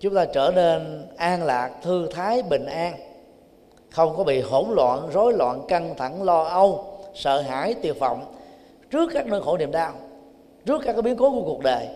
Chúng 0.00 0.14
ta 0.14 0.24
trở 0.24 0.52
nên 0.54 1.06
an 1.16 1.44
lạc, 1.44 1.70
thư 1.82 2.08
thái, 2.10 2.42
bình 2.42 2.66
an. 2.66 2.94
Không 3.90 4.16
có 4.16 4.24
bị 4.24 4.40
hỗn 4.40 4.64
loạn, 4.70 5.08
rối 5.12 5.32
loạn, 5.32 5.62
căng 5.68 5.94
thẳng, 5.96 6.22
lo 6.22 6.42
âu, 6.42 6.84
sợ 7.14 7.40
hãi, 7.40 7.74
tuyệt 7.82 7.98
vọng 7.98 8.34
trước 8.90 9.10
các 9.14 9.26
nỗi 9.26 9.42
khổ 9.42 9.56
niềm 9.56 9.72
đau, 9.72 9.92
trước 10.66 10.82
các 10.84 10.92
cái 10.92 11.02
biến 11.02 11.16
cố 11.16 11.30
của 11.30 11.42
cuộc 11.44 11.62
đời. 11.62 11.86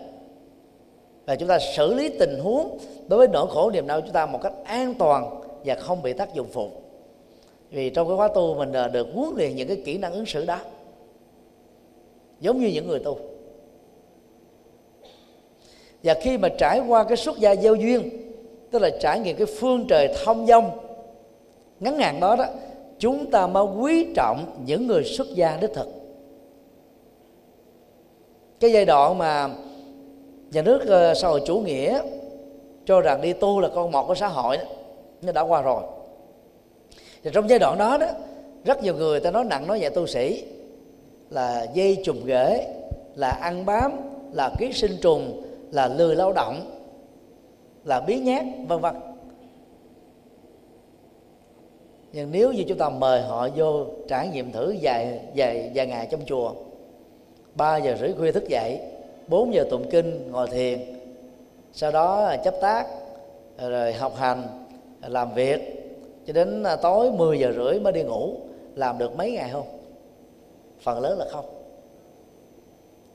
Và 1.27 1.37
chúng 1.37 1.49
ta 1.49 1.59
xử 1.77 1.95
lý 1.95 2.09
tình 2.19 2.39
huống 2.39 2.79
đối 3.09 3.19
với 3.19 3.29
nỗi 3.29 3.47
khổ 3.51 3.71
niềm 3.71 3.87
đau 3.87 4.01
của 4.01 4.07
chúng 4.07 4.15
ta 4.15 4.27
một 4.27 4.39
cách 4.43 4.55
an 4.65 4.95
toàn 4.95 5.41
và 5.65 5.75
không 5.75 6.03
bị 6.03 6.13
tác 6.13 6.35
dụng 6.35 6.49
phụ 6.53 6.71
vì 7.73 7.91
trong 7.91 8.09
cái 8.09 8.17
khóa 8.17 8.29
tu 8.29 8.55
mình 8.55 8.73
được 8.93 9.09
huấn 9.15 9.31
luyện 9.37 9.57
những 9.57 9.69
cái 9.69 9.83
kỹ 9.85 9.99
năng 9.99 10.13
ứng 10.13 10.27
xử 10.27 10.45
đó. 10.45 10.59
Giống 12.41 12.61
như 12.61 12.69
những 12.69 12.89
người 12.89 12.99
tu. 12.99 13.19
Và 16.03 16.15
khi 16.15 16.39
mà 16.39 16.49
trải 16.49 16.81
qua 16.89 17.05
cái 17.05 17.17
xuất 17.17 17.39
gia 17.39 17.53
giao 17.53 17.75
duyên 17.75 18.11
tức 18.71 18.79
là 18.79 18.91
trải 19.01 19.21
nghiệm 19.21 19.37
cái 19.37 19.47
phương 19.47 19.87
trời 19.89 20.15
thông 20.25 20.47
dong 20.47 20.71
ngắn 21.81 21.99
hạn 21.99 22.21
đó 22.21 22.37
đó 22.37 22.45
chúng 22.99 23.31
ta 23.31 23.47
mới 23.47 23.65
quý 23.65 24.07
trọng 24.15 24.63
những 24.67 24.87
người 24.87 25.05
xuất 25.05 25.27
gia 25.35 25.57
đích 25.57 25.71
thực. 25.75 25.89
Cái 28.61 28.73
giai 28.73 28.85
đoạn 28.85 29.19
mà 29.19 29.49
nhà 30.51 30.63
nước 30.63 30.87
ờ, 30.87 31.15
xã 31.15 31.29
hội 31.29 31.43
chủ 31.47 31.59
nghĩa 31.59 32.03
cho 32.85 33.01
rằng 33.01 33.21
đi 33.21 33.33
tu 33.33 33.61
là 33.61 33.69
con 33.75 33.93
một 33.93 34.07
của 34.07 34.15
xã 34.15 34.29
hội 34.29 34.57
đó, 34.57 34.65
nó 35.23 35.33
đã 35.33 35.41
qua 35.41 35.63
rồi 35.63 35.83
thì 37.23 37.31
trong 37.35 37.49
giai 37.49 37.59
đoạn 37.59 37.79
đó 37.79 37.99
đó, 37.99 38.07
rất 38.65 38.83
nhiều 38.83 38.95
người 38.95 39.21
ta 39.21 39.31
nói 39.31 39.45
nặng 39.45 39.67
nói 39.67 39.81
nhẹ 39.81 39.91
tu 39.91 40.07
sĩ 40.07 40.45
là 41.31 41.67
dây 41.75 42.03
trùng 42.05 42.21
rễ 42.27 42.67
là 43.15 43.31
ăn 43.31 43.67
bám, 43.67 43.93
là 44.33 44.51
ký 44.59 44.73
sinh 44.73 44.97
trùng, 45.03 45.43
là 45.71 45.89
lười 45.89 46.17
lao 46.17 46.33
động, 46.33 46.81
là 47.85 48.01
biến 48.01 48.25
nhát, 48.25 48.45
vân 48.69 48.81
vân. 48.81 48.95
Nhưng 52.13 52.31
nếu 52.31 52.53
như 52.53 52.65
chúng 52.69 52.79
ta 52.79 52.89
mời 52.89 53.23
họ 53.23 53.49
vô 53.57 53.87
trải 54.09 54.29
nghiệm 54.29 54.53
thử 54.53 54.77
vài 54.83 55.21
vài 55.37 55.71
vài 55.75 55.87
ngày 55.87 56.09
trong 56.11 56.21
chùa, 56.27 56.53
ba 57.55 57.77
giờ 57.77 57.97
rưỡi 58.01 58.13
khuya 58.13 58.33
thức 58.33 58.49
dậy 58.49 58.81
4 59.27 59.55
giờ 59.55 59.65
tụng 59.71 59.91
kinh, 59.91 60.31
ngồi 60.31 60.49
thiền, 60.49 60.81
sau 61.73 61.91
đó 61.91 62.37
chấp 62.45 62.55
tác, 62.61 62.87
rồi 63.59 63.93
học 63.93 64.17
hành, 64.17 64.43
làm 65.01 65.35
việc 65.35 65.72
cho 66.27 66.33
đến 66.33 66.63
à, 66.63 66.77
tối 66.77 67.13
10 67.13 67.39
giờ 67.39 67.53
rưỡi 67.57 67.81
mới 67.81 67.93
đi 67.93 68.03
ngủ, 68.03 68.37
làm 68.75 68.99
được 68.99 69.17
mấy 69.17 69.33
ngày 69.33 69.51
không? 69.53 69.67
Phần 70.81 71.01
lớn 71.01 71.19
là 71.19 71.27
không. 71.31 71.45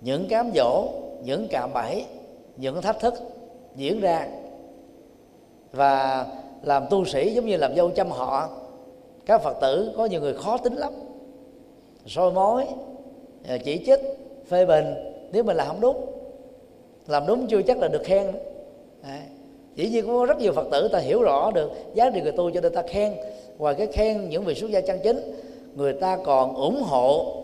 Những 0.02 0.28
cám 0.28 0.52
dỗ, 0.56 0.90
những 1.24 1.48
cạm 1.50 1.74
bẫy, 1.74 2.06
những 2.58 2.82
thách 2.82 3.00
thức 3.00 3.14
diễn 3.76 4.00
ra. 4.00 4.28
Và 5.72 6.26
làm 6.64 6.86
tu 6.90 7.06
sĩ 7.06 7.34
giống 7.34 7.46
như 7.46 7.58
làm 7.58 7.76
dâu 7.76 7.90
chăm 7.90 8.12
họ, 8.12 8.50
các 9.26 9.42
phật 9.42 9.58
tử 9.62 9.94
có 9.98 10.06
nhiều 10.06 10.22
người 10.22 10.34
khó 10.34 10.58
tính 10.58 10.76
lắm. 10.76 10.94
Soi 12.06 12.32
mối 12.32 12.66
à, 13.48 13.58
chỉ 13.66 13.84
trích, 13.86 14.00
phê 14.48 14.66
bình, 14.66 14.86
nếu 15.32 15.44
mình 15.44 15.58
làm 15.58 15.68
không 15.68 15.82
đúng, 15.82 16.06
làm 17.08 17.28
đúng 17.28 17.48
chưa 17.48 17.62
chắc 17.62 17.78
là 17.78 17.88
được 17.88 18.02
khen 18.04 18.32
Đấy 19.04 19.20
dĩ 19.78 19.90
nhiên 19.90 20.08
có 20.08 20.26
rất 20.26 20.40
nhiều 20.40 20.54
phật 20.54 20.68
tử 20.72 20.88
ta 20.88 21.00
hiểu 21.00 21.22
rõ 21.22 21.52
được 21.52 21.72
giá 21.94 22.10
trị 22.10 22.22
người 22.22 22.32
tu 22.32 22.52
cho 22.52 22.62
nên 22.62 22.74
ta 22.74 22.82
khen. 22.82 23.14
Ngoài 23.58 23.76
cái 23.78 23.88
khen 23.88 24.30
những 24.30 24.44
vị 24.44 24.56
xuất 24.56 24.72
gia 24.72 24.82
chân 24.82 25.00
chính, 25.04 25.20
người 25.76 25.94
ta 25.94 26.18
còn 26.26 26.56
ủng 26.56 26.82
hộ 26.84 27.44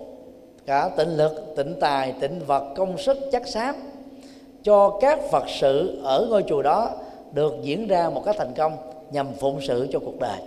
cả 0.65 0.89
tịnh 0.97 1.17
lực, 1.17 1.53
tịnh 1.55 1.75
tài, 1.79 2.13
tịnh 2.21 2.39
vật, 2.47 2.63
công 2.75 2.97
sức 2.97 3.17
chắc 3.31 3.47
xám 3.47 3.75
cho 4.63 4.97
các 5.01 5.19
phật 5.31 5.43
sự 5.47 6.01
ở 6.03 6.27
ngôi 6.29 6.43
chùa 6.47 6.61
đó 6.61 6.89
được 7.31 7.53
diễn 7.61 7.87
ra 7.87 8.09
một 8.09 8.21
cách 8.25 8.35
thành 8.37 8.53
công 8.57 8.77
nhằm 9.11 9.33
phụng 9.33 9.61
sự 9.61 9.87
cho 9.91 9.99
cuộc 9.99 10.19
đời. 10.19 10.39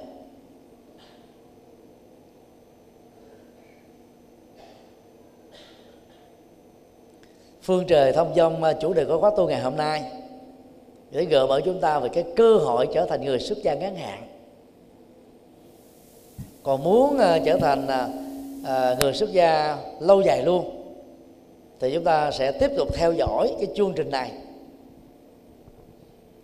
Phương 7.63 7.85
trời 7.87 8.13
thông 8.13 8.35
dong, 8.37 8.63
chủ 8.81 8.93
đề 8.93 9.05
của 9.05 9.21
khóa 9.21 9.31
tu 9.37 9.49
ngày 9.49 9.61
hôm 9.61 9.77
nay 9.77 10.05
để 11.11 11.25
gợi 11.25 11.47
mở 11.47 11.61
chúng 11.65 11.81
ta 11.81 11.99
về 11.99 12.09
cái 12.09 12.25
cơ 12.37 12.57
hội 12.57 12.89
trở 12.95 13.07
thành 13.07 13.25
người 13.25 13.39
xuất 13.39 13.59
gia 13.63 13.75
ngắn 13.75 13.97
hạn. 13.97 14.23
Còn 16.63 16.85
muốn 16.85 17.19
à, 17.19 17.39
trở 17.45 17.59
thành 17.59 17.87
à, 18.65 18.97
người 18.99 19.13
xuất 19.13 19.33
gia 19.33 19.79
lâu 20.01 20.21
dài 20.21 20.43
luôn 20.43 20.71
thì 21.81 21.95
chúng 21.95 22.05
ta 22.05 22.31
sẽ 22.31 22.53
tiếp 22.53 22.71
tục 22.77 22.89
theo 22.95 23.13
dõi 23.13 23.55
cái 23.59 23.69
chương 23.75 23.93
trình 23.97 24.11
này. 24.11 24.33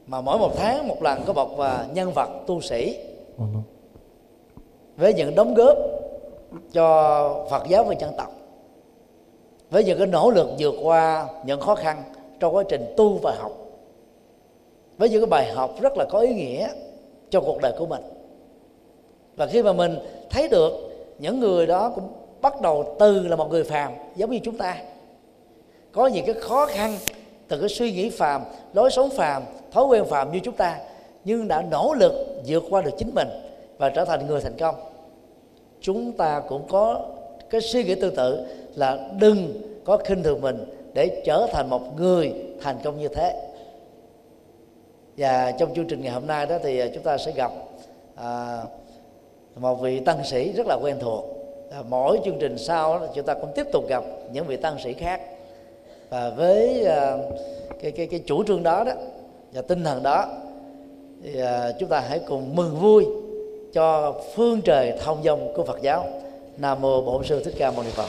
Mà 0.06 0.20
mỗi 0.20 0.38
một 0.38 0.52
tháng 0.56 0.88
một 0.88 1.02
lần 1.02 1.22
có 1.26 1.32
một 1.32 1.50
nhân 1.94 2.12
vật 2.14 2.28
tu 2.46 2.60
sĩ 2.60 2.98
với 4.96 5.14
những 5.14 5.34
đóng 5.34 5.54
góp 5.54 5.78
cho 6.72 7.46
Phật 7.50 7.62
giáo 7.68 7.84
và 7.84 7.94
dân 7.94 8.12
tộc 8.18 8.32
với 9.70 9.84
những 9.84 9.98
cái 9.98 10.06
nỗ 10.06 10.30
lực 10.30 10.48
vượt 10.58 10.74
qua 10.82 11.28
những 11.46 11.60
khó 11.60 11.74
khăn 11.74 12.02
trong 12.40 12.54
quá 12.54 12.64
trình 12.68 12.94
tu 12.96 13.18
và 13.22 13.34
học 13.38 13.61
với 14.98 15.08
những 15.08 15.20
cái 15.20 15.26
bài 15.26 15.52
học 15.52 15.80
rất 15.80 15.96
là 15.96 16.04
có 16.10 16.18
ý 16.18 16.34
nghĩa 16.34 16.68
cho 17.30 17.40
cuộc 17.40 17.60
đời 17.62 17.72
của 17.78 17.86
mình. 17.86 18.02
Và 19.36 19.46
khi 19.46 19.62
mà 19.62 19.72
mình 19.72 19.98
thấy 20.30 20.48
được 20.48 20.72
những 21.18 21.40
người 21.40 21.66
đó 21.66 21.92
cũng 21.94 22.08
bắt 22.40 22.60
đầu 22.60 22.96
từ 22.98 23.28
là 23.28 23.36
một 23.36 23.50
người 23.50 23.64
phàm, 23.64 23.92
giống 24.16 24.30
như 24.30 24.38
chúng 24.42 24.56
ta. 24.56 24.76
Có 25.92 26.06
những 26.06 26.26
cái 26.26 26.34
khó 26.34 26.66
khăn 26.66 26.96
từ 27.48 27.60
cái 27.60 27.68
suy 27.68 27.92
nghĩ 27.92 28.10
phàm, 28.10 28.42
lối 28.74 28.90
sống 28.90 29.10
phàm, 29.10 29.42
thói 29.72 29.84
quen 29.84 30.04
phàm 30.04 30.32
như 30.32 30.40
chúng 30.42 30.56
ta, 30.56 30.78
nhưng 31.24 31.48
đã 31.48 31.62
nỗ 31.70 31.94
lực 31.94 32.42
vượt 32.46 32.62
qua 32.70 32.82
được 32.82 32.90
chính 32.98 33.14
mình 33.14 33.28
và 33.78 33.90
trở 33.90 34.04
thành 34.04 34.26
người 34.26 34.40
thành 34.40 34.56
công. 34.58 34.74
Chúng 35.80 36.12
ta 36.12 36.42
cũng 36.48 36.62
có 36.68 37.06
cái 37.50 37.60
suy 37.60 37.84
nghĩ 37.84 37.94
tương 37.94 38.16
tự 38.16 38.46
là 38.74 39.08
đừng 39.18 39.62
có 39.84 39.96
khinh 39.96 40.22
thường 40.22 40.40
mình 40.40 40.64
để 40.94 41.22
trở 41.24 41.46
thành 41.52 41.70
một 41.70 42.00
người 42.00 42.32
thành 42.60 42.76
công 42.84 43.00
như 43.00 43.08
thế 43.08 43.51
và 45.22 45.52
trong 45.58 45.74
chương 45.74 45.86
trình 45.86 46.02
ngày 46.02 46.12
hôm 46.12 46.26
nay 46.26 46.46
đó 46.46 46.56
thì 46.62 46.78
à, 46.78 46.86
chúng 46.94 47.02
ta 47.02 47.18
sẽ 47.18 47.32
gặp 47.32 47.52
à, 48.14 48.62
một 49.56 49.74
vị 49.74 50.00
tăng 50.00 50.24
sĩ 50.24 50.52
rất 50.52 50.66
là 50.66 50.78
quen 50.82 50.96
thuộc. 51.00 51.24
À, 51.70 51.78
mỗi 51.88 52.20
chương 52.24 52.38
trình 52.40 52.58
sau 52.58 52.98
đó, 52.98 53.06
chúng 53.14 53.26
ta 53.26 53.34
cũng 53.34 53.50
tiếp 53.54 53.66
tục 53.72 53.84
gặp 53.88 54.04
những 54.32 54.46
vị 54.46 54.56
tăng 54.56 54.76
sĩ 54.84 54.92
khác. 54.92 55.20
Và 56.10 56.30
với 56.30 56.84
à, 56.84 57.16
cái 57.82 57.90
cái 57.90 58.06
cái 58.06 58.20
chủ 58.26 58.44
trương 58.44 58.62
đó 58.62 58.84
đó 58.84 58.92
và 59.52 59.62
tinh 59.62 59.84
thần 59.84 60.02
đó 60.02 60.26
thì 61.22 61.40
à, 61.40 61.72
chúng 61.78 61.88
ta 61.88 62.00
hãy 62.00 62.20
cùng 62.26 62.56
mừng 62.56 62.80
vui 62.80 63.06
cho 63.72 64.14
phương 64.34 64.60
trời 64.62 64.92
thông 65.00 65.22
dông 65.22 65.52
của 65.54 65.64
Phật 65.64 65.82
giáo. 65.82 66.06
Nam 66.56 66.80
mô 66.80 67.02
Bổn 67.02 67.24
sư 67.24 67.44
Thích 67.44 67.54
Ca 67.58 67.70
Mâu 67.70 67.82
Ni 67.82 67.90
Phật. 67.90 68.08